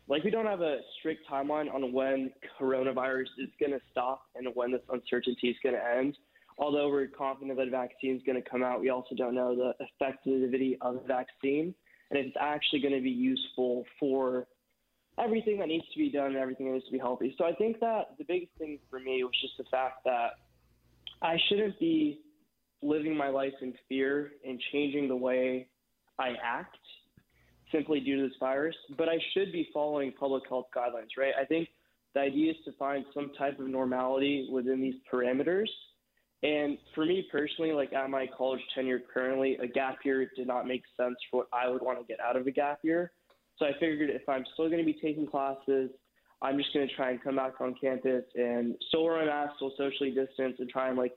like, 0.08 0.24
we 0.24 0.30
don't 0.30 0.46
have 0.46 0.62
a 0.62 0.82
strict 1.00 1.28
timeline 1.28 1.74
on 1.74 1.92
when 1.92 2.32
coronavirus 2.60 3.30
is 3.40 3.50
going 3.60 3.72
to 3.72 3.80
stop 3.92 4.22
and 4.36 4.48
when 4.54 4.72
this 4.72 4.84
uncertainty 4.92 5.48
is 5.48 5.56
going 5.64 5.74
to 5.74 5.84
end 5.84 6.18
although 6.58 6.90
we're 6.90 7.08
confident 7.08 7.58
that 7.58 7.68
a 7.68 7.72
vaccine 7.72 8.16
is 8.16 8.22
going 8.26 8.42
to 8.42 8.50
come 8.50 8.64
out, 8.64 8.80
we 8.80 8.90
also 8.90 9.16
don't 9.16 9.36
know 9.36 9.56
the 9.56 9.74
effectivity 10.02 10.78
of 10.82 10.96
the 10.96 11.08
vaccine 11.08 11.74
and 12.10 12.20
if 12.20 12.28
it's 12.28 12.38
actually 12.40 12.80
going 12.80 12.94
to 12.94 13.02
be 13.02 13.10
useful 13.10 13.84
for 14.00 14.48
everything 15.18 15.58
that 15.60 15.68
needs 15.68 15.86
to 15.94 15.98
be 15.98 16.12
done 16.12 16.28
and 16.28 16.38
everything 16.38 16.68
that 16.68 16.74
needs 16.74 16.86
to 16.86 16.92
be 16.92 17.00
healthy. 17.00 17.34
So 17.38 17.46
I 17.46 17.54
think 17.54 17.80
that 17.80 18.16
the 18.18 18.26
biggest 18.26 18.52
thing 18.58 18.80
for 18.90 19.00
me 19.00 19.24
was 19.24 19.34
just 19.42 19.58
the 19.58 19.64
fact 19.72 20.04
that 20.06 20.32
I 21.22 21.38
shouldn't 21.48 21.80
be 21.80 22.20
living 22.82 23.16
my 23.16 23.30
life 23.30 23.54
in 23.62 23.74
fear 23.88 24.34
and 24.48 24.62
changing 24.72 25.08
the 25.08 25.16
way 25.16 25.68
I 26.20 26.34
act 26.44 26.78
simply 27.72 28.00
due 28.00 28.18
to 28.18 28.28
this 28.28 28.38
virus, 28.40 28.76
but 28.98 29.10
I 29.10 29.18
should 29.34 29.52
be 29.52 29.70
following 29.74 30.12
public 30.12 30.44
health 30.48 30.68
guidelines, 30.76 31.18
right? 31.18 31.34
I 31.40 31.46
think 31.46 31.70
the 32.14 32.22
idea 32.22 32.52
is 32.52 32.58
to 32.66 32.72
find 32.74 33.06
some 33.14 33.32
type 33.38 33.60
of 33.60 33.68
normality 33.68 34.48
within 34.52 34.82
these 34.82 34.96
parameters. 35.12 35.68
And 36.44 36.78
for 36.94 37.06
me 37.06 37.28
personally, 37.32 37.72
like 37.72 37.94
at 37.94 38.10
my 38.10 38.28
college 38.38 38.62
tenure 38.74 39.02
currently, 39.14 39.58
a 39.62 39.68
gap 39.68 39.98
year 40.04 40.30
did 40.36 40.48
not 40.48 40.68
make 40.68 40.84
sense 40.98 41.16
for 41.32 41.38
what 41.38 41.48
I 41.54 41.70
would 41.70 41.82
want 41.82 42.00
to 42.00 42.06
get 42.06 42.20
out 42.20 42.36
of 42.36 42.46
a 42.46 42.52
gap 42.52 42.80
year. 42.84 43.12
So 43.58 43.66
I 43.66 43.72
figured 43.80 44.10
if 44.10 44.28
I'm 44.28 44.46
still 44.54 44.68
going 44.68 44.80
to 44.80 44.86
be 44.86 45.00
taking 45.02 45.28
classes, 45.28 45.90
I'm 46.42 46.58
just 46.58 46.74
going 46.74 46.88
to 46.88 46.94
try 46.94 47.12
and 47.12 47.24
come 47.24 47.38
back 47.38 47.60
on 47.62 47.76
campus 47.80 48.26
and 48.36 48.76
still 48.90 49.06
wear 49.06 49.22
a 49.22 49.26
mask, 49.26 49.54
still 49.56 49.72
socially 49.78 50.12
distance, 50.12 50.58
and 50.60 50.70
try 50.70 50.90
and 50.90 50.98
like 50.98 51.14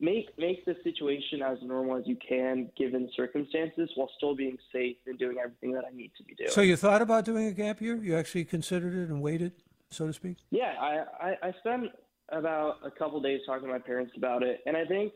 make 0.00 0.36
make 0.36 0.64
the 0.64 0.76
situation 0.84 1.42
as 1.42 1.58
normal 1.62 1.96
as 1.96 2.02
you 2.06 2.16
can 2.28 2.70
given 2.76 3.08
circumstances 3.16 3.90
while 3.94 4.10
still 4.16 4.34
being 4.34 4.58
safe 4.72 4.96
and 5.06 5.18
doing 5.18 5.38
everything 5.42 5.72
that 5.72 5.84
I 5.90 5.94
need 5.94 6.10
to 6.18 6.24
be 6.24 6.34
doing. 6.34 6.50
So 6.50 6.60
you 6.60 6.76
thought 6.76 7.02
about 7.02 7.24
doing 7.24 7.46
a 7.46 7.52
gap 7.52 7.80
year? 7.80 7.96
You 7.96 8.16
actually 8.16 8.44
considered 8.44 8.94
it 8.94 9.08
and 9.08 9.22
waited, 9.22 9.52
so 9.90 10.06
to 10.06 10.12
speak? 10.12 10.38
Yeah, 10.50 10.74
I, 10.78 11.04
I, 11.20 11.48
I 11.48 11.52
spent 11.60 11.92
about 12.30 12.76
a 12.84 12.90
couple 12.90 13.20
days 13.20 13.40
talking 13.46 13.66
to 13.66 13.72
my 13.72 13.78
parents 13.78 14.12
about 14.16 14.42
it, 14.42 14.60
and 14.66 14.76
I 14.76 14.84
think 14.84 15.12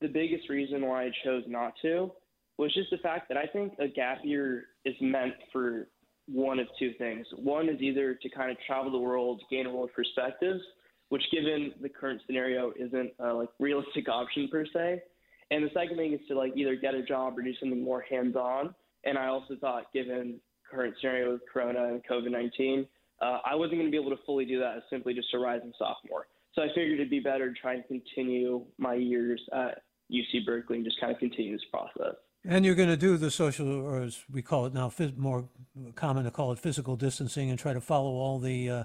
the 0.00 0.08
biggest 0.08 0.48
reason 0.48 0.86
why 0.86 1.04
I 1.04 1.10
chose 1.24 1.44
not 1.46 1.74
to 1.82 2.10
was 2.58 2.72
just 2.74 2.90
the 2.90 2.98
fact 2.98 3.28
that 3.28 3.38
I 3.38 3.46
think 3.46 3.74
a 3.78 3.88
gap 3.88 4.18
year 4.22 4.64
is 4.84 4.94
meant 5.00 5.34
for 5.52 5.88
one 6.26 6.58
of 6.58 6.66
two 6.78 6.92
things. 6.98 7.26
One 7.36 7.68
is 7.68 7.80
either 7.80 8.14
to 8.14 8.28
kind 8.28 8.50
of 8.50 8.56
travel 8.66 8.92
the 8.92 8.98
world, 8.98 9.42
gain 9.50 9.66
a 9.66 9.70
world 9.70 9.90
perspectives, 9.94 10.60
which 11.08 11.22
given 11.32 11.72
the 11.80 11.88
current 11.88 12.20
scenario 12.26 12.72
isn't 12.78 13.12
a 13.18 13.32
like 13.32 13.48
realistic 13.58 14.08
option 14.08 14.48
per 14.50 14.64
se. 14.66 15.02
And 15.50 15.64
the 15.64 15.70
second 15.74 15.96
thing 15.96 16.12
is 16.12 16.20
to 16.28 16.36
like 16.36 16.52
either 16.56 16.76
get 16.76 16.94
a 16.94 17.02
job 17.02 17.36
or 17.36 17.42
do 17.42 17.52
something 17.58 17.82
more 17.82 18.04
hands-on. 18.08 18.74
And 19.04 19.18
I 19.18 19.26
also 19.26 19.56
thought, 19.60 19.92
given 19.92 20.38
current 20.70 20.94
scenario 21.00 21.32
with 21.32 21.40
Corona 21.52 21.88
and 21.88 22.02
COVID 22.08 22.30
19, 22.30 22.86
uh, 23.20 23.38
I 23.44 23.54
wasn't 23.54 23.78
going 23.78 23.86
to 23.86 23.90
be 23.90 24.00
able 24.00 24.16
to 24.16 24.22
fully 24.24 24.44
do 24.44 24.60
that 24.60 24.76
as 24.76 24.82
simply 24.88 25.14
just 25.14 25.34
a 25.34 25.38
rising 25.38 25.72
sophomore. 25.78 26.26
So 26.54 26.62
I 26.62 26.68
figured 26.68 26.94
it'd 26.94 27.10
be 27.10 27.20
better 27.20 27.52
to 27.52 27.60
try 27.60 27.74
and 27.74 27.86
continue 27.86 28.64
my 28.78 28.94
years 28.94 29.40
at 29.52 29.82
UC 30.12 30.44
Berkeley 30.44 30.76
and 30.76 30.84
just 30.84 31.00
kind 31.00 31.12
of 31.12 31.18
continue 31.18 31.52
this 31.52 31.64
process. 31.70 32.16
And 32.44 32.64
you're 32.64 32.74
going 32.74 32.88
to 32.88 32.96
do 32.96 33.16
the 33.16 33.30
social, 33.30 33.70
or 33.70 34.00
as 34.00 34.24
we 34.30 34.42
call 34.42 34.66
it 34.66 34.72
now, 34.72 34.90
more 35.16 35.48
common 35.94 36.24
to 36.24 36.30
call 36.30 36.52
it 36.52 36.58
physical 36.58 36.96
distancing, 36.96 37.50
and 37.50 37.58
try 37.58 37.74
to 37.74 37.80
follow 37.80 38.12
all 38.12 38.38
the 38.38 38.70
uh, 38.70 38.84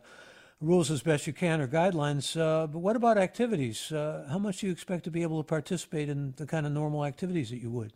rules 0.59 0.91
as 0.91 1.01
best 1.01 1.25
you 1.25 1.33
can 1.33 1.61
or 1.61 1.67
guidelines. 1.67 2.39
Uh, 2.39 2.67
but 2.67 2.79
what 2.79 2.95
about 2.95 3.17
activities? 3.17 3.91
Uh, 3.91 4.27
how 4.29 4.37
much 4.37 4.59
do 4.59 4.67
you 4.67 4.73
expect 4.73 5.05
to 5.05 5.11
be 5.11 5.21
able 5.21 5.41
to 5.41 5.47
participate 5.47 6.09
in 6.09 6.33
the 6.37 6.45
kind 6.45 6.65
of 6.65 6.73
normal 6.73 7.05
activities 7.05 7.49
that 7.49 7.61
you 7.61 7.71
would? 7.71 7.93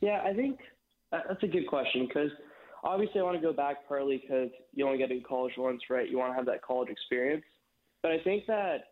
Yeah, 0.00 0.22
I 0.24 0.32
think 0.32 0.60
that's 1.10 1.42
a 1.42 1.48
good 1.48 1.66
question 1.66 2.06
because 2.06 2.30
obviously 2.84 3.20
I 3.20 3.24
want 3.24 3.36
to 3.36 3.42
go 3.42 3.52
back 3.52 3.88
partly 3.88 4.18
because 4.18 4.50
you 4.72 4.86
only 4.86 4.98
get 4.98 5.10
in 5.10 5.22
college 5.22 5.54
once, 5.58 5.82
right? 5.90 6.08
You 6.08 6.18
want 6.18 6.32
to 6.32 6.36
have 6.36 6.46
that 6.46 6.62
college 6.62 6.88
experience. 6.88 7.44
But 8.06 8.12
I 8.12 8.22
think 8.22 8.46
that 8.46 8.84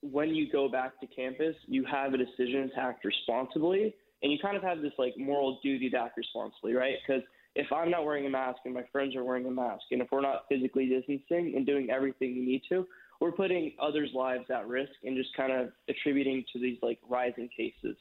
when 0.00 0.34
you 0.34 0.50
go 0.50 0.66
back 0.66 0.98
to 1.00 1.06
campus, 1.06 1.54
you 1.66 1.84
have 1.84 2.14
a 2.14 2.16
decision 2.16 2.70
to 2.74 2.80
act 2.80 3.04
responsibly, 3.04 3.94
and 4.22 4.32
you 4.32 4.38
kind 4.40 4.56
of 4.56 4.62
have 4.62 4.80
this 4.80 4.94
like 4.96 5.12
moral 5.18 5.60
duty 5.62 5.90
to 5.90 5.96
act 5.98 6.16
responsibly, 6.16 6.72
right? 6.72 6.94
Because 7.06 7.22
if 7.54 7.70
I'm 7.70 7.90
not 7.90 8.06
wearing 8.06 8.24
a 8.24 8.30
mask 8.30 8.60
and 8.64 8.72
my 8.72 8.84
friends 8.90 9.14
are 9.14 9.24
wearing 9.24 9.44
a 9.44 9.50
mask, 9.50 9.82
and 9.90 10.00
if 10.00 10.08
we're 10.10 10.22
not 10.22 10.46
physically 10.48 10.86
distancing 10.86 11.52
and 11.54 11.66
doing 11.66 11.90
everything 11.90 12.32
we 12.34 12.46
need 12.46 12.62
to, 12.70 12.86
we're 13.20 13.32
putting 13.32 13.72
others' 13.78 14.08
lives 14.14 14.46
at 14.48 14.66
risk 14.66 14.92
and 15.04 15.18
just 15.18 15.36
kind 15.36 15.52
of 15.52 15.68
attributing 15.90 16.42
to 16.54 16.58
these 16.58 16.78
like 16.80 16.98
rising 17.10 17.50
cases. 17.54 17.94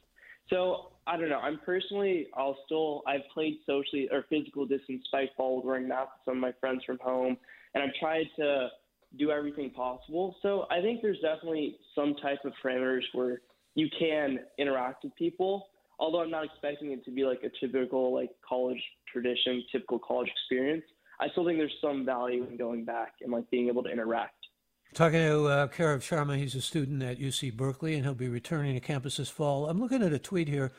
So 0.49 0.93
I 1.05 1.17
don't 1.17 1.27
know. 1.27 1.39
I'm 1.39 1.59
personally, 1.65 2.27
I'll 2.33 2.57
still, 2.65 3.03
I've 3.05 3.27
played 3.33 3.57
socially 3.65 4.07
or 4.09 4.23
physical 4.29 4.65
distance 4.65 5.03
spikeball 5.13 5.57
with 5.57 5.65
wearing 5.65 5.89
masks 5.89 6.13
with 6.25 6.31
some 6.31 6.37
of 6.37 6.41
my 6.41 6.53
friends 6.61 6.81
from 6.85 6.97
home, 7.03 7.35
and 7.73 7.83
I've 7.83 7.93
tried 7.99 8.27
to 8.37 8.69
do 9.17 9.31
everything 9.31 9.69
possible. 9.71 10.35
So 10.41 10.65
I 10.71 10.81
think 10.81 11.01
there's 11.01 11.19
definitely 11.19 11.77
some 11.95 12.15
type 12.21 12.39
of 12.45 12.53
parameters 12.63 13.03
where 13.13 13.41
you 13.75 13.87
can 13.99 14.39
interact 14.57 15.03
with 15.03 15.15
people 15.15 15.67
although 16.01 16.21
I'm 16.21 16.31
not 16.31 16.43
expecting 16.43 16.91
it 16.91 17.05
to 17.05 17.11
be 17.11 17.23
like 17.23 17.41
a 17.43 17.49
typical 17.63 18.13
like 18.13 18.31
college 18.47 18.81
tradition, 19.09 19.63
typical 19.71 19.99
college 19.99 20.29
experience, 20.29 20.83
I 21.21 21.29
still 21.29 21.45
think 21.45 21.59
there's 21.59 21.71
some 21.79 22.03
value 22.03 22.45
in 22.49 22.57
going 22.57 22.83
back 22.83 23.13
and 23.21 23.31
like 23.31 23.49
being 23.51 23.67
able 23.67 23.83
to 23.83 23.89
interact. 23.89 24.33
Talking 24.93 25.19
to 25.19 25.45
uh, 25.45 25.67
Karev 25.67 25.99
Sharma, 25.99 26.37
he's 26.37 26.55
a 26.55 26.61
student 26.61 27.01
at 27.01 27.17
UC 27.17 27.55
Berkeley, 27.55 27.93
and 27.93 28.03
he'll 28.03 28.13
be 28.13 28.27
returning 28.27 28.73
to 28.73 28.81
campus 28.81 29.17
this 29.17 29.29
fall. 29.29 29.69
I'm 29.69 29.79
looking 29.79 30.03
at 30.03 30.11
a 30.11 30.19
tweet 30.19 30.49
here. 30.49 30.73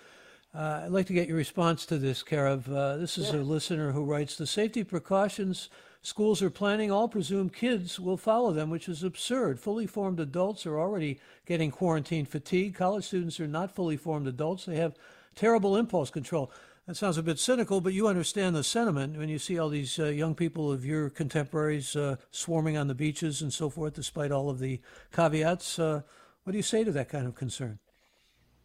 Uh, 0.55 0.83
I'd 0.85 0.91
like 0.91 1.07
to 1.07 1.15
get 1.15 1.29
your 1.29 1.39
response 1.39 1.87
to 1.87 1.97
this, 1.97 2.23
Karev. 2.23 2.69
Uh, 2.71 2.99
this 2.99 3.17
is 3.17 3.33
yeah. 3.33 3.41
a 3.41 3.43
listener 3.43 3.93
who 3.93 4.05
writes 4.05 4.37
The 4.37 4.47
safety 4.47 4.85
precautions 4.85 5.71
schools 6.03 6.43
are 6.43 6.51
planning, 6.51 6.91
all 6.91 7.09
presumed 7.09 7.55
kids 7.55 7.99
will 7.99 8.17
follow 8.17 8.53
them, 8.53 8.69
which 8.71 8.89
is 8.89 9.03
absurd. 9.03 9.59
Fully 9.59 9.87
formed 9.87 10.21
adults 10.21 10.67
are 10.67 10.79
already 10.79 11.21
getting 11.47 11.71
quarantine 11.71 12.27
fatigue. 12.27 12.75
College 12.75 13.05
students 13.05 13.41
are 13.41 13.49
not 13.49 13.75
fully 13.75 13.97
formed 13.97 14.27
adults, 14.27 14.67
they 14.67 14.77
have 14.77 14.95
terrible 15.35 15.77
impulse 15.77 16.11
control. 16.11 16.53
That 16.87 16.97
sounds 16.97 17.17
a 17.17 17.23
bit 17.23 17.39
cynical, 17.39 17.81
but 17.81 17.93
you 17.93 18.09
understand 18.09 18.57
the 18.57 18.65
sentiment 18.65 19.17
when 19.17 19.29
you 19.29 19.39
see 19.39 19.57
all 19.57 19.69
these 19.69 20.01
uh, 20.01 20.07
young 20.07 20.35
people 20.35 20.73
of 20.73 20.85
your 20.85 21.11
contemporaries 21.11 21.95
uh, 21.95 22.17
swarming 22.33 22.77
on 22.77 22.89
the 22.89 22.95
beaches 22.95 23.41
and 23.41 23.53
so 23.53 23.71
forth, 23.71 23.95
despite 23.95 24.33
all 24.33 24.51
of 24.51 24.59
the 24.59 24.81
caveats. 25.13 25.79
Uh, 25.79 26.03
what 26.43 26.51
do 26.51 26.57
you 26.57 26.63
say 26.63 26.83
to 26.83 26.91
that 26.91 27.09
kind 27.09 27.29
of 27.29 27.37
concern? 27.37 27.79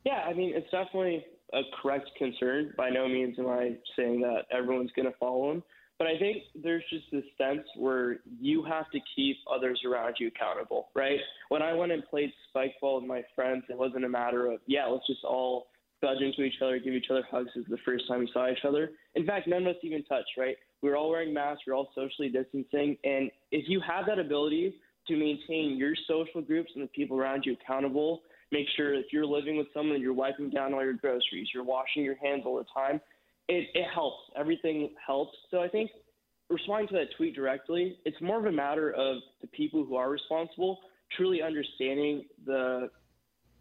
Yeah, 0.03 0.23
I 0.27 0.33
mean, 0.33 0.53
it's 0.55 0.69
definitely 0.71 1.25
a 1.53 1.61
correct 1.79 2.09
concern. 2.17 2.73
By 2.75 2.89
no 2.89 3.07
means 3.07 3.37
am 3.37 3.47
I 3.47 3.75
saying 3.95 4.21
that 4.21 4.45
everyone's 4.51 4.91
going 4.95 5.11
to 5.11 5.17
follow 5.19 5.53
them. 5.53 5.63
But 5.99 6.07
I 6.07 6.17
think 6.19 6.43
there's 6.53 6.83
just 6.91 7.05
this 7.11 7.23
sense 7.37 7.65
where 7.75 8.17
you 8.39 8.63
have 8.65 8.89
to 8.91 8.99
keep 9.15 9.37
others 9.51 9.81
around 9.85 10.15
you 10.19 10.27
accountable, 10.27 10.89
right? 10.93 11.19
When 11.49 11.63
I 11.63 11.73
went 11.73 11.91
and 11.91 12.03
played 12.05 12.31
spike 12.49 12.73
ball 12.79 12.99
with 13.01 13.07
my 13.07 13.23
friends, 13.35 13.63
it 13.69 13.77
wasn't 13.77 14.05
a 14.05 14.09
matter 14.09 14.51
of, 14.51 14.59
yeah, 14.67 14.85
let's 14.85 15.07
just 15.07 15.23
all 15.23 15.67
budge 16.01 16.21
into 16.21 16.43
each 16.43 16.61
other, 16.61 16.77
give 16.77 16.93
each 16.93 17.07
other 17.09 17.23
hugs 17.31 17.49
as 17.57 17.63
the 17.69 17.77
first 17.83 18.07
time 18.07 18.19
we 18.19 18.29
saw 18.31 18.47
each 18.49 18.63
other. 18.67 18.91
In 19.15 19.25
fact, 19.25 19.47
none 19.47 19.63
of 19.63 19.69
us 19.69 19.81
even 19.81 20.03
touched, 20.03 20.29
right? 20.37 20.55
We 20.83 20.89
were 20.89 20.95
all 20.95 21.09
wearing 21.09 21.33
masks, 21.33 21.63
we 21.65 21.73
are 21.73 21.75
all 21.75 21.89
socially 21.95 22.29
distancing. 22.29 22.97
And 23.03 23.31
if 23.51 23.67
you 23.67 23.81
have 23.81 24.05
that 24.05 24.19
ability 24.19 24.75
to 25.07 25.15
maintain 25.15 25.77
your 25.77 25.93
social 26.07 26.41
groups 26.41 26.69
and 26.75 26.83
the 26.83 26.89
people 26.89 27.17
around 27.17 27.43
you 27.45 27.53
accountable, 27.53 28.21
make 28.51 28.67
sure 28.75 28.93
if 28.93 29.07
you're 29.11 29.25
living 29.25 29.57
with 29.57 29.67
someone, 29.73 29.99
you're 29.99 30.13
wiping 30.13 30.51
down 30.51 30.75
all 30.75 30.83
your 30.83 30.93
groceries, 30.93 31.47
you're 31.53 31.63
washing 31.63 32.03
your 32.03 32.17
hands 32.17 32.43
all 32.45 32.57
the 32.57 32.65
time, 32.71 33.01
it, 33.47 33.69
it 33.73 33.87
helps. 33.93 34.17
Everything 34.35 34.89
helps. 35.05 35.37
So 35.51 35.61
I 35.61 35.67
think 35.67 35.91
responding 36.49 36.87
to 36.89 36.93
that 36.95 37.07
tweet 37.17 37.35
directly, 37.35 37.97
it's 38.05 38.19
more 38.21 38.39
of 38.39 38.45
a 38.45 38.51
matter 38.51 38.91
of 38.91 39.17
the 39.41 39.47
people 39.47 39.85
who 39.85 39.95
are 39.95 40.09
responsible 40.09 40.79
truly 41.15 41.41
understanding 41.41 42.25
the 42.45 42.89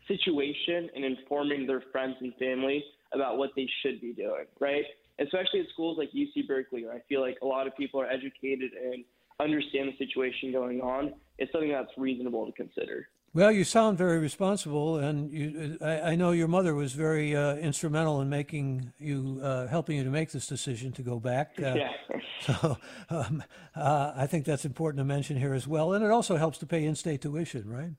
situation 0.09 0.91
and 0.95 1.05
informing 1.05 1.66
their 1.66 1.82
friends 1.93 2.16
and 2.20 2.34
family 2.34 2.84
about 3.12 3.39
what 3.39 3.51
they 3.57 3.68
should 3.82 4.01
be 4.01 4.12
doing, 4.12 4.47
right? 4.61 4.84
Especially 5.18 5.61
at 5.61 5.66
schools 5.72 5.97
like 5.99 6.11
UC 6.11 6.47
Berkeley, 6.47 6.84
where 6.84 6.95
I 6.95 7.01
feel 7.09 7.20
like 7.20 7.39
a 7.43 7.47
lot 7.47 7.66
of 7.66 7.76
people 7.76 8.01
are 8.01 8.07
educated 8.11 8.72
and 8.72 9.05
understand 9.41 9.91
the 9.93 10.05
situation 10.05 10.53
going 10.53 10.80
on. 10.80 11.14
It's 11.39 11.51
something 11.53 11.70
that's 11.70 11.91
reasonable 11.97 12.47
to 12.47 12.53
consider. 12.53 13.09
Well, 13.37 13.53
you 13.53 13.64
sound 13.64 13.99
very 13.99 14.18
responsible, 14.18 14.97
and 14.97 15.30
you, 15.30 15.76
I, 15.82 16.01
I 16.01 16.14
know 16.14 16.30
your 16.30 16.49
mother 16.49 16.74
was 16.74 16.95
very 16.95 17.37
uh, 17.37 17.57
instrumental 17.57 18.22
in 18.22 18.30
making 18.30 18.95
you, 18.99 19.41
uh, 19.43 19.66
helping 19.66 19.99
you 19.99 20.05
to 20.05 20.11
make 20.11 20.30
this 20.30 20.47
decision 20.47 20.91
to 20.93 21.03
go 21.03 21.20
back. 21.20 21.53
Uh, 21.62 21.74
yeah. 21.74 21.91
So 22.41 22.78
um, 23.11 23.43
uh, 23.74 24.12
I 24.14 24.26
think 24.26 24.45
that's 24.45 24.64
important 24.64 25.01
to 25.01 25.05
mention 25.05 25.37
here 25.37 25.53
as 25.53 25.66
well, 25.66 25.93
and 25.93 26.05
it 26.05 26.11
also 26.11 26.37
helps 26.37 26.59
to 26.59 26.66
pay 26.66 26.84
in-state 26.84 27.20
tuition, 27.22 27.68
right? 27.68 27.91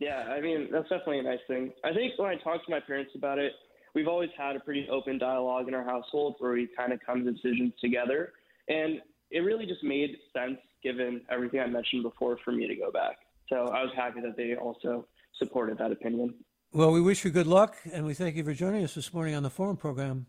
Yeah, 0.00 0.24
I 0.28 0.40
mean 0.40 0.68
that's 0.72 0.88
definitely 0.88 1.18
a 1.20 1.22
nice 1.24 1.40
thing. 1.46 1.72
I 1.84 1.92
think 1.92 2.14
when 2.16 2.30
I 2.30 2.36
talk 2.36 2.64
to 2.64 2.70
my 2.70 2.80
parents 2.80 3.12
about 3.14 3.38
it, 3.38 3.52
we've 3.94 4.08
always 4.08 4.30
had 4.38 4.56
a 4.56 4.60
pretty 4.60 4.88
open 4.90 5.18
dialogue 5.18 5.68
in 5.68 5.74
our 5.74 5.84
household 5.84 6.36
where 6.38 6.52
we 6.52 6.68
kind 6.76 6.92
of 6.92 7.00
come 7.04 7.24
to 7.24 7.32
decisions 7.32 7.74
together, 7.80 8.32
and 8.68 9.00
it 9.30 9.40
really 9.40 9.66
just 9.66 9.84
made 9.84 10.16
sense 10.32 10.58
given 10.82 11.20
everything 11.30 11.60
I 11.60 11.66
mentioned 11.66 12.04
before 12.04 12.38
for 12.44 12.52
me 12.52 12.66
to 12.66 12.74
go 12.74 12.90
back. 12.90 13.18
So 13.48 13.56
I 13.56 13.82
was 13.82 13.92
happy 13.96 14.20
that 14.20 14.36
they 14.36 14.54
also 14.56 15.06
supported 15.38 15.78
that 15.78 15.92
opinion. 15.92 16.34
Well, 16.72 16.90
we 16.90 17.00
wish 17.00 17.24
you 17.24 17.30
good 17.30 17.46
luck, 17.46 17.76
and 17.92 18.04
we 18.04 18.14
thank 18.14 18.36
you 18.36 18.44
for 18.44 18.52
joining 18.52 18.82
us 18.84 18.94
this 18.94 19.12
morning 19.14 19.34
on 19.34 19.42
the 19.42 19.50
Forum 19.50 19.76
program. 19.76 20.26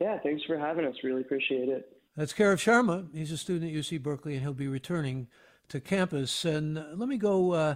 Yeah, 0.00 0.18
thanks 0.18 0.42
for 0.44 0.58
having 0.58 0.84
us. 0.84 0.94
Really 1.04 1.20
appreciate 1.20 1.68
it. 1.68 1.96
That's 2.16 2.32
Karev 2.32 2.56
Sharma. 2.56 3.06
He's 3.14 3.30
a 3.30 3.36
student 3.36 3.70
at 3.70 3.76
UC 3.76 4.02
Berkeley, 4.02 4.34
and 4.34 4.42
he'll 4.42 4.54
be 4.54 4.68
returning 4.68 5.28
to 5.68 5.80
campus. 5.80 6.44
And 6.44 6.74
let 6.94 7.08
me 7.08 7.16
go 7.16 7.52
uh, 7.52 7.74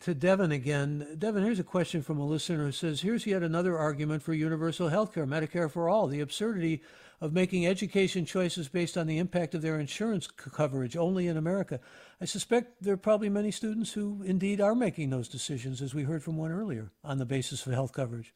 to 0.00 0.14
Devin 0.14 0.52
again. 0.52 1.16
Devin, 1.18 1.44
here's 1.44 1.58
a 1.58 1.64
question 1.64 2.02
from 2.02 2.18
a 2.18 2.26
listener 2.26 2.64
who 2.64 2.72
says, 2.72 3.02
Here's 3.02 3.26
yet 3.26 3.42
another 3.42 3.76
argument 3.76 4.22
for 4.22 4.32
universal 4.32 4.88
health 4.88 5.14
care, 5.14 5.26
Medicare 5.26 5.70
for 5.70 5.88
all. 5.88 6.06
The 6.06 6.20
absurdity 6.20 6.82
of 7.20 7.32
making 7.32 7.66
education 7.66 8.24
choices 8.24 8.68
based 8.68 8.96
on 8.96 9.06
the 9.06 9.18
impact 9.18 9.54
of 9.54 9.60
their 9.60 9.78
insurance 9.78 10.26
coverage 10.26 10.96
only 10.96 11.26
in 11.26 11.36
America. 11.36 11.78
I 12.20 12.24
suspect 12.24 12.82
there 12.82 12.94
are 12.94 12.98
probably 12.98 13.28
many 13.28 13.50
students 13.50 13.92
who 13.92 14.22
indeed 14.22 14.60
are 14.60 14.74
making 14.74 15.10
those 15.10 15.28
decisions, 15.28 15.82
as 15.82 15.94
we 15.94 16.04
heard 16.04 16.22
from 16.22 16.36
one 16.36 16.50
earlier, 16.50 16.92
on 17.04 17.18
the 17.18 17.26
basis 17.26 17.66
of 17.66 17.72
health 17.72 17.92
coverage. 17.92 18.32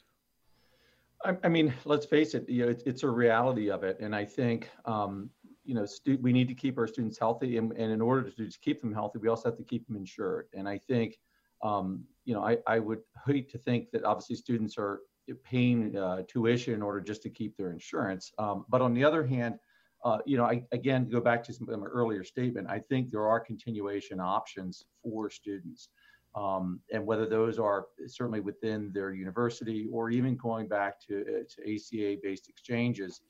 I, 1.25 1.37
I 1.45 1.49
mean, 1.49 1.73
let's 1.87 2.05
face 2.05 2.35
it, 2.35 2.49
you 2.49 2.67
know, 2.67 2.71
it, 2.73 2.83
it's 2.85 3.03
a 3.03 3.09
reality 3.09 3.71
of 3.71 3.85
it. 3.85 3.99
And 4.01 4.15
I 4.15 4.27
think, 4.27 4.69
um, 4.85 5.31
you 5.65 5.75
know, 5.75 5.87
stu- 5.87 6.19
we 6.21 6.33
need 6.33 6.49
to 6.49 6.55
keep 6.55 6.77
our 6.77 6.87
students 6.87 7.19
healthy. 7.19 7.57
And, 7.57 7.73
and 7.73 7.91
in 7.91 8.03
order 8.03 8.31
to, 8.31 8.51
to 8.51 8.59
keep 8.61 8.83
them 8.83 8.93
healthy, 8.93 9.19
we 9.19 9.29
also 9.29 9.49
have 9.49 9.57
to 9.57 9.65
keep 9.65 9.87
them 9.87 9.97
insured. 9.97 10.47
And 10.53 10.69
I 10.69 10.77
think, 10.77 11.19
um, 11.63 12.05
you 12.27 12.35
know, 12.35 12.45
I, 12.45 12.59
I 12.67 12.79
would 12.79 13.01
hate 13.27 13.51
to 13.53 13.59
think 13.59 13.91
that 13.93 14.05
obviously 14.05 14.37
students 14.37 14.77
are 14.77 15.01
paying 15.45 15.97
uh, 15.97 16.23
tuition 16.29 16.75
in 16.75 16.83
order 16.83 17.01
just 17.01 17.23
to 17.23 17.31
keep 17.31 17.57
their 17.57 17.73
insurance. 17.73 18.33
Um, 18.39 18.65
but 18.69 18.81
on 18.81 18.95
the 18.95 19.05
other 19.05 19.25
hand, 19.25 19.59
uh, 20.05 20.19
you 20.27 20.37
know, 20.37 20.45
I, 20.45 20.63
again, 20.73 21.09
go 21.09 21.21
back 21.21 21.43
to 21.45 21.53
some, 21.53 21.67
my 21.69 21.87
earlier 21.87 22.25
statement, 22.25 22.69
I 22.69 22.79
think 22.79 23.11
there 23.11 23.27
are 23.27 23.41
continuation 23.41 24.21
options 24.21 24.85
for 25.03 25.31
students. 25.31 25.89
Um, 26.37 26.81
and 26.93 27.07
whether 27.07 27.27
those 27.27 27.59
are 27.59 27.87
certainly 28.07 28.41
within 28.41 28.91
their 28.93 29.13
university 29.13 29.89
or 29.93 30.11
even 30.11 30.37
going 30.37 30.67
back 30.67 31.01
to, 31.07 31.21
uh, 31.21 31.45
to 31.49 31.75
ACA-based 31.75 32.49
exchanges, 32.49 33.21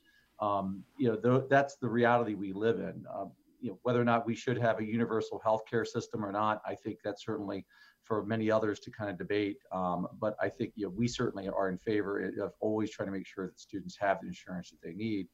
um, 0.41 0.83
you 0.97 1.07
know, 1.09 1.15
th- 1.15 1.47
that's 1.49 1.75
the 1.75 1.87
reality 1.87 2.33
we 2.33 2.51
live 2.51 2.79
in. 2.79 3.05
Uh, 3.13 3.25
you 3.65 3.71
know, 3.71 3.79
whether 3.81 3.99
or 3.99 4.05
not 4.05 4.27
we 4.27 4.35
should 4.35 4.59
have 4.59 4.79
a 4.79 4.85
universal 4.85 5.41
healthcare 5.43 5.87
system 5.87 6.23
or 6.23 6.31
not, 6.31 6.61
I 6.67 6.75
think 6.75 6.99
that's 7.03 7.25
certainly 7.25 7.65
for 8.03 8.23
many 8.23 8.51
others 8.51 8.79
to 8.81 8.91
kind 8.91 9.09
of 9.09 9.17
debate. 9.17 9.57
Um, 9.71 10.07
but 10.19 10.35
I 10.39 10.49
think 10.49 10.73
you 10.75 10.85
know, 10.85 10.93
we 10.95 11.07
certainly 11.07 11.49
are 11.49 11.69
in 11.69 11.79
favor 11.79 12.31
of 12.39 12.53
always 12.59 12.91
trying 12.91 13.07
to 13.07 13.11
make 13.11 13.25
sure 13.25 13.47
that 13.47 13.59
students 13.59 13.97
have 13.99 14.21
the 14.21 14.27
insurance 14.27 14.69
that 14.69 14.77
they 14.83 14.93
need. 14.93 15.27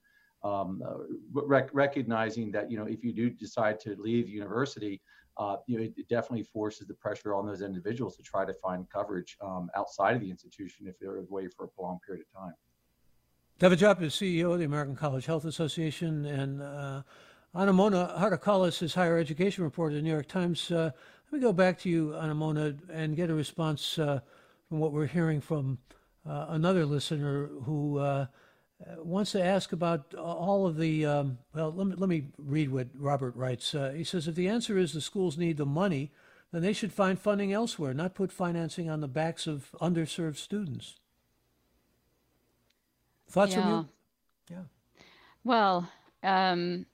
Um, 0.44 0.82
rec- 1.34 1.70
recognizing 1.74 2.52
that 2.54 2.72
you 2.72 2.78
know 2.78 2.86
if 2.86 3.04
you 3.04 3.12
do 3.12 3.30
decide 3.30 3.80
to 3.82 3.96
leave 4.00 4.30
university, 4.30 5.02
uh, 5.38 5.58
you 5.68 5.78
know 5.78 5.84
it 5.84 6.08
definitely 6.08 6.44
forces 6.44 6.88
the 6.88 6.96
pressure 6.96 7.36
on 7.36 7.46
those 7.46 7.62
individuals 7.62 8.16
to 8.16 8.24
try 8.24 8.46
to 8.46 8.54
find 8.54 8.90
coverage 8.90 9.38
um, 9.42 9.70
outside 9.76 10.16
of 10.16 10.22
the 10.22 10.30
institution 10.32 10.88
if 10.88 10.98
they're 11.00 11.18
away 11.18 11.48
for 11.50 11.66
a 11.66 11.68
prolonged 11.68 12.00
period 12.08 12.26
of 12.34 12.42
time. 12.42 12.54
David 13.60 13.78
Jopp 13.78 14.02
is 14.02 14.16
CEO 14.16 14.54
of 14.54 14.58
the 14.58 14.66
American 14.66 14.96
College 14.96 15.28
Health 15.28 15.46
Association, 15.46 16.26
and 16.26 16.64
uh, 16.64 17.04
Anemona 17.54 18.16
Hartocollis, 18.18 18.82
is 18.82 18.96
higher 18.96 19.18
education 19.18 19.64
reporter 19.64 19.96
at 19.96 19.98
the 19.98 20.02
New 20.02 20.12
York 20.12 20.28
Times. 20.28 20.72
Uh, 20.72 20.92
let 21.32 21.34
me 21.34 21.40
go 21.40 21.52
back 21.52 21.80
to 21.80 21.90
you, 21.90 22.16
Anemona, 22.16 22.76
and 22.92 23.16
get 23.16 23.30
a 23.30 23.34
response 23.34 24.00
uh, 24.00 24.22
from 24.70 24.80
what 24.80 24.94
we're 24.94 25.08
hearing 25.08 25.42
from 25.42 25.78
uh, 26.26 26.46
another 26.50 26.86
listener 26.86 27.48
who 27.64 27.98
uh, 27.98 28.28
wants 28.98 29.34
to 29.34 29.44
ask 29.44 29.74
about 29.74 30.14
all 30.16 30.66
of 30.66 30.78
the. 30.78 31.06
Um, 31.06 31.38
well, 31.54 31.74
let 31.74 31.88
me, 31.88 31.96
let 31.98 32.10
me 32.10 32.28
read 32.38 32.72
what 32.72 32.88
Robert 32.98 33.36
writes. 33.36 33.76
Uh, 33.76 33.92
he 33.96 34.04
says 34.04 34.28
If 34.28 34.36
the 34.36 34.48
answer 34.48 34.78
is 34.78 34.94
the 34.94 35.02
schools 35.02 35.38
need 35.38 35.58
the 35.58 35.66
money, 35.66 36.12
then 36.52 36.62
they 36.62 36.74
should 36.74 36.94
find 36.94 37.20
funding 37.20 37.52
elsewhere, 37.52 37.94
not 37.94 38.14
put 38.14 38.32
financing 38.32 38.90
on 38.90 39.02
the 39.02 39.08
backs 39.08 39.46
of 39.46 39.72
underserved 39.82 40.38
students. 40.38 40.96
Thoughts 43.30 43.56
yeah. 43.56 43.62
from 43.62 43.72
you? 43.72 43.90
Yeah. 44.56 44.64
Well, 45.44 45.90
um, 46.24 46.86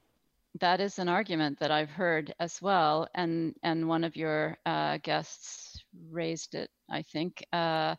that 0.60 0.82
is 0.82 0.99
an 0.99 1.10
argument 1.10 1.60
that 1.60 1.72
I've 1.72 1.89
heard 1.89 2.34
as 2.39 2.62
well, 2.62 3.08
and 3.16 3.55
and 3.64 3.88
one 3.88 4.03
of 4.03 4.16
your 4.16 4.58
uh, 4.66 4.97
guests 5.03 5.84
raised 6.10 6.55
it. 6.55 6.70
I 6.89 7.01
think 7.01 7.45
uh, 7.53 7.95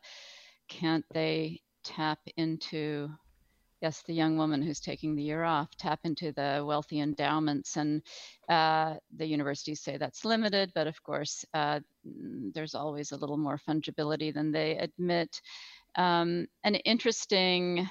can't 0.69 1.05
they 1.13 1.61
tap 1.85 2.19
into 2.37 3.11
yes 3.81 4.03
the 4.03 4.13
young 4.15 4.37
woman 4.37 4.61
who's 4.63 4.81
taking 4.81 5.15
the 5.15 5.23
year 5.23 5.45
off 5.45 5.69
tap 5.77 6.01
into 6.05 6.33
the 6.33 6.65
wealthy 6.67 7.01
endowments 7.01 7.77
and 7.77 8.03
uh, 8.49 8.95
the 9.17 9.27
universities 9.27 9.81
say 9.81 9.97
that's 9.97 10.25
limited 10.25 10.71
but 10.75 10.87
of 10.87 11.03
course 11.03 11.45
uh, 11.55 11.81
there's 12.55 12.75
always 12.75 13.13
a 13.13 13.17
little 13.17 13.37
more 13.37 13.59
fungibility 13.69 14.35
than 14.35 14.51
they 14.51 14.77
admit 14.79 15.41
um, 15.97 16.47
an 16.65 16.75
interesting 16.77 17.89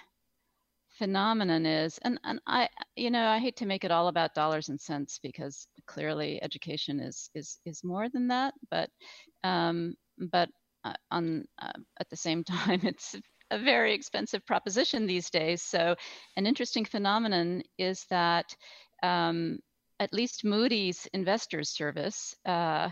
phenomenon 0.97 1.65
is 1.65 1.99
and 2.03 2.19
and 2.23 2.39
i 2.47 2.67
you 2.95 3.11
know 3.11 3.27
i 3.27 3.37
hate 3.39 3.55
to 3.55 3.65
make 3.65 3.83
it 3.83 3.91
all 3.91 4.07
about 4.07 4.33
dollars 4.33 4.69
and 4.69 4.79
cents 4.79 5.19
because 5.21 5.67
clearly 5.85 6.41
education 6.43 6.99
is 6.99 7.29
is 7.35 7.59
is 7.65 7.83
more 7.83 8.09
than 8.09 8.27
that 8.27 8.53
but 8.71 8.89
um 9.43 9.93
but 10.31 10.49
uh, 10.83 10.93
on 11.11 11.45
uh, 11.61 11.71
at 11.99 12.09
the 12.09 12.15
same 12.15 12.43
time 12.43 12.79
it's 12.83 13.15
a 13.51 13.59
very 13.59 13.93
expensive 13.93 14.45
proposition 14.45 15.05
these 15.05 15.29
days. 15.29 15.61
So 15.61 15.95
an 16.35 16.45
interesting 16.45 16.85
phenomenon 16.85 17.63
is 17.77 18.05
that 18.09 18.55
um, 19.03 19.59
at 19.99 20.13
least 20.13 20.43
moody's 20.43 21.07
investors 21.13 21.69
service 21.69 22.35
uh, 22.45 22.89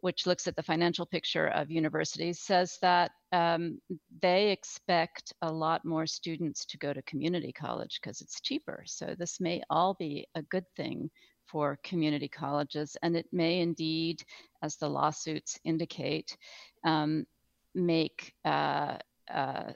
which 0.00 0.26
looks 0.26 0.46
at 0.46 0.56
the 0.56 0.62
financial 0.62 1.06
picture 1.06 1.48
of 1.48 1.70
universities, 1.70 2.40
says 2.40 2.78
that 2.82 3.10
um, 3.32 3.80
they 4.20 4.50
expect 4.50 5.32
a 5.42 5.52
lot 5.52 5.84
more 5.84 6.06
students 6.06 6.64
to 6.66 6.78
go 6.78 6.92
to 6.92 7.02
community 7.02 7.52
college 7.52 8.00
because 8.00 8.20
it's 8.20 8.40
cheaper. 8.40 8.82
So 8.86 9.14
this 9.18 9.40
may 9.40 9.62
all 9.70 9.94
be 9.94 10.26
a 10.34 10.42
good 10.42 10.64
thing 10.76 11.10
for 11.46 11.78
community 11.82 12.28
colleges, 12.28 12.96
and 13.02 13.16
it 13.16 13.26
may 13.32 13.60
indeed, 13.60 14.22
as 14.62 14.76
the 14.76 14.88
lawsuits 14.88 15.58
indicate, 15.64 16.36
um, 16.84 17.26
make 17.74 18.34
uh, 18.44 18.98
uh, 19.32 19.72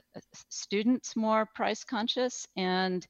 students 0.49 1.15
more 1.15 1.47
price 1.55 1.83
conscious 1.83 2.47
and 2.55 3.05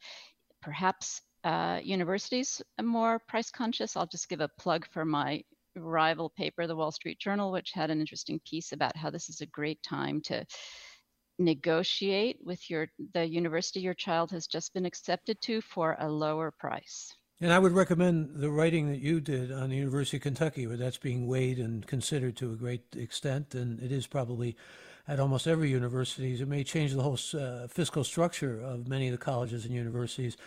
perhaps 0.61 1.22
uh, 1.43 1.80
universities 1.84 2.61
more 2.82 3.20
price 3.28 3.51
conscious. 3.51 3.97
I'll 3.97 4.07
just 4.07 4.30
give 4.30 4.41
a 4.41 4.49
plug 4.59 4.88
for 4.91 5.03
my 5.03 5.43
rival 5.76 6.30
paper, 6.30 6.67
the 6.67 6.76
Wall 6.76 6.91
Street 6.91 7.19
Journal, 7.19 7.51
which 7.51 7.71
had 7.74 7.89
an 7.89 7.99
interesting 7.99 8.39
piece 8.47 8.71
about 8.71 8.95
how 8.95 9.09
this 9.09 9.30
is 9.30 9.41
a 9.41 9.45
great 9.47 9.82
time 9.84 10.21
to 10.21 10.45
negotiate 11.39 12.38
with 12.43 12.69
your 12.69 12.88
the 13.13 13.26
university 13.26 13.80
your 13.80 13.95
child 13.95 14.32
has 14.32 14.45
just 14.45 14.74
been 14.74 14.86
accepted 14.86 15.41
to 15.41 15.61
for 15.61 15.97
a 15.99 16.07
lower 16.07 16.51
price. 16.51 17.15
And 17.41 17.51
I 17.51 17.59
would 17.59 17.74
recommend 17.74 18.36
the 18.36 18.51
writing 18.51 18.89
that 18.89 18.99
you 18.99 19.19
did 19.19 19.51
on 19.51 19.69
the 19.69 19.76
University 19.76 20.17
of 20.17 20.24
Kentucky, 20.24 20.67
where 20.67 20.78
that's 20.78 20.97
being 20.99 21.28
weighed 21.28 21.57
and 21.57 21.86
considered 21.86 22.38
to 22.38 22.53
a 22.53 22.55
great 22.55 22.84
extent, 22.95 23.55
and 23.55 23.82
it 23.82 23.91
is 23.91 24.07
probably 24.07 24.55
at 25.07 25.19
almost 25.19 25.47
every 25.47 25.69
university. 25.69 26.39
It 26.39 26.47
may 26.47 26.63
change 26.63 26.93
the 26.93 27.01
whole 27.01 27.19
uh, 27.34 27.67
fiscal 27.67 28.03
structure 28.03 28.61
of 28.61 28.88
many 28.88 29.07
of 29.07 29.11
the 29.11 29.17
colleges 29.17 29.65
and 29.65 29.74
universities. 29.74 30.38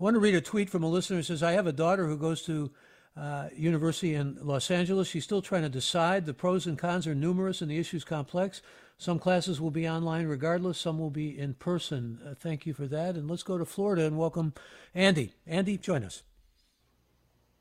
I 0.00 0.02
want 0.02 0.14
to 0.14 0.20
read 0.20 0.34
a 0.34 0.40
tweet 0.40 0.70
from 0.70 0.82
a 0.82 0.88
listener 0.88 1.18
who 1.18 1.22
says, 1.24 1.42
"I 1.42 1.52
have 1.52 1.66
a 1.66 1.72
daughter 1.72 2.06
who 2.06 2.16
goes 2.16 2.42
to 2.42 2.72
uh, 3.16 3.48
University 3.54 4.14
in 4.14 4.36
Los 4.40 4.70
Angeles. 4.70 5.08
She's 5.08 5.24
still 5.24 5.42
trying 5.42 5.62
to 5.62 5.68
decide. 5.68 6.26
The 6.26 6.34
pros 6.34 6.66
and 6.66 6.78
cons 6.78 7.06
are 7.06 7.14
numerous 7.14 7.60
and 7.60 7.70
the 7.70 7.78
issues 7.78 8.04
complex. 8.04 8.62
Some 8.98 9.18
classes 9.18 9.60
will 9.60 9.70
be 9.70 9.88
online 9.88 10.26
regardless, 10.26 10.78
some 10.78 10.98
will 10.98 11.10
be 11.10 11.38
in 11.38 11.54
person. 11.54 12.18
Uh, 12.26 12.34
thank 12.34 12.64
you 12.64 12.72
for 12.72 12.86
that. 12.86 13.14
And 13.14 13.28
let's 13.28 13.42
go 13.42 13.58
to 13.58 13.64
Florida 13.64 14.06
and 14.06 14.16
welcome 14.16 14.54
Andy. 14.94 15.34
Andy, 15.46 15.76
join 15.76 16.02
us. 16.02 16.22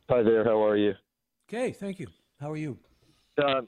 Hi 0.10 0.24
there. 0.24 0.44
How 0.44 0.64
are 0.64 0.78
you? 0.78 0.94
Okay, 1.50 1.72
thank 1.72 2.00
you. 2.00 2.08
How 2.40 2.52
are 2.52 2.58
you? 2.58 2.78
Uh, 3.38 3.62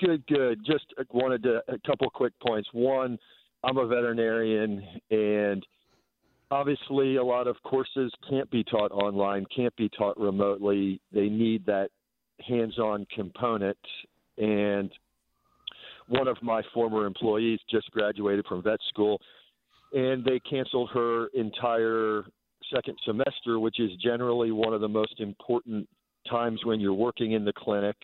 good, 0.00 0.26
good. 0.26 0.60
Just 0.66 0.84
wanted 1.10 1.42
to 1.44 1.62
a 1.68 1.78
couple 1.86 2.10
quick 2.10 2.32
points. 2.46 2.68
One, 2.72 3.18
I'm 3.64 3.78
a 3.78 3.86
veterinarian, 3.86 4.82
and 5.10 5.66
obviously 6.50 7.16
a 7.16 7.24
lot 7.24 7.46
of 7.46 7.56
courses 7.64 8.12
can't 8.28 8.50
be 8.50 8.64
taught 8.64 8.92
online, 8.92 9.46
can't 9.54 9.74
be 9.76 9.88
taught 9.88 10.18
remotely. 10.18 11.00
They 11.12 11.28
need 11.28 11.66
that 11.66 11.90
hands-on 12.46 13.06
component, 13.14 13.78
and 14.38 14.90
one 16.08 16.28
of 16.28 16.36
my 16.42 16.62
former 16.72 17.06
employees 17.06 17.58
just 17.70 17.90
graduated 17.90 18.46
from 18.46 18.62
vet 18.62 18.78
school, 18.88 19.20
and 19.92 20.24
they 20.24 20.40
canceled 20.48 20.90
her 20.92 21.28
entire 21.28 22.24
second 22.74 22.96
semester, 23.04 23.58
which 23.58 23.80
is 23.80 23.90
generally 24.02 24.50
one 24.52 24.74
of 24.74 24.80
the 24.80 24.88
most 24.88 25.20
important 25.20 25.88
times 26.28 26.60
when 26.64 26.80
you're 26.80 26.94
working 26.94 27.32
in 27.32 27.44
the 27.44 27.52
clinic 27.52 27.96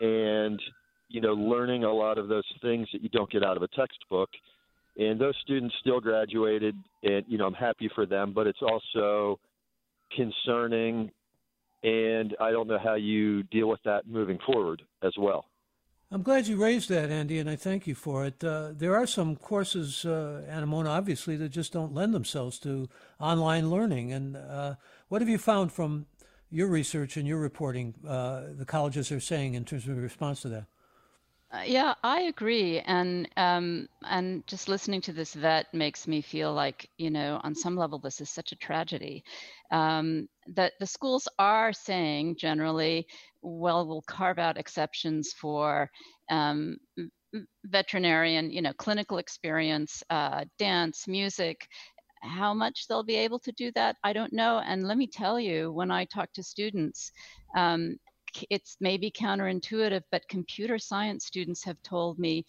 and 0.00 0.60
you 1.08 1.20
know 1.20 1.34
learning 1.34 1.84
a 1.84 1.92
lot 1.92 2.18
of 2.18 2.28
those 2.28 2.44
things 2.62 2.88
that 2.92 3.02
you 3.02 3.08
don't 3.10 3.30
get 3.30 3.44
out 3.44 3.56
of 3.56 3.62
a 3.62 3.68
textbook 3.68 4.30
and 4.96 5.20
those 5.20 5.34
students 5.42 5.74
still 5.80 6.00
graduated 6.00 6.76
and 7.02 7.24
you 7.28 7.38
know 7.38 7.46
i'm 7.46 7.54
happy 7.54 7.90
for 7.94 8.06
them 8.06 8.32
but 8.32 8.46
it's 8.46 8.62
also 8.62 9.38
concerning 10.14 11.10
and 11.82 12.36
i 12.40 12.50
don't 12.50 12.68
know 12.68 12.78
how 12.82 12.94
you 12.94 13.42
deal 13.44 13.68
with 13.68 13.80
that 13.84 14.06
moving 14.06 14.38
forward 14.46 14.82
as 15.02 15.12
well 15.18 15.46
I'm 16.14 16.22
glad 16.22 16.46
you 16.46 16.56
raised 16.56 16.90
that, 16.90 17.10
Andy, 17.10 17.40
and 17.40 17.50
I 17.50 17.56
thank 17.56 17.88
you 17.88 17.96
for 17.96 18.24
it. 18.24 18.44
Uh, 18.44 18.70
there 18.72 18.94
are 18.94 19.06
some 19.06 19.34
courses, 19.34 20.04
uh, 20.04 20.44
Anemona, 20.48 20.90
obviously, 20.90 21.34
that 21.36 21.48
just 21.48 21.72
don't 21.72 21.92
lend 21.92 22.14
themselves 22.14 22.60
to 22.60 22.88
online 23.18 23.68
learning. 23.68 24.12
And 24.12 24.36
uh, 24.36 24.74
what 25.08 25.22
have 25.22 25.28
you 25.28 25.38
found 25.38 25.72
from 25.72 26.06
your 26.50 26.68
research 26.68 27.16
and 27.16 27.26
your 27.26 27.40
reporting, 27.40 27.94
uh, 28.06 28.42
the 28.56 28.64
colleges 28.64 29.10
are 29.10 29.18
saying 29.18 29.54
in 29.54 29.64
terms 29.64 29.88
of 29.88 29.96
response 29.96 30.42
to 30.42 30.48
that? 30.50 30.66
Uh, 31.54 31.62
yeah, 31.66 31.94
I 32.02 32.22
agree, 32.22 32.80
and 32.80 33.28
um, 33.36 33.88
and 34.02 34.46
just 34.48 34.68
listening 34.68 35.00
to 35.02 35.12
this 35.12 35.34
vet 35.34 35.72
makes 35.72 36.08
me 36.08 36.20
feel 36.20 36.52
like 36.52 36.90
you 36.98 37.10
know, 37.10 37.40
on 37.44 37.54
some 37.54 37.76
level, 37.76 38.00
this 38.00 38.20
is 38.20 38.30
such 38.30 38.52
a 38.52 38.56
tragedy. 38.56 39.22
Um, 39.70 40.28
that 40.48 40.72
the 40.80 40.86
schools 40.86 41.28
are 41.38 41.72
saying 41.72 42.36
generally, 42.38 43.06
well, 43.42 43.86
we'll 43.86 44.02
carve 44.02 44.40
out 44.40 44.58
exceptions 44.58 45.32
for 45.32 45.90
um, 46.30 46.78
veterinarian, 47.66 48.50
you 48.50 48.62
know, 48.62 48.72
clinical 48.74 49.18
experience, 49.18 50.02
uh, 50.10 50.44
dance, 50.58 51.06
music. 51.08 51.68
How 52.22 52.54
much 52.54 52.88
they'll 52.88 53.04
be 53.04 53.16
able 53.16 53.38
to 53.40 53.52
do 53.52 53.70
that, 53.72 53.96
I 54.04 54.12
don't 54.14 54.32
know. 54.32 54.60
And 54.66 54.88
let 54.88 54.98
me 54.98 55.06
tell 55.06 55.38
you, 55.38 55.72
when 55.72 55.90
I 55.90 56.06
talk 56.06 56.32
to 56.34 56.42
students, 56.42 57.12
um, 57.56 57.96
it's 58.50 58.76
maybe 58.80 59.10
counterintuitive, 59.10 60.02
but 60.10 60.28
computer 60.28 60.78
science 60.78 61.26
students 61.26 61.64
have 61.64 61.80
told 61.82 62.18
me 62.18 62.44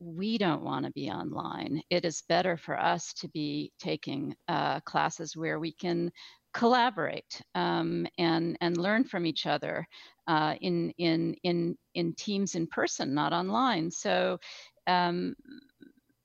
we 0.00 0.38
don't 0.38 0.62
want 0.62 0.84
to 0.84 0.92
be 0.92 1.10
online. 1.10 1.82
It 1.90 2.04
is 2.04 2.22
better 2.28 2.56
for 2.56 2.78
us 2.78 3.12
to 3.14 3.28
be 3.28 3.72
taking 3.80 4.34
uh, 4.46 4.80
classes 4.80 5.36
where 5.36 5.58
we 5.58 5.72
can 5.72 6.12
collaborate 6.54 7.42
um, 7.54 8.06
and 8.18 8.56
and 8.60 8.76
learn 8.76 9.04
from 9.04 9.26
each 9.26 9.46
other 9.46 9.86
uh, 10.28 10.54
in 10.60 10.90
in 10.98 11.34
in 11.42 11.76
in 11.94 12.14
teams 12.14 12.54
in 12.54 12.66
person, 12.68 13.14
not 13.14 13.32
online. 13.32 13.90
So 13.90 14.38
um, 14.86 15.34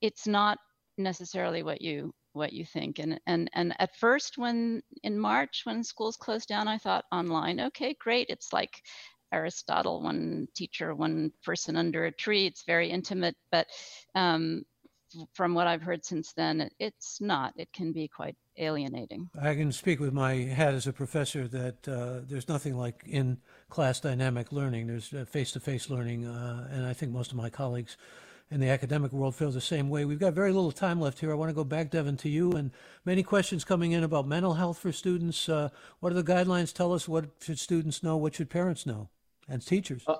it's 0.01 0.27
not 0.27 0.59
necessarily 0.97 1.63
what 1.63 1.81
you 1.81 2.13
what 2.33 2.53
you 2.53 2.65
think. 2.65 2.99
And 2.99 3.19
and 3.25 3.49
and 3.53 3.73
at 3.79 3.95
first, 3.95 4.37
when 4.37 4.81
in 5.03 5.17
March, 5.17 5.61
when 5.63 5.83
schools 5.83 6.17
closed 6.17 6.47
down, 6.47 6.67
I 6.67 6.77
thought 6.77 7.05
online, 7.11 7.59
okay, 7.59 7.95
great. 7.99 8.27
It's 8.29 8.51
like 8.51 8.81
Aristotle, 9.31 10.03
one 10.03 10.47
teacher, 10.55 10.93
one 10.93 11.31
person 11.43 11.75
under 11.75 12.05
a 12.05 12.11
tree. 12.11 12.45
It's 12.45 12.63
very 12.65 12.89
intimate, 12.89 13.35
but 13.51 13.67
um, 14.15 14.63
from 15.33 15.53
what 15.53 15.67
I've 15.67 15.81
heard 15.81 16.05
since 16.05 16.33
then, 16.33 16.69
it's 16.79 17.19
not. 17.19 17.53
It 17.57 17.71
can 17.73 17.91
be 17.91 18.07
quite 18.07 18.35
alienating. 18.57 19.29
I 19.39 19.55
can 19.55 19.71
speak 19.71 19.99
with 19.99 20.13
my 20.13 20.33
hat 20.33 20.73
as 20.73 20.87
a 20.87 20.93
professor 20.93 21.47
that 21.47 21.87
uh, 21.87 22.21
there's 22.27 22.47
nothing 22.47 22.77
like 22.77 23.03
in 23.05 23.39
class 23.69 23.99
dynamic 23.99 24.51
learning. 24.51 24.87
There's 24.87 25.13
face 25.29 25.51
to 25.53 25.59
face 25.59 25.89
learning, 25.89 26.25
uh, 26.25 26.67
and 26.71 26.85
I 26.85 26.93
think 26.93 27.11
most 27.11 27.31
of 27.31 27.37
my 27.37 27.49
colleagues 27.49 27.97
in 28.51 28.59
the 28.59 28.69
academic 28.69 29.11
world 29.11 29.35
feel 29.35 29.51
the 29.51 29.61
same 29.61 29.89
way. 29.89 30.05
We've 30.05 30.19
got 30.19 30.33
very 30.33 30.51
little 30.51 30.71
time 30.71 31.01
left 31.01 31.19
here. 31.19 31.31
I 31.31 31.35
want 31.35 31.49
to 31.49 31.55
go 31.55 31.63
back, 31.63 31.89
Devin, 31.89 32.17
to 32.17 32.29
you, 32.29 32.51
and 32.51 32.71
many 33.05 33.23
questions 33.23 33.63
coming 33.63 33.91
in 33.91 34.03
about 34.03 34.27
mental 34.27 34.53
health 34.53 34.77
for 34.77 34.91
students. 34.91 35.49
Uh, 35.49 35.69
what 35.99 36.09
do 36.09 36.15
the 36.15 36.23
guidelines 36.23 36.73
tell 36.73 36.93
us? 36.93 37.07
What 37.07 37.25
should 37.41 37.59
students 37.59 38.03
know? 38.03 38.17
What 38.17 38.35
should 38.35 38.49
parents 38.49 38.85
know? 38.85 39.09
And 39.47 39.65
teachers? 39.65 40.03
Uh, 40.07 40.17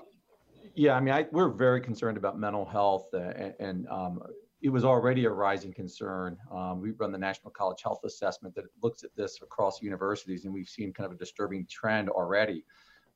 yeah, 0.76 0.96
I 0.96 1.00
mean, 1.00 1.14
I, 1.14 1.28
we're 1.32 1.50
very 1.50 1.80
concerned 1.80 2.18
about 2.18 2.40
mental 2.40 2.66
health, 2.66 3.14
and, 3.14 3.54
and 3.60 3.88
um, 3.88 4.22
it 4.62 4.70
was 4.70 4.84
already 4.84 5.26
a 5.26 5.30
rising 5.30 5.74
concern. 5.74 6.38
Um, 6.52 6.82
we 6.82 6.92
run 6.92 7.12
the 7.12 7.18
National 7.18 7.52
College 7.52 7.84
Health 7.84 8.00
Assessment 8.06 8.56
that 8.56 8.66
looks 8.82 9.04
at 9.04 9.16
this 9.16 9.40
across 9.42 9.82
universities, 9.82 10.46
and 10.46 10.54
we've 10.54 10.70
seen 10.70 10.92
kind 10.92 11.06
of 11.06 11.12
a 11.12 11.18
disturbing 11.18 11.68
trend 11.70 12.10
already. 12.10 12.66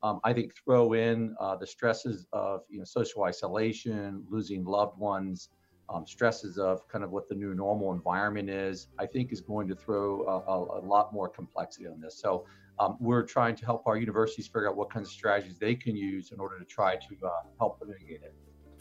Um, 0.02 0.20
I 0.24 0.32
think 0.32 0.52
throw 0.64 0.92
in 0.92 1.34
uh, 1.40 1.56
the 1.56 1.66
stresses 1.66 2.26
of 2.32 2.60
you 2.68 2.78
know 2.78 2.84
social 2.84 3.24
isolation, 3.24 4.24
losing 4.30 4.64
loved 4.64 4.98
ones, 4.98 5.50
um, 5.92 6.06
stresses 6.06 6.58
of 6.58 6.86
kind 6.88 7.02
of 7.02 7.10
what 7.10 7.28
the 7.28 7.34
new 7.34 7.54
normal 7.54 7.92
environment 7.92 8.48
is. 8.48 8.88
I 8.98 9.06
think 9.06 9.32
is 9.32 9.40
going 9.40 9.68
to 9.68 9.74
throw 9.74 10.22
a, 10.26 10.50
a, 10.50 10.80
a 10.80 10.82
lot 10.84 11.12
more 11.12 11.28
complexity 11.28 11.86
on 11.86 12.00
this. 12.00 12.20
So 12.20 12.44
um, 12.78 12.96
we're 13.00 13.24
trying 13.24 13.56
to 13.56 13.64
help 13.64 13.82
our 13.86 13.96
universities 13.96 14.46
figure 14.46 14.68
out 14.68 14.76
what 14.76 14.90
kinds 14.90 15.08
of 15.08 15.12
strategies 15.12 15.58
they 15.58 15.74
can 15.74 15.96
use 15.96 16.30
in 16.30 16.38
order 16.38 16.58
to 16.58 16.64
try 16.64 16.94
to 16.94 17.26
uh, 17.26 17.30
help 17.58 17.82
mitigate 17.84 18.22
it. 18.22 18.34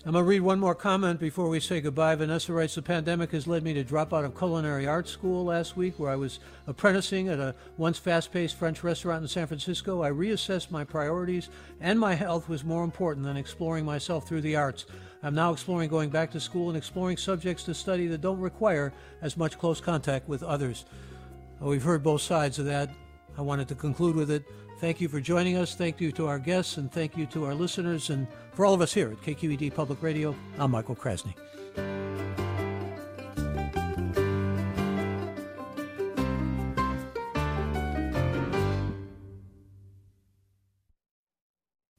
I'm 0.07 0.13
going 0.13 0.23
to 0.23 0.29
read 0.29 0.39
one 0.39 0.61
more 0.61 0.73
comment 0.73 1.19
before 1.19 1.49
we 1.49 1.59
say 1.59 1.81
goodbye. 1.81 2.15
Vanessa 2.15 2.53
writes 2.53 2.75
The 2.75 2.81
pandemic 2.81 3.31
has 3.31 3.45
led 3.45 3.61
me 3.61 3.73
to 3.73 3.83
drop 3.83 4.13
out 4.13 4.23
of 4.23 4.37
culinary 4.37 4.87
arts 4.87 5.11
school 5.11 5.43
last 5.43 5.75
week, 5.75 5.99
where 5.99 6.09
I 6.09 6.15
was 6.15 6.39
apprenticing 6.65 7.27
at 7.27 7.41
a 7.41 7.53
once 7.75 7.99
fast 7.99 8.31
paced 8.31 8.55
French 8.55 8.85
restaurant 8.85 9.23
in 9.23 9.27
San 9.27 9.47
Francisco. 9.47 10.01
I 10.01 10.09
reassessed 10.09 10.71
my 10.71 10.85
priorities, 10.85 11.49
and 11.81 11.99
my 11.99 12.15
health 12.15 12.47
was 12.47 12.63
more 12.63 12.85
important 12.85 13.25
than 13.25 13.35
exploring 13.35 13.83
myself 13.83 14.25
through 14.25 14.39
the 14.39 14.55
arts. 14.55 14.85
I'm 15.23 15.35
now 15.35 15.51
exploring 15.51 15.89
going 15.89 16.09
back 16.09 16.31
to 16.31 16.39
school 16.39 16.69
and 16.69 16.77
exploring 16.77 17.17
subjects 17.17 17.63
to 17.63 17.73
study 17.73 18.07
that 18.07 18.21
don't 18.21 18.39
require 18.39 18.93
as 19.21 19.35
much 19.35 19.59
close 19.59 19.81
contact 19.81 20.29
with 20.29 20.41
others. 20.41 20.85
Well, 21.59 21.71
we've 21.71 21.83
heard 21.83 22.01
both 22.01 22.21
sides 22.21 22.59
of 22.59 22.65
that. 22.67 22.91
I 23.37 23.41
wanted 23.41 23.67
to 23.67 23.75
conclude 23.75 24.15
with 24.15 24.31
it. 24.31 24.45
Thank 24.79 25.01
you 25.01 25.09
for 25.09 25.19
joining 25.19 25.57
us. 25.57 25.73
Thank 25.73 25.99
you 25.99 26.11
to 26.13 26.27
our 26.27 26.37
guests, 26.37 26.77
and 26.77 26.91
thank 26.91 27.17
you 27.17 27.25
to 27.27 27.45
our 27.45 27.55
listeners. 27.55 28.11
And 28.11 28.27
for 28.53 28.65
all 28.65 28.75
of 28.75 28.81
us 28.81 28.93
here 28.93 29.11
at 29.11 29.21
KQED 29.21 29.73
Public 29.73 30.03
Radio, 30.03 30.35
I'm 30.59 30.71
Michael 30.71 30.95
Krasny. 30.95 31.33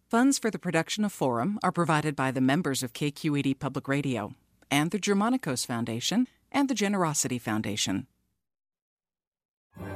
Funds 0.08 0.38
for 0.38 0.50
the 0.50 0.58
production 0.58 1.04
of 1.04 1.12
Forum 1.12 1.58
are 1.62 1.72
provided 1.72 2.16
by 2.16 2.30
the 2.30 2.40
members 2.40 2.82
of 2.82 2.92
KQED 2.92 3.58
Public 3.58 3.88
Radio 3.88 4.34
and 4.70 4.90
the 4.90 4.98
Germanacos 4.98 5.66
Foundation 5.66 6.28
and 6.50 6.68
the 6.68 6.74
Generosity 6.74 7.38
Foundation. 7.38 8.06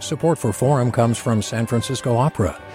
Support 0.01 0.39
for 0.39 0.53
Forum 0.53 0.93
comes 0.93 1.17
from 1.17 1.43
San 1.43 1.67
Francisco 1.67 2.17
Opera. 2.17 2.61